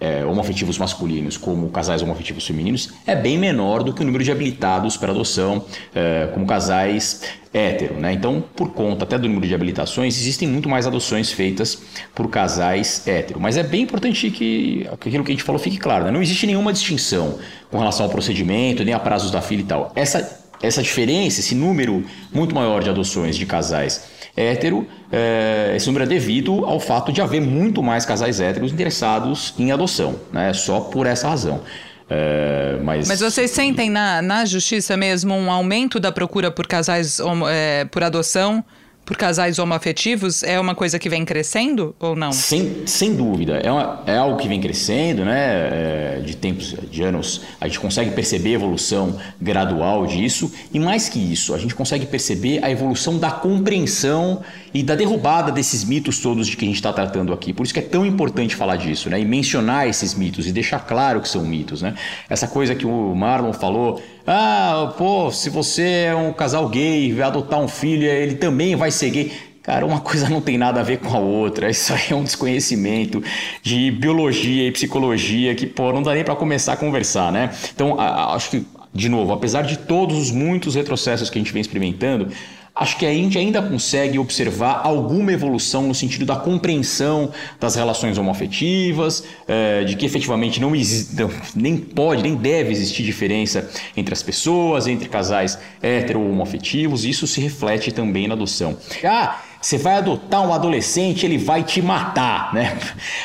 é, 0.05 0.22
homoafetivos 0.26 0.76
masculinos 0.76 1.38
como 1.38 1.70
casais 1.70 2.02
homoafetivos 2.02 2.46
femininos, 2.46 2.92
é 3.07 3.16
bem 3.16 3.38
menor 3.38 3.82
do 3.82 3.94
que 3.94 4.02
o 4.02 4.05
número 4.05 4.22
de 4.22 4.30
habilitados 4.30 4.98
para 4.98 5.11
adoção 5.11 5.64
é, 5.94 6.28
como 6.34 6.46
casais 6.46 7.22
hétero. 7.55 7.94
Né? 7.94 8.12
Então, 8.12 8.44
por 8.55 8.72
conta 8.72 9.05
até 9.05 9.16
do 9.16 9.26
número 9.26 9.46
de 9.46 9.55
habilitações, 9.55 10.18
existem 10.18 10.46
muito 10.46 10.68
mais 10.68 10.86
adoções 10.86 11.32
feitas 11.32 11.80
por 12.14 12.28
casais 12.28 13.07
hétero. 13.09 13.40
Mas 13.40 13.57
é 13.57 13.62
bem 13.62 13.82
importante 13.82 14.30
que 14.30 14.86
aquilo 14.92 15.24
que 15.24 15.32
a 15.32 15.34
gente 15.34 15.44
falou 15.44 15.59
fique 15.59 15.78
claro. 15.78 16.05
Né? 16.05 16.11
Não 16.11 16.20
existe 16.20 16.46
nenhuma 16.46 16.70
distinção 16.70 17.38
com 17.70 17.78
relação 17.78 18.05
ao 18.05 18.12
procedimento, 18.12 18.84
nem 18.84 18.92
a 18.92 18.98
prazos 18.98 19.30
da 19.30 19.40
filha 19.40 19.62
e 19.62 19.64
tal. 19.64 19.90
Essa, 19.94 20.42
essa 20.61 20.82
diferença, 20.82 21.40
esse 21.40 21.55
número 21.55 22.05
muito 22.30 22.55
maior 22.55 22.82
de 22.82 22.90
adoções 22.90 23.36
de 23.36 23.46
casais 23.46 24.12
hétero, 24.37 24.87
é, 25.12 25.72
esse 25.76 25.87
número 25.87 26.05
é 26.05 26.09
devido 26.09 26.64
ao 26.64 26.80
fato 26.80 27.12
de 27.12 27.20
haver 27.20 27.41
muito 27.41 27.82
mais 27.82 28.05
casais 28.05 28.41
héteros 28.41 28.72
interessados 28.72 29.55
em 29.59 29.70
adoção, 29.70 30.18
né? 30.32 30.53
só 30.53 30.80
por 30.80 31.07
essa 31.07 31.28
razão. 31.28 31.61
É, 32.09 32.78
mas... 32.82 33.09
mas 33.09 33.20
vocês 33.20 33.51
sentem 33.51 33.89
na, 33.89 34.20
na 34.20 34.45
justiça 34.45 34.97
mesmo 34.97 35.35
um 35.35 35.51
aumento 35.51 35.99
da 35.99 36.12
procura 36.12 36.51
por 36.51 36.66
casais 36.66 37.18
é, 37.49 37.87
por 37.87 38.03
adoção 38.03 38.62
por 39.05 39.16
casais 39.16 39.59
homoafetivos 39.59 40.42
é 40.42 40.59
uma 40.59 40.74
coisa 40.74 40.98
que 40.98 41.09
vem 41.09 41.24
crescendo 41.24 41.94
ou 42.00 42.16
não? 42.16 42.32
Sem, 42.32 42.86
sem 42.86 43.14
dúvida. 43.14 43.59
É, 43.59 43.70
uma, 43.70 44.02
é 44.07 44.16
algo 44.16 44.36
que 44.38 44.48
vem 44.48 44.61
crescendo, 44.61 45.24
né? 45.24 46.18
É, 46.18 46.22
de 46.24 46.36
tempos, 46.36 46.74
de 46.90 47.02
anos, 47.02 47.42
a 47.61 47.66
gente 47.66 47.80
consegue 47.80 48.11
perceber 48.12 48.50
a 48.50 48.55
evolução 48.55 49.18
gradual 49.40 50.07
disso. 50.07 50.50
E 50.72 50.80
mais 50.80 51.09
que 51.09 51.18
isso, 51.18 51.55
a 51.55 51.59
gente 51.59 51.74
consegue 51.74 52.07
perceber 52.07 52.64
a 52.64 52.70
evolução 52.70 53.18
da 53.18 53.30
compreensão 53.30 54.42
e 54.74 54.82
da 54.82 54.96
derrubada 54.96 55.52
desses 55.52 55.84
mitos 55.84 56.18
todos 56.18 56.48
de 56.48 56.56
que 56.56 56.64
a 56.64 56.68
gente 56.68 56.76
está 56.76 56.92
tratando 56.92 57.32
aqui. 57.32 57.52
Por 57.52 57.62
isso 57.62 57.72
que 57.72 57.78
é 57.78 57.82
tão 57.82 58.04
importante 58.04 58.56
falar 58.56 58.74
disso, 58.74 59.08
né? 59.08 59.20
E 59.20 59.24
mencionar 59.24 59.88
esses 59.88 60.14
mitos 60.14 60.48
e 60.48 60.52
deixar 60.52 60.80
claro 60.80 61.20
que 61.20 61.28
são 61.28 61.44
mitos, 61.44 61.80
né? 61.80 61.94
Essa 62.28 62.48
coisa 62.48 62.74
que 62.74 62.84
o 62.84 63.14
Marlon 63.14 63.52
falou 63.52 64.02
ah, 64.26 64.92
pô, 64.96 65.30
se 65.30 65.48
você 65.50 66.06
é 66.08 66.14
um 66.14 66.32
casal 66.32 66.68
gay, 66.68 67.12
vai 67.12 67.26
adotar 67.26 67.60
um 67.60 67.68
filho, 67.68 68.04
ele 68.04 68.34
também 68.34 68.74
vai 68.74 68.90
ser 68.90 69.10
gay. 69.10 69.32
Cara, 69.62 69.86
uma 69.86 70.00
coisa 70.02 70.28
não 70.28 70.40
tem 70.40 70.58
nada 70.58 70.80
a 70.80 70.82
ver 70.82 70.98
com 70.98 71.14
a 71.14 71.20
outra. 71.20 71.70
Isso 71.70 71.92
aí 71.92 72.06
é 72.10 72.14
um 72.14 72.24
desconhecimento 72.24 73.22
de 73.62 73.92
biologia 73.92 74.66
e 74.66 74.72
psicologia 74.72 75.54
que, 75.54 75.66
pô, 75.66 75.92
não 75.92 76.02
dá 76.02 76.14
nem 76.14 76.24
para 76.24 76.34
começar 76.34 76.72
a 76.72 76.76
conversar, 76.76 77.30
né? 77.30 77.50
Então, 77.72 78.00
acho 78.00 78.50
que, 78.50 78.66
de 78.92 79.08
novo, 79.08 79.32
apesar 79.32 79.62
de 79.62 79.78
todos 79.78 80.18
os 80.18 80.30
muitos 80.32 80.74
retrocessos 80.74 81.30
que 81.30 81.38
a 81.38 81.40
gente 81.40 81.52
vem 81.52 81.60
experimentando, 81.60 82.28
acho 82.74 82.96
que 82.96 83.06
a 83.06 83.12
gente 83.12 83.38
ainda 83.38 83.62
consegue 83.62 84.18
observar 84.18 84.80
alguma 84.82 85.32
evolução 85.32 85.82
no 85.82 85.94
sentido 85.94 86.26
da 86.26 86.34
compreensão 86.34 87.30
das 87.60 87.76
relações 87.76 88.18
homoafetivas, 88.18 89.24
é, 89.46 89.84
de 89.84 89.94
que 89.94 90.04
efetivamente 90.04 90.60
não 90.60 90.74
existe, 90.74 91.14
nem 91.54 91.76
pode, 91.76 92.22
nem 92.22 92.34
deve 92.34 92.72
existir 92.72 93.04
diferença 93.04 93.70
entre 93.96 94.12
as 94.12 94.22
pessoas, 94.22 94.88
entre 94.88 95.08
casais 95.08 95.58
hetero 95.80 96.20
ou 96.20 96.30
homoafetivos, 96.30 97.04
isso 97.04 97.26
se 97.26 97.40
reflete 97.40 97.92
também 97.92 98.26
na 98.26 98.34
adoção. 98.34 98.76
Ah, 99.04 99.40
você 99.64 99.78
vai 99.78 99.94
adotar 99.94 100.46
um 100.46 100.52
adolescente, 100.52 101.24
ele 101.24 101.38
vai 101.38 101.62
te 101.62 101.80
matar, 101.80 102.52
né? 102.52 102.76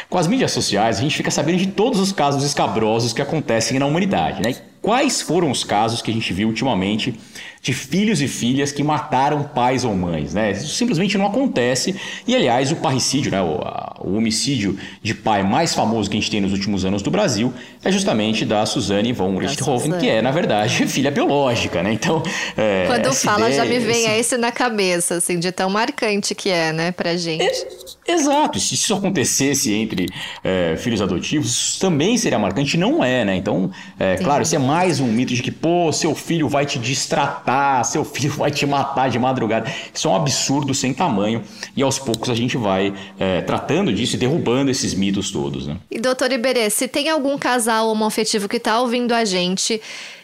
Com 0.09 0.17
as 0.17 0.25
mídias 0.25 0.51
sociais, 0.51 0.97
a 0.97 1.01
gente 1.01 1.17
fica 1.17 1.29
sabendo 1.29 1.57
de 1.57 1.67
todos 1.67 1.99
os 1.99 2.13
casos 2.13 2.43
escabrosos 2.43 3.11
que 3.11 3.21
acontecem 3.21 3.77
na 3.77 3.85
humanidade, 3.85 4.41
né? 4.41 4.55
Quais 4.81 5.21
foram 5.21 5.51
os 5.51 5.65
casos 5.65 6.01
que 6.01 6.09
a 6.09 6.13
gente 6.13 6.31
viu 6.31 6.47
ultimamente 6.47 7.19
de 7.61 7.73
filhos 7.73 8.21
e 8.21 8.27
filhas 8.27 8.71
que 8.71 8.83
mataram 8.83 9.43
pais 9.43 9.83
ou 9.83 9.93
mães. 9.95 10.33
Né? 10.33 10.51
Isso 10.51 10.69
simplesmente 10.69 11.17
não 11.17 11.25
acontece. 11.25 11.95
E, 12.27 12.35
aliás, 12.35 12.71
o 12.71 12.77
parricídio, 12.77 13.31
né? 13.31 13.41
o, 13.41 13.59
a, 13.61 13.97
o 13.99 14.15
homicídio 14.15 14.77
de 15.03 15.13
pai 15.13 15.43
mais 15.43 15.73
famoso 15.73 16.09
que 16.09 16.17
a 16.17 16.19
gente 16.19 16.31
tem 16.31 16.41
nos 16.41 16.53
últimos 16.53 16.85
anos 16.85 17.01
do 17.01 17.11
Brasil, 17.11 17.53
é 17.83 17.91
justamente 17.91 18.45
da 18.45 18.65
Suzane 18.65 19.11
von 19.11 19.37
Richthofen, 19.37 19.93
que 19.99 20.09
é, 20.09 20.21
na 20.21 20.31
verdade, 20.31 20.85
filha 20.87 21.11
biológica. 21.11 21.83
Né? 21.83 21.93
Então, 21.93 22.23
é, 22.55 22.85
Quando 22.87 23.13
fala, 23.13 23.49
ideia, 23.49 23.55
já 23.55 23.65
me 23.65 23.79
vem 23.79 24.05
esse... 24.05 24.19
esse 24.19 24.37
na 24.37 24.51
cabeça, 24.51 25.15
assim, 25.15 25.37
de 25.37 25.51
tão 25.51 25.69
marcante 25.69 26.33
que 26.33 26.49
é, 26.49 26.71
né, 26.71 26.91
pra 26.91 27.17
gente. 27.17 27.43
É, 27.43 28.13
exato. 28.13 28.59
Se 28.59 28.75
isso 28.75 28.93
acontecesse 28.93 29.73
entre 29.73 30.07
é, 30.43 30.75
filhos 30.77 31.01
adotivos, 31.01 31.77
também 31.77 32.17
seria 32.17 32.39
marcante. 32.39 32.77
Não 32.77 33.03
é, 33.03 33.25
né? 33.25 33.35
Então, 33.35 33.69
é, 33.99 34.15
claro, 34.15 34.43
isso 34.43 34.55
é 34.55 34.59
mais 34.59 34.99
um 34.99 35.07
mito 35.07 35.33
de 35.33 35.41
que, 35.41 35.51
pô, 35.51 35.91
seu 35.91 36.15
filho 36.15 36.47
vai 36.47 36.65
te 36.65 36.79
distratar 36.79 37.48
matar, 37.49 37.83
seu 37.83 38.05
filho 38.05 38.31
vai 38.37 38.51
te 38.51 38.65
matar 38.65 39.09
de 39.09 39.17
madrugada. 39.17 39.71
Isso 39.93 40.07
é 40.07 40.11
um 40.11 40.15
absurdo 40.15 40.73
sem 40.73 40.93
tamanho 40.93 41.43
e 41.75 41.81
aos 41.81 41.97
poucos 41.97 42.29
a 42.29 42.35
gente 42.35 42.57
vai 42.57 42.93
é, 43.19 43.41
tratando 43.41 43.91
disso 43.91 44.15
e 44.15 44.19
derrubando 44.19 44.69
esses 44.69 44.93
mitos 44.93 45.31
todos. 45.31 45.67
Né? 45.67 45.77
E 45.89 45.99
doutor 45.99 46.31
Iberê, 46.31 46.69
se 46.69 46.87
tem 46.87 47.09
algum 47.09 47.37
casal 47.37 47.89
homoafetivo 47.89 48.47
que 48.47 48.57
está 48.57 48.79
ouvindo 48.79 49.13
a 49.13 49.25
gente 49.25 49.81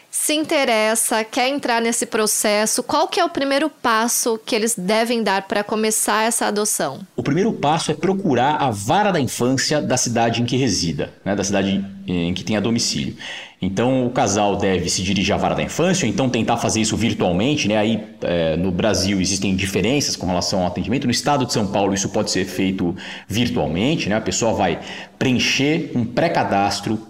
se 0.08 0.32
interessa, 0.32 1.22
quer 1.22 1.48
entrar 1.48 1.80
nesse 1.80 2.06
processo, 2.06 2.82
qual 2.82 3.06
que 3.06 3.20
é 3.20 3.24
o 3.24 3.28
primeiro 3.28 3.68
passo 3.68 4.40
que 4.46 4.54
eles 4.54 4.74
devem 4.74 5.22
dar 5.22 5.42
para 5.42 5.62
começar 5.62 6.24
essa 6.24 6.46
adoção? 6.46 7.00
O 7.14 7.22
primeiro 7.22 7.52
passo 7.52 7.90
é 7.90 7.94
procurar 7.94 8.56
a 8.56 8.70
vara 8.70 9.12
da 9.12 9.20
infância 9.20 9.80
da 9.80 9.98
cidade 9.98 10.40
em 10.40 10.46
que 10.46 10.56
resida, 10.56 11.12
né, 11.22 11.36
da 11.36 11.44
cidade 11.44 11.84
em 12.06 12.32
que 12.32 12.42
tem 12.42 12.56
a 12.56 12.60
domicílio. 12.60 13.14
Então 13.60 14.06
o 14.06 14.10
casal 14.10 14.56
deve 14.56 14.88
se 14.90 15.02
dirigir 15.02 15.34
à 15.34 15.38
vara 15.38 15.54
da 15.54 15.62
infância, 15.62 16.06
ou 16.06 16.12
então 16.12 16.28
tentar 16.28 16.58
fazer 16.58 16.80
isso 16.80 16.96
virtualmente. 16.96 17.68
Né? 17.68 17.76
Aí 17.76 18.04
é, 18.22 18.56
no 18.56 18.70
Brasil 18.70 19.20
existem 19.20 19.56
diferenças 19.56 20.14
com 20.14 20.26
relação 20.26 20.60
ao 20.60 20.66
atendimento. 20.66 21.06
No 21.06 21.10
estado 21.10 21.46
de 21.46 21.52
São 21.52 21.66
Paulo 21.66 21.94
isso 21.94 22.08
pode 22.10 22.30
ser 22.30 22.44
feito 22.44 22.94
virtualmente. 23.26 24.08
Né? 24.08 24.16
A 24.16 24.20
pessoa 24.20 24.52
vai 24.52 24.78
preencher 25.18 25.90
um 25.94 26.04
pré-cadastro 26.04 27.00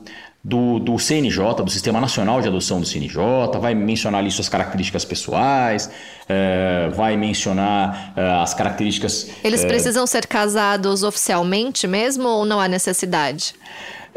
do, 0.47 0.79
do 0.79 0.97
CNJ, 0.97 1.65
do 1.65 1.71
Sistema 1.71 2.01
Nacional 2.01 2.41
de 2.41 2.47
Adoção 2.47 2.81
do 2.81 2.87
CNJ, 2.87 3.19
vai 3.61 3.75
mencionar 3.75 4.21
ali 4.21 4.31
suas 4.31 4.49
características 4.49 5.05
pessoais, 5.05 5.91
é, 6.29 6.89
vai 6.95 7.17
mencionar 7.17 8.13
é, 8.17 8.23
as 8.41 8.55
características. 8.55 9.29
Eles 9.43 9.65
é... 9.65 9.67
precisam 9.67 10.07
ser 10.07 10.29
casados 10.29 11.03
oficialmente 11.03 11.89
mesmo 11.89 12.29
ou 12.29 12.45
não 12.45 12.61
há 12.61 12.69
necessidade? 12.69 13.55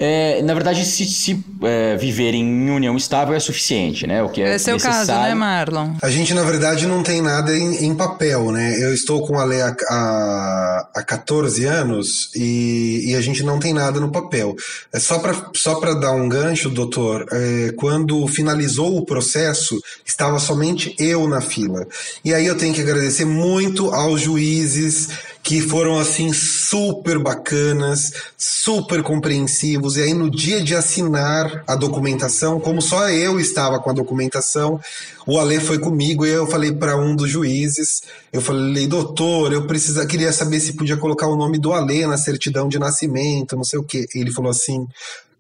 É, 0.02 0.42
na 0.44 0.54
verdade, 0.54 0.86
se, 0.86 1.06
se 1.06 1.44
é, 1.62 1.98
viverem 1.98 2.42
em 2.42 2.70
união 2.70 2.96
estável 2.96 3.36
é 3.36 3.40
suficiente, 3.40 4.08
né? 4.08 4.24
O 4.24 4.30
que 4.30 4.42
é 4.42 4.56
Esse 4.56 4.72
é 4.72 4.74
o 4.74 4.80
caso, 4.80 5.12
né, 5.12 5.36
Marlon? 5.36 5.96
A 6.02 6.10
gente, 6.10 6.34
na 6.34 6.44
verdade, 6.44 6.88
não 6.88 7.04
tem 7.04 7.22
nada 7.22 7.56
em, 7.56 7.86
em 7.86 7.94
papel, 7.94 8.50
né? 8.50 8.82
Eu 8.82 8.94
estou 8.94 9.28
com 9.28 9.38
a 9.38 9.44
lei 9.44 9.62
há, 9.62 9.76
há, 9.90 10.90
há 10.96 11.04
14 11.04 11.66
anos 11.66 12.32
e, 12.34 13.10
e, 13.12 13.16
a 13.16 13.20
gente 13.20 13.44
não 13.44 13.60
tem 13.60 13.74
nada 13.74 14.00
no 14.00 14.10
papel. 14.10 14.56
É 14.94 15.00
só 15.00 15.20
para 15.20 15.36
só 15.54 15.78
dar 15.96 16.14
um 16.14 16.30
gancho, 16.30 16.70
doutor, 16.70 17.26
é, 17.30 17.74
quando 17.76 18.26
finalizou 18.28 18.98
o 18.98 19.06
processo, 19.06 19.78
estava 20.06 20.40
somente 20.40 20.96
eu 20.98 21.28
na 21.28 21.42
fila. 21.42 21.86
E 22.24 22.34
aí 22.34 22.46
eu 22.46 22.58
tenho 22.58 22.74
que 22.74 22.82
agradecer 22.82 23.26
muito 23.26 23.94
aos 23.94 24.22
juízes 24.22 25.10
que 25.50 25.62
foram 25.62 25.98
assim 25.98 26.32
super 26.32 27.18
bacanas, 27.18 28.14
super 28.38 29.02
compreensivos. 29.02 29.98
E 29.98 30.04
aí 30.04 30.14
no 30.14 30.30
dia 30.30 30.64
de 30.64 30.76
assinar 30.76 31.64
a 31.66 31.76
documentação, 31.76 32.60
como 32.60 32.84
só 32.84 33.10
eu 33.10 33.40
estava 33.40 33.80
com 33.80 33.90
a 33.90 33.94
documentação, 33.94 34.80
o 35.26 35.40
Ale 35.40 35.60
foi 35.60 35.80
comigo 35.80 36.24
e 36.24 36.30
eu 36.30 36.46
falei 36.46 36.72
para 36.72 36.96
um 36.96 37.16
dos 37.16 37.32
juízes, 37.32 38.04
eu 38.32 38.42
falei, 38.42 38.86
doutor, 38.86 39.52
eu 39.52 39.66
precisa, 39.66 40.06
queria 40.06 40.32
saber 40.32 40.60
se 40.60 40.74
podia 40.74 40.98
colocar 40.98 41.26
o 41.26 41.36
nome 41.36 41.58
do 41.58 41.74
Ale 41.74 42.06
na 42.06 42.16
certidão 42.16 42.70
de 42.70 42.78
nascimento, 42.78 43.56
não 43.56 43.64
sei 43.64 43.80
o 43.80 43.84
quê. 43.84 44.06
Ele 44.14 44.32
falou 44.32 44.52
assim: 44.52 44.88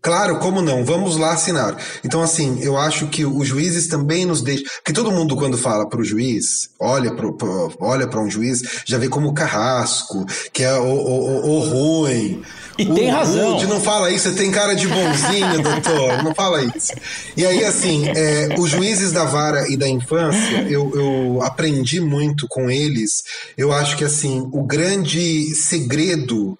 Claro, 0.01 0.39
como 0.39 0.61
não? 0.61 0.85
Vamos 0.85 1.17
lá 1.17 1.33
assinar. 1.33 1.77
Então, 2.05 2.21
assim, 2.21 2.59
eu 2.61 2.77
acho 2.77 3.07
que 3.07 3.25
os 3.25 3.45
juízes 3.45 3.87
também 3.87 4.25
nos 4.25 4.41
deixam. 4.41 4.65
Porque 4.77 4.93
todo 4.93 5.11
mundo, 5.11 5.35
quando 5.35 5.57
fala 5.57 5.87
para 5.87 5.99
o 5.99 6.05
juiz, 6.05 6.69
olha 6.79 7.13
para 7.13 7.27
olha 7.81 8.07
um 8.19 8.29
juiz, 8.29 8.61
já 8.85 8.97
vê 8.97 9.09
como 9.09 9.33
carrasco, 9.33 10.25
que 10.53 10.63
é 10.63 10.73
o, 10.73 10.85
o, 10.85 11.49
o 11.49 11.59
ruim. 11.59 12.41
E 12.77 12.83
o 12.83 12.95
tem 12.95 13.09
razão. 13.09 13.53
Rude, 13.53 13.67
não 13.67 13.81
fala 13.81 14.09
isso, 14.09 14.29
você 14.29 14.35
tem 14.35 14.49
cara 14.51 14.73
de 14.73 14.87
bonzinho, 14.87 15.59
doutor. 15.61 16.23
Não 16.23 16.33
fala 16.33 16.63
isso. 16.63 16.93
E 17.35 17.45
aí, 17.45 17.65
assim, 17.65 18.07
é, 18.07 18.55
os 18.57 18.69
juízes 18.69 19.11
da 19.11 19.25
vara 19.25 19.67
e 19.69 19.75
da 19.75 19.87
infância, 19.87 20.65
eu, 20.69 20.91
eu 20.95 21.41
aprendi 21.43 21.99
muito 21.99 22.47
com 22.49 22.71
eles. 22.71 23.21
Eu 23.57 23.73
acho 23.73 23.97
que, 23.97 24.05
assim, 24.05 24.47
o 24.53 24.63
grande 24.63 25.53
segredo 25.53 26.57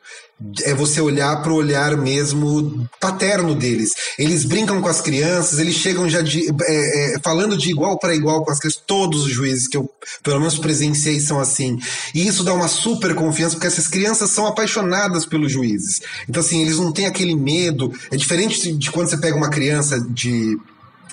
é 0.63 0.73
você 0.73 1.01
olhar 1.01 1.41
para 1.41 1.51
o 1.51 1.55
olhar 1.55 1.97
mesmo 1.97 2.87
paterno 2.99 3.53
deles. 3.53 3.93
Eles 4.17 4.45
brincam 4.45 4.81
com 4.81 4.87
as 4.87 5.01
crianças, 5.01 5.59
eles 5.59 5.75
chegam 5.75 6.07
já 6.07 6.21
de, 6.21 6.47
é, 6.63 7.15
é, 7.15 7.19
falando 7.19 7.57
de 7.57 7.69
igual 7.69 7.99
para 7.99 8.15
igual 8.15 8.43
com 8.43 8.51
as 8.51 8.59
crianças. 8.59 8.81
Todos 8.85 9.25
os 9.25 9.31
juízes 9.31 9.67
que 9.67 9.75
eu, 9.75 9.89
pelo 10.23 10.39
menos, 10.39 10.57
presenciei 10.57 11.19
são 11.19 11.39
assim. 11.39 11.77
E 12.15 12.25
isso 12.25 12.43
dá 12.43 12.53
uma 12.53 12.67
super 12.67 13.13
confiança, 13.15 13.55
porque 13.55 13.67
essas 13.67 13.87
crianças 13.87 14.31
são 14.31 14.47
apaixonadas 14.47 15.25
pelos 15.25 15.51
juízes. 15.51 16.01
Então, 16.27 16.41
assim, 16.41 16.61
eles 16.61 16.77
não 16.77 16.91
têm 16.91 17.05
aquele 17.05 17.35
medo. 17.35 17.91
É 18.09 18.15
diferente 18.15 18.71
de 18.71 18.91
quando 18.91 19.09
você 19.09 19.17
pega 19.17 19.35
uma 19.35 19.49
criança 19.49 19.99
de 19.99 20.57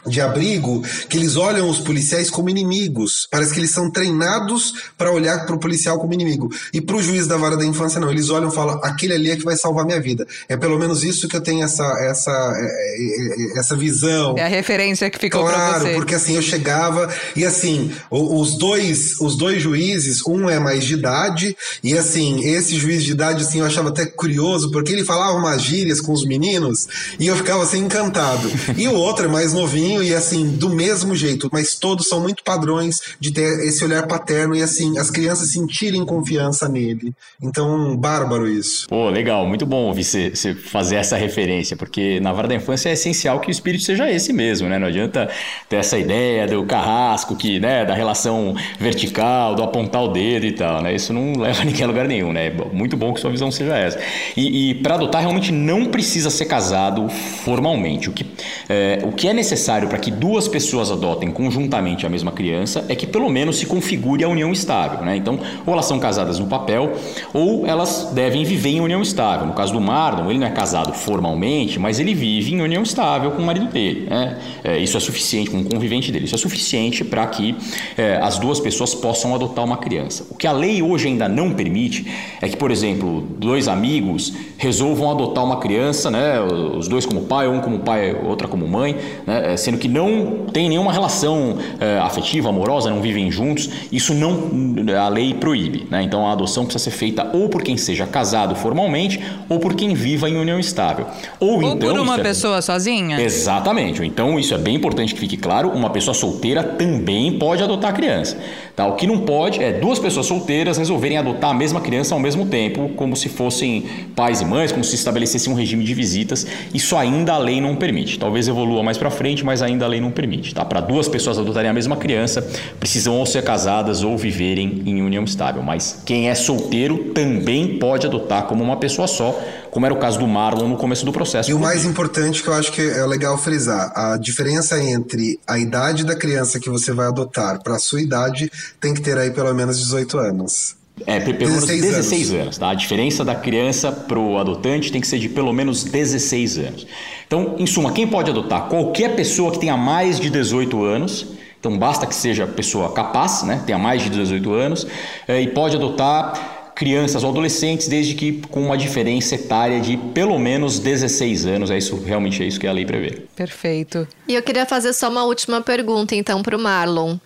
de 0.06 0.20
abrigo 0.20 0.82
que 1.08 1.16
eles 1.16 1.36
olham 1.36 1.68
os 1.68 1.78
policiais 1.78 2.30
como 2.30 2.48
inimigos. 2.50 3.26
Parece 3.30 3.52
que 3.52 3.60
eles 3.60 3.70
são 3.70 3.90
treinados 3.90 4.72
para 4.96 5.12
olhar 5.12 5.46
para 5.46 5.54
o 5.54 5.58
policial 5.58 5.98
como 5.98 6.12
inimigo. 6.14 6.50
E 6.72 6.80
para 6.80 6.96
o 6.96 7.02
juiz 7.02 7.26
da 7.26 7.36
vara 7.36 7.56
da 7.56 7.64
infância, 7.64 8.00
não. 8.00 8.10
Eles 8.10 8.30
olham 8.30 8.48
e 8.48 8.54
falam: 8.54 8.80
aquele 8.82 9.14
ali 9.14 9.30
é 9.30 9.36
que 9.36 9.44
vai 9.44 9.56
salvar 9.56 9.84
minha 9.84 10.00
vida. 10.00 10.26
É 10.48 10.56
pelo 10.56 10.78
menos 10.78 11.04
isso 11.04 11.28
que 11.28 11.36
eu 11.36 11.40
tenho 11.40 11.64
essa, 11.64 11.84
essa, 12.00 12.30
é, 12.56 13.54
é, 13.54 13.58
essa 13.58 13.76
visão. 13.76 14.36
É 14.36 14.42
a 14.42 14.48
referência 14.48 15.10
que 15.10 15.18
ficou 15.18 15.42
claro, 15.42 15.56
para 15.56 15.78
você. 15.80 15.94
porque 15.94 16.14
assim, 16.14 16.36
eu 16.36 16.42
chegava 16.42 17.12
e 17.34 17.44
assim, 17.44 17.92
os 18.10 18.56
dois, 18.58 19.20
os 19.20 19.36
dois 19.36 19.62
juízes, 19.62 20.22
um 20.26 20.48
é 20.48 20.58
mais 20.58 20.84
de 20.84 20.94
idade, 20.94 21.56
e 21.82 21.96
assim, 21.96 22.44
esse 22.44 22.76
juiz 22.76 23.04
de 23.04 23.12
idade, 23.12 23.44
assim, 23.44 23.60
eu 23.60 23.66
achava 23.66 23.88
até 23.88 24.06
curioso, 24.06 24.70
porque 24.70 24.92
ele 24.92 25.04
falava 25.04 25.36
umas 25.36 25.62
gírias 25.62 26.00
com 26.00 26.12
os 26.12 26.24
meninos 26.24 26.86
e 27.18 27.26
eu 27.26 27.36
ficava 27.36 27.62
assim 27.62 27.78
encantado. 27.78 28.50
E 28.76 28.88
o 28.88 28.94
outro 28.94 29.24
é 29.24 29.28
mais 29.28 29.52
novinho 29.52 29.95
e 30.02 30.14
assim, 30.14 30.50
do 30.56 30.70
mesmo 30.70 31.14
jeito, 31.14 31.48
mas 31.52 31.76
todos 31.76 32.08
são 32.08 32.20
muito 32.20 32.42
padrões 32.42 33.00
de 33.20 33.32
ter 33.32 33.66
esse 33.66 33.84
olhar 33.84 34.06
paterno 34.06 34.54
e 34.54 34.62
assim, 34.62 34.98
as 34.98 35.10
crianças 35.10 35.50
sentirem 35.50 36.04
confiança 36.04 36.68
nele. 36.68 37.14
Então, 37.42 37.96
bárbaro 37.96 38.48
isso. 38.48 38.86
Pô, 38.88 39.08
legal, 39.08 39.46
muito 39.46 39.66
bom 39.66 39.84
ouvir 39.86 40.04
você, 40.04 40.54
fazer 40.54 40.96
essa 40.96 41.16
referência, 41.16 41.76
porque 41.76 42.20
na 42.20 42.32
vara 42.32 42.48
da 42.48 42.54
infância 42.54 42.88
é 42.88 42.92
essencial 42.92 43.40
que 43.40 43.48
o 43.48 43.50
espírito 43.50 43.84
seja 43.84 44.10
esse 44.10 44.32
mesmo, 44.32 44.68
né? 44.68 44.78
Não 44.78 44.86
adianta 44.86 45.28
ter 45.68 45.76
essa 45.76 45.98
ideia 45.98 46.46
do 46.46 46.64
carrasco, 46.64 47.36
que, 47.36 47.60
né, 47.60 47.84
da 47.84 47.94
relação 47.94 48.54
vertical, 48.78 49.54
do 49.54 49.62
apontar 49.62 50.02
o 50.02 50.08
dedo 50.08 50.46
e 50.46 50.52
tal, 50.52 50.82
né? 50.82 50.94
Isso 50.94 51.12
não 51.12 51.38
leva 51.40 51.62
a 51.62 51.64
ninguém 51.64 51.84
a 51.84 51.86
lugar 51.86 52.06
nenhum, 52.06 52.32
né? 52.32 52.50
Muito 52.72 52.96
bom 52.96 53.12
que 53.12 53.20
sua 53.20 53.30
visão 53.30 53.50
seja 53.50 53.76
essa. 53.76 53.98
E, 54.36 54.70
e 54.70 54.74
para 54.74 54.94
adotar, 54.94 55.20
realmente 55.20 55.52
não 55.52 55.86
precisa 55.86 56.30
ser 56.30 56.46
casado 56.46 57.08
formalmente. 57.44 58.08
O 58.08 58.12
que 58.12 58.26
é, 58.68 59.00
o 59.04 59.12
que 59.12 59.28
é 59.28 59.32
necessário 59.32 59.85
necessário 59.86 59.88
para 59.88 59.98
que 59.98 60.10
duas 60.10 60.48
pessoas 60.48 60.90
adotem 60.90 61.30
conjuntamente 61.30 62.04
a 62.04 62.08
mesma 62.08 62.32
criança 62.32 62.84
é 62.88 62.94
que 62.94 63.06
pelo 63.06 63.28
menos 63.28 63.56
se 63.56 63.66
configure 63.66 64.24
a 64.24 64.28
união 64.28 64.52
estável. 64.52 65.04
Né? 65.04 65.16
Então, 65.16 65.38
ou 65.64 65.72
elas 65.72 65.86
são 65.86 65.98
casadas 65.98 66.38
no 66.38 66.46
papel, 66.46 66.92
ou 67.32 67.66
elas 67.66 68.10
devem 68.12 68.44
viver 68.44 68.70
em 68.70 68.80
união 68.80 69.00
estável. 69.00 69.46
No 69.46 69.54
caso 69.54 69.72
do 69.72 69.80
Marlon, 69.80 70.30
ele 70.30 70.38
não 70.38 70.46
é 70.46 70.50
casado 70.50 70.92
formalmente, 70.92 71.78
mas 71.78 71.98
ele 71.98 72.14
vive 72.14 72.54
em 72.54 72.60
união 72.60 72.82
estável 72.82 73.30
com 73.30 73.42
o 73.42 73.46
marido 73.46 73.66
dele. 73.66 74.06
Né? 74.08 74.38
É, 74.64 74.78
isso 74.78 74.96
é 74.96 75.00
suficiente, 75.00 75.50
com 75.50 75.60
o 75.60 75.64
convivente 75.64 76.10
dele. 76.10 76.24
Isso 76.24 76.34
é 76.34 76.38
suficiente 76.38 77.04
para 77.04 77.26
que 77.26 77.54
é, 77.96 78.16
as 78.16 78.38
duas 78.38 78.60
pessoas 78.60 78.94
possam 78.94 79.34
adotar 79.34 79.64
uma 79.64 79.76
criança. 79.76 80.26
O 80.30 80.34
que 80.34 80.46
a 80.46 80.52
lei 80.52 80.82
hoje 80.82 81.08
ainda 81.08 81.28
não 81.28 81.52
permite 81.52 82.06
é 82.40 82.48
que, 82.48 82.56
por 82.56 82.70
exemplo, 82.70 83.26
dois 83.38 83.68
amigos 83.68 84.32
resolvam 84.58 85.10
adotar 85.10 85.44
uma 85.44 85.58
criança, 85.58 86.10
né? 86.10 86.40
os 86.40 86.88
dois 86.88 87.06
como 87.06 87.22
pai, 87.22 87.48
um 87.48 87.60
como 87.60 87.80
pai, 87.80 88.16
outra 88.24 88.48
como 88.48 88.66
mãe, 88.66 88.96
né? 89.26 89.56
Sendo 89.66 89.78
que 89.78 89.88
não 89.88 90.46
tem 90.52 90.68
nenhuma 90.68 90.92
relação 90.92 91.58
é, 91.80 91.98
afetiva, 91.98 92.50
amorosa, 92.50 92.88
não 92.88 93.00
vivem 93.00 93.32
juntos, 93.32 93.68
isso 93.90 94.14
não 94.14 94.48
a 94.96 95.08
lei 95.08 95.34
proíbe. 95.34 95.88
Né? 95.90 96.04
Então 96.04 96.24
a 96.24 96.30
adoção 96.30 96.64
precisa 96.64 96.84
ser 96.84 96.92
feita 96.92 97.28
ou 97.32 97.48
por 97.48 97.64
quem 97.64 97.76
seja 97.76 98.06
casado 98.06 98.54
formalmente 98.54 99.20
ou 99.48 99.58
por 99.58 99.74
quem 99.74 99.92
viva 99.92 100.30
em 100.30 100.36
união 100.36 100.60
estável. 100.60 101.08
Ou, 101.40 101.54
ou 101.54 101.62
então, 101.64 101.78
por 101.78 101.98
uma 101.98 102.14
é 102.14 102.22
pessoa 102.22 102.62
sozinha. 102.62 103.20
Exatamente. 103.20 104.04
Então 104.04 104.38
isso 104.38 104.54
é 104.54 104.58
bem 104.58 104.76
importante 104.76 105.12
que 105.12 105.18
fique 105.18 105.36
claro. 105.36 105.70
Uma 105.70 105.90
pessoa 105.90 106.14
solteira 106.14 106.62
também 106.62 107.36
pode 107.36 107.60
adotar 107.60 107.90
a 107.90 107.92
criança. 107.92 108.38
Tá? 108.76 108.86
O 108.86 108.94
que 108.94 109.04
não 109.04 109.20
pode 109.22 109.60
é 109.60 109.72
duas 109.72 109.98
pessoas 109.98 110.26
solteiras 110.26 110.78
resolverem 110.78 111.18
adotar 111.18 111.50
a 111.50 111.54
mesma 111.54 111.80
criança 111.80 112.14
ao 112.14 112.20
mesmo 112.20 112.46
tempo, 112.46 112.90
como 112.90 113.16
se 113.16 113.28
fossem 113.28 113.84
pais 114.14 114.42
e 114.42 114.44
mães, 114.44 114.70
como 114.70 114.84
se 114.84 114.94
estabelecesse 114.94 115.50
um 115.50 115.54
regime 115.54 115.82
de 115.82 115.92
visitas. 115.92 116.46
Isso 116.72 116.96
ainda 116.96 117.32
a 117.32 117.38
lei 117.38 117.60
não 117.60 117.74
permite. 117.74 118.16
Talvez 118.16 118.46
evolua 118.46 118.82
mais 118.84 118.96
para 118.96 119.10
frente, 119.10 119.44
mas 119.44 119.55
ainda 119.62 119.84
a 119.84 119.88
lei 119.88 120.00
não 120.00 120.10
permite. 120.10 120.54
Tá? 120.54 120.64
Para 120.64 120.80
duas 120.80 121.08
pessoas 121.08 121.38
adotarem 121.38 121.70
a 121.70 121.72
mesma 121.72 121.96
criança, 121.96 122.46
precisam 122.78 123.14
ou 123.14 123.26
ser 123.26 123.42
casadas 123.42 124.02
ou 124.02 124.16
viverem 124.16 124.82
em 124.86 125.02
união 125.02 125.24
estável. 125.24 125.62
Mas 125.62 126.02
quem 126.04 126.28
é 126.28 126.34
solteiro 126.34 127.12
também 127.12 127.78
pode 127.78 128.06
adotar 128.06 128.44
como 128.44 128.62
uma 128.62 128.76
pessoa 128.76 129.06
só, 129.06 129.38
como 129.70 129.86
era 129.86 129.94
o 129.94 129.98
caso 129.98 130.18
do 130.18 130.26
Marlon 130.26 130.68
no 130.68 130.76
começo 130.76 131.04
do 131.04 131.12
processo. 131.12 131.50
E 131.50 131.54
o 131.54 131.58
mais 131.58 131.84
importante 131.84 132.42
que 132.42 132.48
eu 132.48 132.54
acho 132.54 132.72
que 132.72 132.82
é 132.82 133.04
legal 133.06 133.36
frisar, 133.38 133.92
a 133.94 134.16
diferença 134.16 134.82
entre 134.82 135.38
a 135.46 135.58
idade 135.58 136.04
da 136.04 136.16
criança 136.16 136.58
que 136.58 136.70
você 136.70 136.92
vai 136.92 137.06
adotar 137.06 137.62
para 137.62 137.76
a 137.76 137.78
sua 137.78 138.00
idade 138.00 138.50
tem 138.80 138.94
que 138.94 139.00
ter 139.00 139.18
aí 139.18 139.30
pelo 139.30 139.52
menos 139.54 139.78
18 139.78 140.18
anos. 140.18 140.76
É, 141.04 141.20
pelo 141.20 141.38
menos 141.38 141.66
16, 141.66 141.82
16 141.82 142.30
anos. 142.30 142.42
anos. 142.42 142.58
tá? 142.58 142.70
A 142.70 142.74
diferença 142.74 143.24
da 143.24 143.34
criança 143.34 143.92
para 143.92 144.18
o 144.18 144.38
adotante 144.38 144.90
tem 144.90 145.00
que 145.00 145.06
ser 145.06 145.18
de 145.18 145.28
pelo 145.28 145.52
menos 145.52 145.84
16 145.84 146.58
anos. 146.58 146.86
Então, 147.26 147.56
em 147.58 147.66
suma, 147.66 147.92
quem 147.92 148.06
pode 148.06 148.30
adotar? 148.30 148.68
Qualquer 148.68 149.16
pessoa 149.16 149.50
que 149.50 149.58
tenha 149.58 149.76
mais 149.76 150.20
de 150.20 150.30
18 150.30 150.84
anos. 150.84 151.26
Então, 151.58 151.76
basta 151.76 152.06
que 152.06 152.14
seja 152.14 152.46
pessoa 152.46 152.92
capaz, 152.92 153.42
né? 153.42 153.62
tenha 153.66 153.78
mais 153.78 154.02
de 154.02 154.10
18 154.10 154.52
anos, 154.52 154.86
é, 155.26 155.40
e 155.40 155.48
pode 155.48 155.74
adotar 155.74 156.56
crianças 156.76 157.24
ou 157.24 157.30
adolescentes, 157.30 157.88
desde 157.88 158.14
que 158.14 158.42
com 158.50 158.60
uma 158.66 158.76
diferença 158.76 159.34
etária 159.34 159.80
de 159.80 159.96
pelo 159.96 160.38
menos 160.38 160.78
16 160.78 161.46
anos. 161.46 161.70
É 161.70 161.78
isso, 161.78 161.96
realmente 161.96 162.42
é 162.42 162.46
isso 162.46 162.60
que 162.60 162.66
a 162.66 162.72
lei 162.72 162.84
prevê. 162.84 163.22
Perfeito. 163.34 164.06
E 164.28 164.34
eu 164.34 164.42
queria 164.42 164.66
fazer 164.66 164.92
só 164.92 165.08
uma 165.08 165.24
última 165.24 165.62
pergunta, 165.62 166.14
então, 166.14 166.42
para 166.42 166.54
o 166.54 166.60
Marlon. 166.60 167.16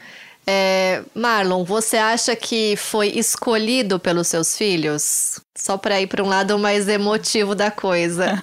É, 0.47 1.03
Marlon, 1.15 1.65
você 1.65 1.97
acha 1.97 2.35
que 2.35 2.75
foi 2.77 3.09
escolhido 3.09 4.01
pelos 4.01 4.27
seus 4.27 4.57
filhos? 4.57 5.41
Só 5.57 5.77
para 5.77 6.01
ir 6.01 6.07
para 6.07 6.25
um 6.25 6.29
lado 6.29 6.59
mais 6.59 6.89
emotivo 6.89 7.55
da 7.55 7.71
coisa. 7.71 8.43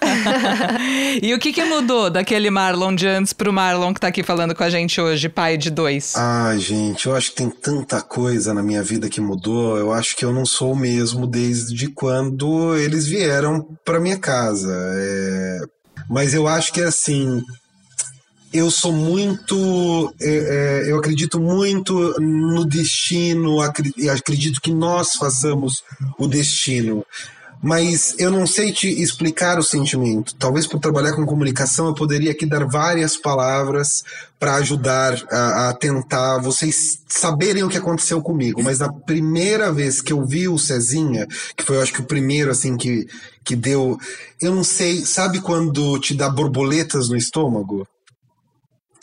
e 1.22 1.34
o 1.34 1.40
que, 1.40 1.52
que 1.52 1.64
mudou 1.66 2.10
daquele 2.10 2.50
Marlon 2.50 2.94
de 2.94 3.08
antes 3.08 3.34
pro 3.34 3.52
Marlon 3.52 3.94
que 3.94 4.00
tá 4.00 4.08
aqui 4.08 4.22
falando 4.22 4.54
com 4.54 4.64
a 4.64 4.70
gente 4.70 5.02
hoje, 5.02 5.28
pai 5.28 5.58
de 5.58 5.72
dois? 5.72 6.14
Ai, 6.16 6.60
gente, 6.60 7.08
eu 7.08 7.16
acho 7.16 7.32
que 7.32 7.38
tem 7.38 7.50
tanta 7.50 8.02
coisa 8.02 8.54
na 8.54 8.62
minha 8.62 8.84
vida 8.84 9.10
que 9.10 9.20
mudou. 9.20 9.78
Eu 9.78 9.92
acho 9.92 10.16
que 10.16 10.24
eu 10.24 10.32
não 10.32 10.46
sou 10.46 10.74
o 10.74 10.78
mesmo 10.78 11.26
desde 11.26 11.88
quando 11.88 12.78
eles 12.78 13.08
vieram 13.08 13.68
para 13.84 14.00
minha 14.00 14.18
casa. 14.18 14.72
É... 14.96 15.60
Mas 16.10 16.34
eu 16.34 16.48
acho 16.48 16.72
que 16.72 16.82
assim, 16.82 17.42
eu 18.54 18.72
sou 18.72 18.92
muito. 18.92 20.14
É, 20.22 20.84
é, 20.86 20.92
eu 20.92 20.98
acredito 20.98 21.40
muito 21.40 21.94
no 22.20 22.66
destino, 22.66 23.62
acredito 23.62 24.62
que 24.62 24.72
nós 24.72 25.14
façamos 25.14 25.84
o 26.18 26.28
destino. 26.28 27.06
Mas 27.62 28.14
eu 28.20 28.30
não 28.30 28.46
sei 28.46 28.72
te 28.72 28.88
explicar 28.88 29.58
o 29.58 29.64
sentimento. 29.64 30.36
Talvez 30.36 30.68
por 30.68 30.80
trabalhar 30.80 31.14
com 31.14 31.26
comunicação 31.26 31.88
eu 31.88 31.94
poderia 31.96 32.32
aqui 32.32 32.46
dar 32.46 32.66
várias 32.66 33.18
palavras 33.18 34.04
para 34.40 34.56
ajudar 34.56 35.20
a, 35.32 35.70
a, 35.70 35.74
tentar 35.74 36.38
vocês 36.38 37.00
saberem 37.08 37.64
o 37.64 37.70
que 37.70 37.78
aconteceu 37.78 38.22
comigo. 38.22 38.62
Mas 38.62 38.80
na 38.80 38.94
primeira 38.94 39.72
vez 39.72 40.02
que 40.02 40.14
eu 40.14 40.24
vi 40.24 40.48
o 40.48 40.60
Cezinha, 40.60 41.26
que 41.56 41.64
foi 41.64 41.78
eu 41.78 41.82
acho 41.82 41.94
que 41.94 42.02
o 42.02 42.06
primeiro 42.06 42.52
assim 42.52 42.78
que, 42.78 43.08
que 43.44 43.56
deu. 43.56 43.98
Eu 44.40 44.54
não 44.54 44.64
sei, 44.64 45.04
sabe 45.04 45.42
quando 45.42 46.00
te 46.00 46.14
dá 46.14 46.30
borboletas 46.30 47.10
no 47.10 47.18
estômago? 47.18 47.88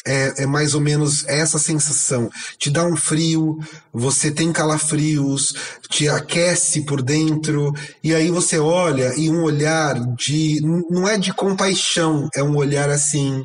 É, 0.07 0.43
é, 0.43 0.47
mais 0.47 0.75
ou 0.75 0.81
menos 0.81 1.27
essa 1.27 1.59
sensação. 1.59 2.31
Te 2.59 2.71
dá 2.71 2.85
um 2.85 2.97
frio, 2.97 3.59
você 3.93 4.31
tem 4.31 4.53
calafrios, 4.53 5.55
te 5.89 6.09
aquece 6.09 6.83
por 6.83 7.03
dentro, 7.03 7.73
e 8.03 8.15
aí 8.15 8.31
você 8.31 8.59
olha 8.59 9.15
e 9.17 9.31
um 9.31 9.43
olhar 9.43 9.95
de. 10.17 10.61
não 10.91 11.09
é 11.09 11.17
de 11.17 11.33
compaixão, 11.33 12.29
é 12.35 12.43
um 12.43 12.57
olhar 12.57 12.91
assim. 12.91 13.45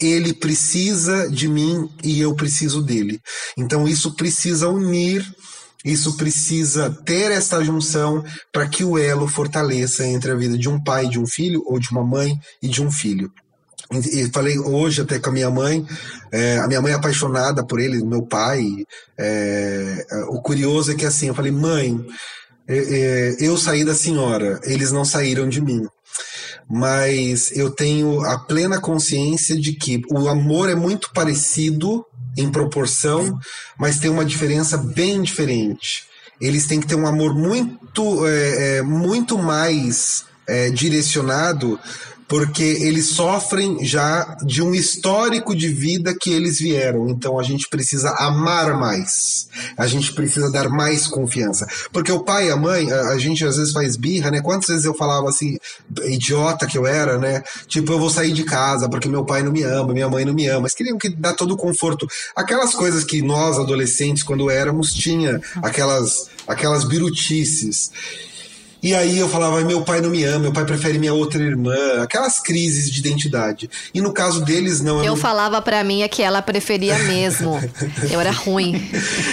Ele 0.00 0.32
precisa 0.32 1.30
de 1.30 1.46
mim 1.46 1.88
e 2.02 2.20
eu 2.20 2.34
preciso 2.34 2.82
dele. 2.82 3.20
Então 3.56 3.86
isso 3.86 4.16
precisa 4.16 4.68
unir 4.68 5.24
isso 5.84 6.16
precisa 6.16 6.90
ter 7.04 7.32
essa 7.32 7.62
junção 7.62 8.24
para 8.52 8.68
que 8.68 8.84
o 8.84 8.96
elo 8.96 9.26
fortaleça 9.26 10.06
entre 10.06 10.30
a 10.30 10.36
vida 10.36 10.56
de 10.56 10.68
um 10.68 10.82
pai, 10.82 11.08
de 11.08 11.18
um 11.18 11.26
filho, 11.26 11.62
ou 11.66 11.78
de 11.78 11.90
uma 11.90 12.04
mãe 12.04 12.38
e 12.62 12.68
de 12.68 12.82
um 12.82 12.90
filho. 12.90 13.32
E 13.92 14.30
falei 14.32 14.58
hoje 14.58 15.02
até 15.02 15.18
com 15.18 15.28
a 15.28 15.32
minha 15.32 15.50
mãe, 15.50 15.86
é, 16.30 16.58
a 16.58 16.66
minha 16.66 16.80
mãe 16.80 16.92
é 16.92 16.94
apaixonada 16.94 17.64
por 17.64 17.78
ele, 17.78 18.02
meu 18.02 18.22
pai. 18.22 18.64
É, 19.18 20.06
o 20.28 20.40
curioso 20.40 20.92
é 20.92 20.94
que 20.94 21.04
assim, 21.04 21.28
eu 21.28 21.34
falei, 21.34 21.52
mãe, 21.52 22.02
eu 23.38 23.56
saí 23.58 23.84
da 23.84 23.94
senhora, 23.94 24.60
eles 24.64 24.92
não 24.92 25.04
saíram 25.04 25.48
de 25.48 25.60
mim. 25.60 25.86
Mas 26.70 27.50
eu 27.54 27.70
tenho 27.70 28.22
a 28.22 28.38
plena 28.38 28.80
consciência 28.80 29.60
de 29.60 29.74
que 29.74 30.00
o 30.10 30.26
amor 30.28 30.70
é 30.70 30.74
muito 30.74 31.12
parecido 31.12 32.04
em 32.38 32.50
proporção, 32.50 33.38
mas 33.78 33.98
tem 33.98 34.10
uma 34.10 34.24
diferença 34.24 34.78
bem 34.78 35.20
diferente. 35.20 36.04
Eles 36.40 36.66
têm 36.66 36.80
que 36.80 36.86
ter 36.86 36.94
um 36.94 37.06
amor 37.06 37.34
muito, 37.34 38.26
é, 38.26 38.80
muito 38.80 39.36
mais 39.36 40.24
direcionado 40.74 41.78
porque 42.32 42.62
eles 42.62 43.08
sofrem 43.08 43.84
já 43.84 44.38
de 44.42 44.62
um 44.62 44.74
histórico 44.74 45.54
de 45.54 45.68
vida 45.68 46.16
que 46.18 46.30
eles 46.30 46.58
vieram. 46.58 47.06
Então 47.10 47.38
a 47.38 47.42
gente 47.42 47.68
precisa 47.68 48.08
amar 48.18 48.74
mais. 48.74 49.48
A 49.76 49.86
gente 49.86 50.14
precisa 50.14 50.50
dar 50.50 50.70
mais 50.70 51.06
confiança. 51.06 51.66
Porque 51.92 52.10
o 52.10 52.20
pai 52.20 52.48
e 52.48 52.50
a 52.50 52.56
mãe, 52.56 52.90
a, 52.90 53.18
gente 53.18 53.44
às 53.44 53.58
vezes 53.58 53.74
faz 53.74 53.98
birra, 53.98 54.30
né? 54.30 54.40
Quantas 54.40 54.68
vezes 54.68 54.86
eu 54.86 54.94
falava 54.94 55.28
assim, 55.28 55.58
idiota 56.06 56.66
que 56.66 56.78
eu 56.78 56.86
era, 56.86 57.18
né? 57.18 57.42
Tipo, 57.66 57.92
eu 57.92 57.98
vou 57.98 58.08
sair 58.08 58.32
de 58.32 58.44
casa 58.44 58.88
porque 58.88 59.10
meu 59.10 59.26
pai 59.26 59.42
não 59.42 59.52
me 59.52 59.62
ama, 59.62 59.92
minha 59.92 60.08
mãe 60.08 60.24
não 60.24 60.32
me 60.32 60.46
ama. 60.46 60.62
Mas 60.62 60.74
queriam 60.74 60.96
que 60.96 61.10
dar 61.10 61.34
todo 61.34 61.52
o 61.52 61.58
conforto. 61.58 62.08
Aquelas 62.34 62.74
coisas 62.74 63.04
que 63.04 63.20
nós, 63.20 63.58
adolescentes, 63.58 64.22
quando 64.22 64.48
éramos, 64.48 64.94
tinha 64.94 65.38
aquelas, 65.62 66.30
aquelas 66.48 66.84
birutices. 66.84 67.90
E 68.82 68.94
aí 68.94 69.18
eu 69.18 69.28
falava, 69.28 69.60
meu 69.60 69.82
pai 69.82 70.00
não 70.00 70.10
me 70.10 70.24
ama, 70.24 70.40
meu 70.40 70.52
pai 70.52 70.64
prefere 70.64 70.98
minha 70.98 71.14
outra 71.14 71.40
irmã, 71.40 72.02
aquelas 72.02 72.40
crises 72.40 72.90
de 72.90 72.98
identidade. 72.98 73.70
E 73.94 74.00
no 74.00 74.12
caso 74.12 74.44
deles, 74.44 74.80
não. 74.80 74.98
Eu, 74.98 75.04
eu 75.04 75.10
não... 75.10 75.16
falava 75.16 75.62
para 75.62 75.84
mim 75.84 76.06
que 76.10 76.20
ela 76.20 76.42
preferia 76.42 76.98
mesmo. 76.98 77.60
eu 78.10 78.20
era 78.20 78.32
ruim. 78.32 78.72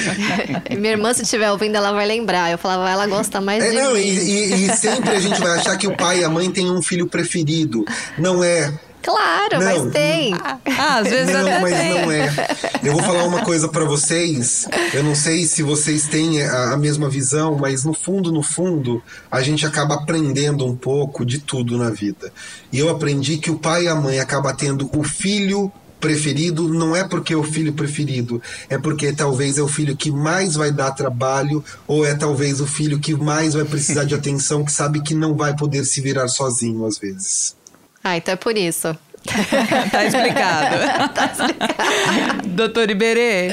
minha 0.78 0.92
irmã, 0.92 1.12
se 1.14 1.24
estiver 1.24 1.52
ouvindo, 1.52 1.76
ela 1.76 1.92
vai 1.92 2.06
lembrar. 2.06 2.52
Eu 2.52 2.60
falava, 2.60 2.88
ela 2.90 3.08
gosta 3.08 3.42
mais 3.42 3.64
é, 3.64 3.72
de 3.72 3.76
não, 3.76 3.94
mim. 3.94 4.02
E, 4.02 4.54
e, 4.54 4.66
e 4.66 4.76
sempre 4.76 5.10
a 5.10 5.20
gente 5.20 5.42
vai 5.42 5.58
achar 5.58 5.76
que 5.78 5.88
o 5.88 5.98
pai 5.98 6.20
e 6.20 6.24
a 6.24 6.30
mãe 6.30 6.52
têm 6.52 6.70
um 6.70 6.82
filho 6.82 7.08
preferido. 7.08 7.86
Não 8.20 8.44
é. 8.44 8.72
Claro, 9.02 9.60
não, 9.60 9.84
mas 9.84 9.92
tem. 9.94 10.34
Ah, 10.34 10.98
às 10.98 11.10
vezes 11.10 11.34
não, 11.34 11.42
até 11.42 11.60
mas 11.60 11.78
tem. 11.78 11.90
não 11.90 12.12
é. 12.12 12.30
Eu 12.84 12.94
vou 12.94 13.02
falar 13.02 13.24
uma 13.24 13.44
coisa 13.44 13.68
para 13.68 13.86
vocês. 13.86 14.68
Eu 14.94 15.04
não 15.04 15.16
sei 15.16 15.46
se 15.46 15.64
vocês 15.64 16.08
têm 16.08 16.44
a, 16.44 16.74
a, 16.74 16.78
mesma 16.78 17.10
visão, 17.10 17.58
mas 17.58 17.84
no 17.84 17.94
fundo, 17.94 18.32
no 18.32 18.44
fundo, 18.44 19.02
a 19.32 19.42
gente 19.42 19.66
acaba 19.66 19.96
aprendendo 19.96 20.66
um 20.66 20.76
pouco 20.76 21.26
de 21.26 21.40
tudo 21.40 21.78
na 21.78 21.90
vida. 21.90 22.32
E 22.72 22.80
eu 22.80 22.90
aprendi 22.90 23.38
que 23.38 23.50
o 23.50 23.58
pai 23.58 23.86
e 23.86 23.88
a 23.88 23.96
mãe 23.96 24.20
acaba 24.20 24.54
tendo 24.54 24.90
o 24.98 25.04
filho 25.04 25.72
preferido 26.00 26.70
não 26.70 26.96
é 26.96 27.04
porque 27.04 27.34
é 27.34 27.38
o 27.38 27.44
filho 27.44 27.74
preferido, 27.74 28.42
é 28.70 28.78
porque 28.78 29.12
talvez 29.12 29.58
é 29.58 29.62
o 29.62 29.68
filho 29.68 29.98
que 29.98 30.10
mais 30.10 30.56
vai 30.56 30.72
dar 30.72 30.92
trabalho 30.92 31.64
ou 31.86 32.06
é 32.06 32.16
talvez 32.16 32.62
o 32.62 32.66
filho 32.66 33.00
que 33.00 33.14
mais 33.14 33.54
vai 33.54 33.66
precisar 33.66 34.06
de 34.06 34.16
atenção, 34.16 34.64
que 34.64 34.72
sabe 34.72 35.02
que 35.02 35.14
não 35.14 35.36
vai 35.36 35.56
poder 35.56 35.84
se 35.84 36.00
virar 36.00 36.28
sozinho 36.28 36.86
às 36.86 36.98
vezes. 36.98 37.59
Ah, 38.04 38.18
então 38.18 38.34
é 38.34 38.38
por 38.38 38.58
isso. 38.58 38.98
tá 39.92 40.06
explicado. 40.06 40.76
tá 41.14 41.26
explicado. 41.26 42.48
Doutor 42.50 42.90
Iberê, 42.90 43.50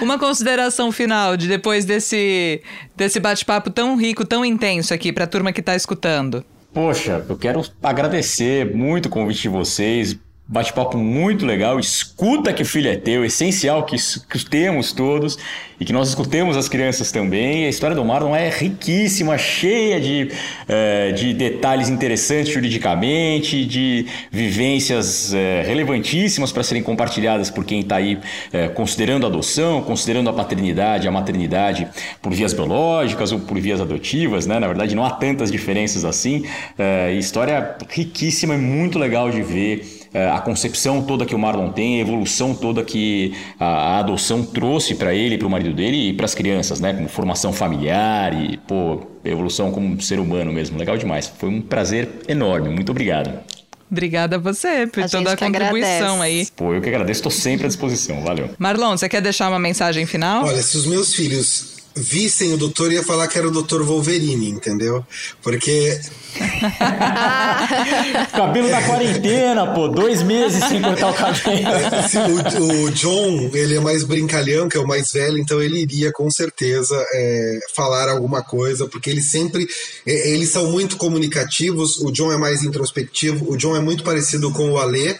uma 0.00 0.18
consideração 0.18 0.90
final 0.90 1.36
de 1.36 1.46
depois 1.48 1.84
desse, 1.84 2.62
desse 2.96 3.20
bate-papo 3.20 3.70
tão 3.70 3.96
rico, 3.96 4.24
tão 4.24 4.44
intenso 4.44 4.92
aqui 4.92 5.12
para 5.12 5.24
a 5.24 5.26
turma 5.26 5.52
que 5.52 5.60
está 5.60 5.76
escutando. 5.76 6.44
Poxa, 6.72 7.24
eu 7.28 7.36
quero 7.36 7.62
agradecer 7.82 8.74
muito 8.74 9.06
o 9.06 9.10
convite 9.10 9.42
de 9.42 9.48
vocês, 9.48 10.16
bate-papo 10.52 10.98
muito 10.98 11.46
legal. 11.46 11.80
Escuta 11.80 12.52
que 12.52 12.62
filho 12.62 12.90
é 12.90 12.96
teu, 12.96 13.24
essencial 13.24 13.84
que 13.84 13.96
escutemos 13.96 14.92
todos 14.92 15.38
e 15.80 15.84
que 15.84 15.94
nós 15.94 16.10
escutemos 16.10 16.58
as 16.58 16.68
crianças 16.68 17.10
também. 17.10 17.64
A 17.64 17.70
história 17.70 17.96
do 17.96 18.04
Marlon 18.04 18.36
é 18.36 18.50
riquíssima, 18.50 19.38
cheia 19.38 19.98
de, 19.98 20.28
uh, 20.68 21.12
de 21.14 21.32
detalhes 21.32 21.88
interessantes 21.88 22.52
juridicamente, 22.52 23.64
de 23.64 24.06
vivências 24.30 25.32
uh, 25.32 25.66
relevantíssimas 25.66 26.52
para 26.52 26.62
serem 26.62 26.82
compartilhadas 26.82 27.48
por 27.50 27.64
quem 27.64 27.80
está 27.80 27.96
aí 27.96 28.16
uh, 28.16 28.74
considerando 28.74 29.24
a 29.24 29.30
adoção, 29.30 29.80
considerando 29.80 30.28
a 30.28 30.34
paternidade, 30.34 31.08
a 31.08 31.10
maternidade 31.10 31.88
por 32.20 32.30
vias 32.30 32.52
biológicas 32.52 33.32
ou 33.32 33.40
por 33.40 33.58
vias 33.58 33.80
adotivas, 33.80 34.46
né? 34.46 34.58
Na 34.60 34.66
verdade, 34.66 34.94
não 34.94 35.02
há 35.02 35.10
tantas 35.10 35.50
diferenças 35.50 36.04
assim. 36.04 36.44
história 37.18 37.74
riquíssima 37.88 38.54
e 38.54 38.58
muito 38.58 38.98
legal 38.98 39.30
de 39.30 39.42
ver 39.42 40.01
é, 40.01 40.01
a 40.14 40.40
concepção 40.40 41.02
toda 41.02 41.24
que 41.24 41.34
o 41.34 41.38
Marlon 41.38 41.70
tem, 41.70 41.98
a 41.98 42.00
evolução 42.00 42.54
toda 42.54 42.84
que 42.84 43.34
a, 43.58 43.98
adoção 43.98 44.44
trouxe 44.44 44.94
para 44.94 45.14
ele, 45.14 45.38
para 45.38 45.46
o 45.46 45.50
marido 45.50 45.74
dele 45.74 46.10
e 46.10 46.12
para 46.12 46.26
as 46.26 46.34
crianças, 46.34 46.80
né? 46.80 46.92
Como 46.92 47.08
formação 47.08 47.52
familiar 47.52 48.34
e, 48.34 48.58
pô, 48.58 49.00
evolução 49.24 49.70
como 49.70 50.00
ser 50.00 50.18
humano 50.18 50.52
mesmo. 50.52 50.78
Legal 50.78 50.96
demais. 50.96 51.32
Foi 51.38 51.48
um 51.48 51.60
prazer 51.60 52.08
enorme. 52.28 52.68
Muito 52.68 52.90
obrigado. 52.90 53.38
Obrigada 53.90 54.36
a 54.36 54.38
você 54.38 54.86
por 54.86 55.02
A 55.02 55.08
toda 55.08 55.32
a 55.32 55.36
contribuição 55.36 56.22
agradece. 56.22 56.22
aí. 56.22 56.48
Pô, 56.56 56.72
eu 56.72 56.80
que 56.80 56.88
agradeço, 56.88 57.18
estou 57.18 57.30
sempre 57.30 57.66
à 57.66 57.68
disposição. 57.68 58.22
Valeu. 58.22 58.48
Marlon, 58.58 58.96
você 58.96 59.06
quer 59.06 59.20
deixar 59.20 59.50
uma 59.50 59.58
mensagem 59.58 60.06
final? 60.06 60.46
Olha, 60.46 60.62
se 60.62 60.78
os 60.78 60.86
meus 60.86 61.14
filhos 61.14 61.81
vissem 61.94 62.52
o 62.52 62.56
doutor, 62.56 62.92
ia 62.92 63.02
falar 63.02 63.28
que 63.28 63.38
era 63.38 63.48
o 63.48 63.50
doutor 63.50 63.82
Wolverine, 63.82 64.48
entendeu? 64.48 65.04
Porque 65.42 66.00
Cabelo 68.32 68.68
da 68.68 68.82
quarentena, 68.82 69.66
pô. 69.74 69.88
Dois 69.88 70.22
meses 70.22 70.64
sem 70.64 70.80
cortar 70.80 71.10
o 71.10 71.14
cabelo. 71.14 71.68
o, 72.60 72.84
o 72.84 72.90
John, 72.92 73.50
ele 73.52 73.76
é 73.76 73.80
mais 73.80 74.04
brincalhão, 74.04 74.68
que 74.68 74.76
é 74.76 74.80
o 74.80 74.86
mais 74.86 75.10
velho, 75.12 75.38
então 75.38 75.62
ele 75.62 75.80
iria 75.80 76.10
com 76.12 76.30
certeza 76.30 76.96
é, 77.12 77.58
falar 77.74 78.08
alguma 78.08 78.42
coisa, 78.42 78.86
porque 78.86 79.10
eles 79.10 79.30
sempre. 79.30 79.66
é, 80.06 80.30
Eles 80.30 80.48
são 80.48 80.70
muito 80.70 80.96
comunicativos. 80.96 82.00
O 82.00 82.10
John 82.10 82.32
é 82.32 82.38
mais 82.38 82.62
introspectivo. 82.62 83.52
O 83.52 83.56
John 83.56 83.76
é 83.76 83.80
muito 83.80 84.02
parecido 84.02 84.50
com 84.52 84.70
o 84.70 84.78
Alê. 84.78 85.16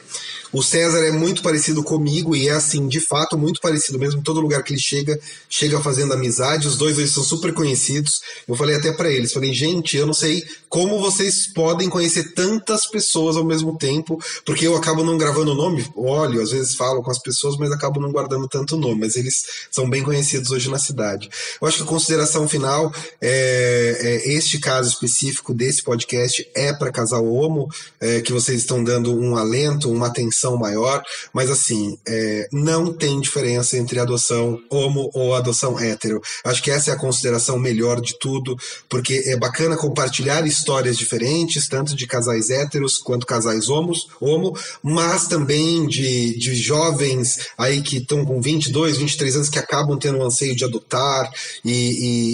O 0.52 0.62
César 0.62 0.98
é 0.98 1.10
muito 1.10 1.42
parecido 1.42 1.82
comigo 1.82 2.36
e 2.36 2.48
é 2.48 2.52
assim, 2.52 2.86
de 2.86 3.00
fato, 3.00 3.38
muito 3.38 3.58
parecido 3.60 3.98
mesmo. 3.98 4.22
Todo 4.22 4.40
lugar 4.40 4.62
que 4.62 4.74
ele 4.74 4.80
chega, 4.80 5.18
chega 5.48 5.80
fazendo 5.80 6.12
amizade. 6.12 6.68
Os 6.68 6.76
dois 6.76 6.98
eles 6.98 7.10
são 7.10 7.24
super 7.24 7.54
conhecidos. 7.54 8.20
Eu 8.46 8.54
falei 8.54 8.76
até 8.76 8.92
para 8.92 9.10
eles, 9.10 9.32
falei, 9.32 9.54
gente, 9.54 9.96
eu 9.96 10.06
não 10.06 10.12
sei 10.12 10.44
como 10.68 11.00
vocês 11.00 11.46
podem 11.46 11.88
conhecer 11.88 12.34
tantas 12.34 12.86
pessoas 12.86 13.36
ao 13.36 13.44
mesmo 13.44 13.78
tempo, 13.78 14.22
porque 14.44 14.66
eu 14.66 14.76
acabo 14.76 15.02
não 15.02 15.16
gravando 15.16 15.52
o 15.52 15.54
nome. 15.54 15.86
Olho, 15.96 16.42
às 16.42 16.50
vezes 16.50 16.74
falo 16.74 17.02
com 17.02 17.10
as 17.10 17.18
pessoas, 17.18 17.56
mas 17.56 17.72
acabo 17.72 17.98
não 17.98 18.12
guardando 18.12 18.46
tanto 18.46 18.76
nome. 18.76 19.00
Mas 19.00 19.16
eles 19.16 19.42
são 19.70 19.88
bem 19.88 20.02
conhecidos 20.02 20.50
hoje 20.50 20.68
na 20.68 20.78
cidade. 20.78 21.30
Eu 21.60 21.66
acho 21.66 21.78
que 21.78 21.82
a 21.82 21.86
consideração 21.86 22.46
final 22.46 22.92
é, 23.20 23.98
é 24.00 24.32
este 24.34 24.58
caso 24.58 24.90
específico 24.90 25.54
desse 25.54 25.82
podcast 25.82 26.46
é 26.54 26.74
para 26.74 26.92
casal 26.92 27.26
homo, 27.26 27.68
é, 27.98 28.20
que 28.20 28.32
vocês 28.32 28.60
estão 28.60 28.84
dando 28.84 29.18
um 29.18 29.36
alento, 29.36 29.90
uma 29.90 30.08
atenção 30.08 30.41
maior, 30.58 31.02
mas 31.32 31.50
assim, 31.50 31.96
é, 32.06 32.48
não 32.52 32.92
tem 32.92 33.20
diferença 33.20 33.76
entre 33.76 33.98
adoção 33.98 34.58
homo 34.70 35.10
ou 35.14 35.34
adoção 35.34 35.78
hétero. 35.78 36.20
Acho 36.44 36.62
que 36.62 36.70
essa 36.70 36.90
é 36.90 36.94
a 36.94 36.98
consideração 36.98 37.58
melhor 37.58 38.00
de 38.00 38.18
tudo, 38.18 38.56
porque 38.88 39.22
é 39.26 39.36
bacana 39.36 39.76
compartilhar 39.76 40.46
histórias 40.46 40.96
diferentes, 40.96 41.68
tanto 41.68 41.94
de 41.94 42.06
casais 42.06 42.50
héteros 42.50 42.98
quanto 42.98 43.26
casais 43.26 43.68
homos, 43.68 44.08
homo, 44.20 44.56
mas 44.82 45.26
também 45.28 45.86
de, 45.86 46.38
de 46.38 46.54
jovens 46.54 47.38
aí 47.56 47.82
que 47.82 47.98
estão 47.98 48.24
com 48.24 48.40
22, 48.40 48.96
23 48.98 49.36
anos 49.36 49.48
que 49.48 49.58
acabam 49.58 49.98
tendo 49.98 50.18
um 50.18 50.24
anseio 50.24 50.54
de 50.56 50.64
adotar 50.64 51.30
e, 51.64 51.70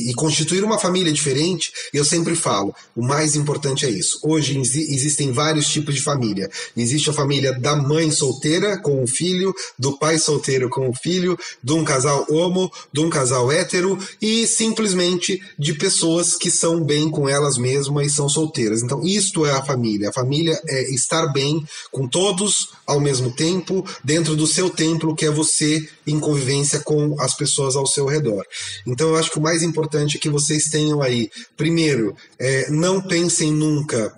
e, 0.06 0.10
e 0.10 0.14
constituir 0.14 0.62
uma 0.64 0.78
família 0.78 1.12
diferente. 1.12 1.72
Eu 1.92 2.04
sempre 2.04 2.34
falo, 2.34 2.74
o 2.94 3.02
mais 3.02 3.34
importante 3.34 3.84
é 3.86 3.90
isso. 3.90 4.18
Hoje 4.22 4.58
exi- 4.58 4.94
existem 4.94 5.32
vários 5.32 5.68
tipos 5.68 5.94
de 5.94 6.02
família. 6.02 6.48
Existe 6.76 7.10
a 7.10 7.12
família 7.12 7.52
da 7.58 7.74
mãe 7.76 7.97
mãe 7.98 8.12
solteira 8.12 8.78
com 8.78 9.02
um 9.02 9.06
filho, 9.08 9.52
do 9.76 9.98
pai 9.98 10.18
solteiro 10.18 10.70
com 10.70 10.88
um 10.88 10.94
filho, 10.94 11.36
de 11.62 11.72
um 11.72 11.84
casal 11.84 12.24
homo, 12.30 12.70
de 12.92 13.00
um 13.00 13.10
casal 13.10 13.50
hétero 13.50 13.98
e 14.22 14.46
simplesmente 14.46 15.42
de 15.58 15.74
pessoas 15.74 16.36
que 16.36 16.48
são 16.48 16.84
bem 16.84 17.10
com 17.10 17.28
elas 17.28 17.58
mesmas 17.58 18.06
e 18.06 18.14
são 18.14 18.28
solteiras. 18.28 18.82
Então, 18.84 19.04
isto 19.04 19.44
é 19.44 19.50
a 19.50 19.64
família. 19.64 20.10
A 20.10 20.12
família 20.12 20.60
é 20.68 20.94
estar 20.94 21.26
bem 21.32 21.64
com 21.90 22.06
todos 22.06 22.68
ao 22.86 23.00
mesmo 23.00 23.34
tempo, 23.34 23.84
dentro 24.04 24.36
do 24.36 24.46
seu 24.46 24.70
templo, 24.70 25.16
que 25.16 25.26
é 25.26 25.30
você 25.30 25.88
em 26.06 26.20
convivência 26.20 26.78
com 26.80 27.20
as 27.20 27.34
pessoas 27.34 27.74
ao 27.74 27.86
seu 27.86 28.06
redor. 28.06 28.44
Então, 28.86 29.08
eu 29.08 29.16
acho 29.16 29.32
que 29.32 29.38
o 29.38 29.42
mais 29.42 29.62
importante 29.64 30.16
é 30.16 30.20
que 30.20 30.30
vocês 30.30 30.68
tenham 30.68 31.02
aí, 31.02 31.30
primeiro, 31.56 32.14
é, 32.38 32.70
não 32.70 33.00
pensem 33.00 33.52
nunca 33.52 34.14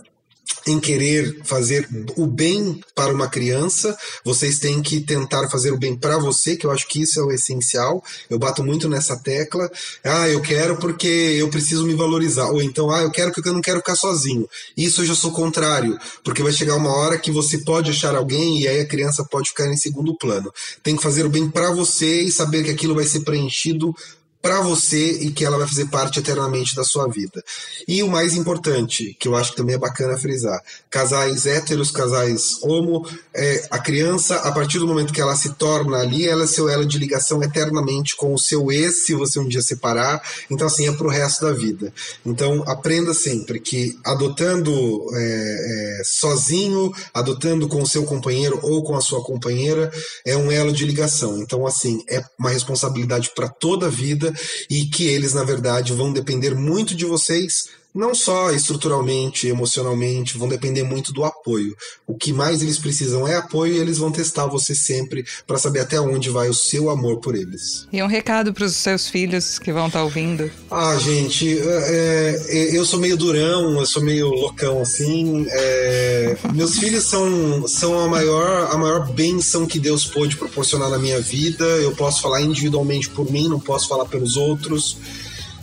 em 0.66 0.78
querer 0.78 1.40
fazer 1.44 1.88
o 2.16 2.26
bem 2.26 2.80
para 2.94 3.12
uma 3.12 3.28
criança, 3.28 3.96
vocês 4.24 4.58
têm 4.58 4.82
que 4.82 5.00
tentar 5.00 5.48
fazer 5.48 5.72
o 5.72 5.78
bem 5.78 5.96
para 5.96 6.18
você, 6.18 6.56
que 6.56 6.66
eu 6.66 6.70
acho 6.70 6.86
que 6.86 7.02
isso 7.02 7.18
é 7.18 7.22
o 7.22 7.32
essencial. 7.32 8.02
Eu 8.28 8.38
bato 8.38 8.62
muito 8.62 8.88
nessa 8.88 9.16
tecla. 9.16 9.70
Ah, 10.04 10.28
eu 10.28 10.40
quero 10.40 10.76
porque 10.76 11.06
eu 11.06 11.48
preciso 11.48 11.86
me 11.86 11.94
valorizar. 11.94 12.50
Ou 12.50 12.62
então, 12.62 12.90
ah, 12.90 13.02
eu 13.02 13.10
quero 13.10 13.32
porque 13.32 13.48
eu 13.48 13.54
não 13.54 13.60
quero 13.60 13.78
ficar 13.78 13.96
sozinho. 13.96 14.48
Isso 14.76 15.02
eu 15.02 15.06
já 15.06 15.14
sou 15.14 15.32
contrário, 15.32 15.98
porque 16.22 16.42
vai 16.42 16.52
chegar 16.52 16.76
uma 16.76 16.94
hora 16.94 17.18
que 17.18 17.30
você 17.30 17.58
pode 17.58 17.90
achar 17.90 18.14
alguém 18.14 18.60
e 18.60 18.68
aí 18.68 18.80
a 18.80 18.86
criança 18.86 19.24
pode 19.24 19.50
ficar 19.50 19.66
em 19.66 19.76
segundo 19.76 20.16
plano. 20.16 20.52
Tem 20.82 20.96
que 20.96 21.02
fazer 21.02 21.24
o 21.24 21.30
bem 21.30 21.50
para 21.50 21.70
você 21.70 22.22
e 22.22 22.32
saber 22.32 22.64
que 22.64 22.70
aquilo 22.70 22.94
vai 22.94 23.04
ser 23.04 23.20
preenchido 23.20 23.94
para 24.42 24.60
você 24.60 25.12
e 25.20 25.30
que 25.30 25.44
ela 25.44 25.58
vai 25.58 25.68
fazer 25.68 25.86
parte 25.86 26.18
eternamente 26.18 26.74
da 26.74 26.84
sua 26.84 27.06
vida. 27.06 27.42
E 27.86 28.02
o 28.02 28.08
mais 28.08 28.34
importante, 28.34 29.16
que 29.18 29.28
eu 29.28 29.36
acho 29.36 29.50
que 29.50 29.56
também 29.56 29.74
é 29.74 29.78
bacana 29.78 30.16
frisar, 30.16 30.62
casais 30.88 31.46
héteros, 31.46 31.90
casais 31.90 32.62
homo, 32.62 33.06
é, 33.34 33.66
a 33.70 33.78
criança, 33.78 34.36
a 34.36 34.52
partir 34.52 34.78
do 34.78 34.86
momento 34.86 35.12
que 35.12 35.20
ela 35.20 35.36
se 35.36 35.54
torna 35.54 35.98
ali, 35.98 36.26
ela 36.26 36.44
é 36.44 36.46
seu 36.46 36.68
elo 36.68 36.86
de 36.86 36.98
ligação 36.98 37.42
eternamente 37.42 38.16
com 38.16 38.32
o 38.32 38.38
seu 38.38 38.72
ex, 38.72 39.04
se 39.04 39.14
você 39.14 39.38
um 39.38 39.48
dia 39.48 39.62
separar, 39.62 40.22
então 40.50 40.66
assim, 40.66 40.88
é 40.88 40.92
pro 40.92 41.08
resto 41.08 41.44
da 41.44 41.52
vida. 41.52 41.92
Então, 42.24 42.64
aprenda 42.66 43.12
sempre 43.12 43.60
que 43.60 43.98
adotando 44.04 45.06
é, 45.14 45.98
é, 46.00 46.02
sozinho, 46.04 46.92
adotando 47.12 47.68
com 47.68 47.82
o 47.82 47.86
seu 47.86 48.04
companheiro 48.04 48.58
ou 48.62 48.82
com 48.82 48.96
a 48.96 49.00
sua 49.00 49.22
companheira, 49.22 49.90
é 50.24 50.36
um 50.36 50.50
elo 50.50 50.72
de 50.72 50.84
ligação. 50.84 51.38
Então, 51.38 51.66
assim, 51.66 52.02
é 52.08 52.22
uma 52.38 52.50
responsabilidade 52.50 53.32
para 53.34 53.48
toda 53.48 53.86
a 53.86 53.90
vida, 53.90 54.29
e 54.68 54.86
que 54.86 55.06
eles, 55.06 55.34
na 55.34 55.44
verdade, 55.44 55.92
vão 55.92 56.12
depender 56.12 56.54
muito 56.54 56.94
de 56.94 57.04
vocês 57.04 57.79
não 57.94 58.14
só 58.14 58.50
estruturalmente, 58.52 59.48
emocionalmente, 59.48 60.38
vão 60.38 60.48
depender 60.48 60.82
muito 60.82 61.12
do 61.12 61.24
apoio. 61.24 61.76
O 62.06 62.14
que 62.14 62.32
mais 62.32 62.62
eles 62.62 62.78
precisam 62.78 63.26
é 63.26 63.36
apoio 63.36 63.74
e 63.74 63.78
eles 63.78 63.98
vão 63.98 64.12
testar 64.12 64.46
você 64.46 64.74
sempre 64.74 65.24
para 65.46 65.58
saber 65.58 65.80
até 65.80 66.00
onde 66.00 66.30
vai 66.30 66.48
o 66.48 66.54
seu 66.54 66.88
amor 66.88 67.18
por 67.18 67.34
eles. 67.34 67.86
E 67.92 68.02
um 68.02 68.06
recado 68.06 68.52
para 68.52 68.64
os 68.64 68.76
seus 68.76 69.08
filhos 69.08 69.58
que 69.58 69.72
vão 69.72 69.86
estar 69.86 70.00
tá 70.00 70.04
ouvindo. 70.04 70.50
Ah, 70.70 70.96
gente, 70.98 71.58
é, 71.58 72.42
é, 72.48 72.76
eu 72.76 72.84
sou 72.84 73.00
meio 73.00 73.16
durão, 73.16 73.78
eu 73.78 73.86
sou 73.86 74.02
meio 74.02 74.28
loucão 74.28 74.80
assim. 74.80 75.46
É, 75.48 76.36
meus 76.54 76.78
filhos 76.78 77.04
são, 77.04 77.66
são 77.66 77.98
a 77.98 78.08
maior 78.08 78.70
a 78.70 78.78
maior 78.78 79.10
bênção 79.12 79.66
que 79.66 79.78
Deus 79.78 80.06
pôde 80.06 80.36
proporcionar 80.36 80.90
na 80.90 80.98
minha 80.98 81.20
vida. 81.20 81.64
Eu 81.64 81.92
posso 81.92 82.22
falar 82.22 82.40
individualmente 82.40 83.08
por 83.10 83.30
mim, 83.30 83.48
não 83.48 83.58
posso 83.58 83.88
falar 83.88 84.04
pelos 84.04 84.36
outros. 84.36 84.96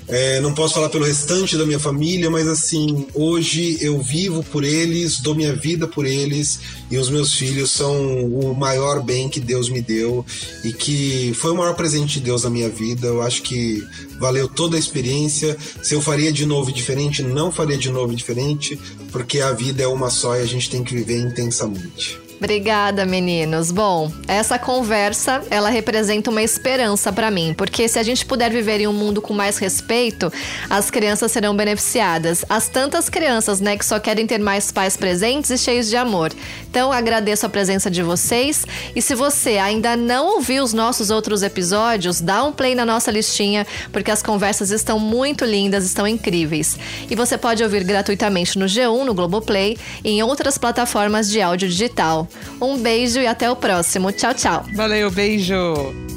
É, 0.10 0.40
não 0.40 0.54
posso 0.54 0.76
falar 0.76 0.88
pelo 0.88 1.04
restante 1.04 1.58
da 1.58 1.66
minha 1.66 1.80
família, 1.80 2.30
mas 2.30 2.48
assim, 2.48 3.06
hoje 3.14 3.78
eu 3.82 4.00
vivo 4.00 4.42
por 4.42 4.64
eles, 4.64 5.20
dou 5.20 5.36
minha 5.36 5.54
vida 5.54 5.86
por 5.86 6.06
eles 6.06 6.60
e 6.90 6.98
os 6.98 7.10
meus 7.10 7.34
filhos 7.34 7.72
são 7.72 8.26
o 8.26 8.56
maior 8.56 9.04
bem 9.04 9.28
que 9.28 9.42
Deus 9.42 9.70
me 9.70 9.82
deu 9.82 10.26
e 10.64 10.72
que 10.72 11.34
foi 11.36 11.52
o 11.52 11.58
maior 11.58 11.76
presente 11.76 12.20
de 12.20 12.22
Deus 12.22 12.44
na 12.44 12.50
minha 12.50 12.70
vida. 12.70 13.08
Eu 13.08 13.22
acho 13.22 13.42
que 13.42 13.84
valeu 14.18 14.48
toda 14.48 14.78
a 14.78 14.80
experiência. 14.80 15.58
Se 15.84 15.94
eu 15.94 16.02
faria 16.02 16.32
de 16.32 16.46
novo 16.46 16.72
diferente, 16.72 17.22
não 17.22 17.52
faria 17.52 17.78
de 17.78 17.90
novo 17.90 18.16
diferente, 18.16 18.80
porque 19.12 19.42
a 19.42 19.52
vida 19.52 19.84
é 19.84 19.88
uma 19.88 20.10
só 20.10 20.38
e 20.38 20.42
a 20.42 20.46
gente 20.46 20.70
tem 20.70 20.86
que 20.86 20.94
viver 20.94 21.20
intensamente. 21.20 22.27
Obrigada, 22.40 23.04
meninos. 23.04 23.72
Bom, 23.72 24.12
essa 24.28 24.60
conversa, 24.60 25.42
ela 25.50 25.70
representa 25.70 26.30
uma 26.30 26.44
esperança 26.44 27.12
para 27.12 27.32
mim, 27.32 27.54
porque 27.58 27.88
se 27.88 27.98
a 27.98 28.04
gente 28.04 28.28
puder 28.28 28.52
viver 28.52 28.80
em 28.80 28.88
um 28.88 28.94
mundo 28.94 29.24
com 29.24 29.34
mais 29.34 29.58
respeito, 29.58 30.32
as 30.70 30.92
crianças 30.92 31.32
serão 31.32 31.56
beneficiadas. 31.56 32.46
As 32.48 32.70
tantas 32.70 33.10
crianças, 33.10 33.60
né, 33.60 33.76
que 33.76 33.84
só 33.84 34.00
querem 34.00 34.28
ter 34.28 34.38
mais 34.38 34.72
pais 34.72 34.96
presentes 34.96 35.50
e 35.50 35.58
cheios 35.58 35.90
de 35.90 35.98
amor. 35.98 36.32
Então, 36.70 36.92
agradeço 36.92 37.44
a 37.48 37.50
presença 37.50 37.90
de 37.90 38.04
vocês 38.04 38.66
e 38.96 39.02
se 39.02 39.16
você 39.16 39.58
ainda 39.58 39.98
não 39.98 40.36
ouviu 40.36 40.64
os 40.64 40.74
nossos 40.74 41.10
outros 41.10 41.42
episódios, 41.42 42.22
dá 42.22 42.44
um 42.44 42.52
play 42.52 42.76
na 42.76 42.86
nossa 42.86 43.10
listinha, 43.10 43.66
porque 43.92 44.12
as 44.12 44.22
conversas 44.22 44.70
estão 44.70 45.00
muito 45.00 45.44
lindas, 45.44 45.86
estão 45.86 46.08
incríveis. 46.08 46.78
E 47.10 47.16
você 47.16 47.36
pode 47.36 47.64
ouvir 47.64 47.84
gratuitamente 47.84 48.60
no 48.60 48.66
G1, 48.66 49.06
no 49.06 49.16
Globoplay 49.16 49.76
e 50.04 50.12
em 50.12 50.22
outras 50.22 50.60
plataformas 50.60 51.28
de 51.32 51.42
áudio 51.42 51.68
digital. 51.68 52.27
Um 52.62 52.78
beijo 52.78 53.20
e 53.20 53.28
até 53.28 53.50
o 53.50 53.56
próximo. 53.56 54.12
Tchau, 54.12 54.34
tchau. 54.34 54.66
Valeu, 54.74 55.10
beijo. 55.12 56.17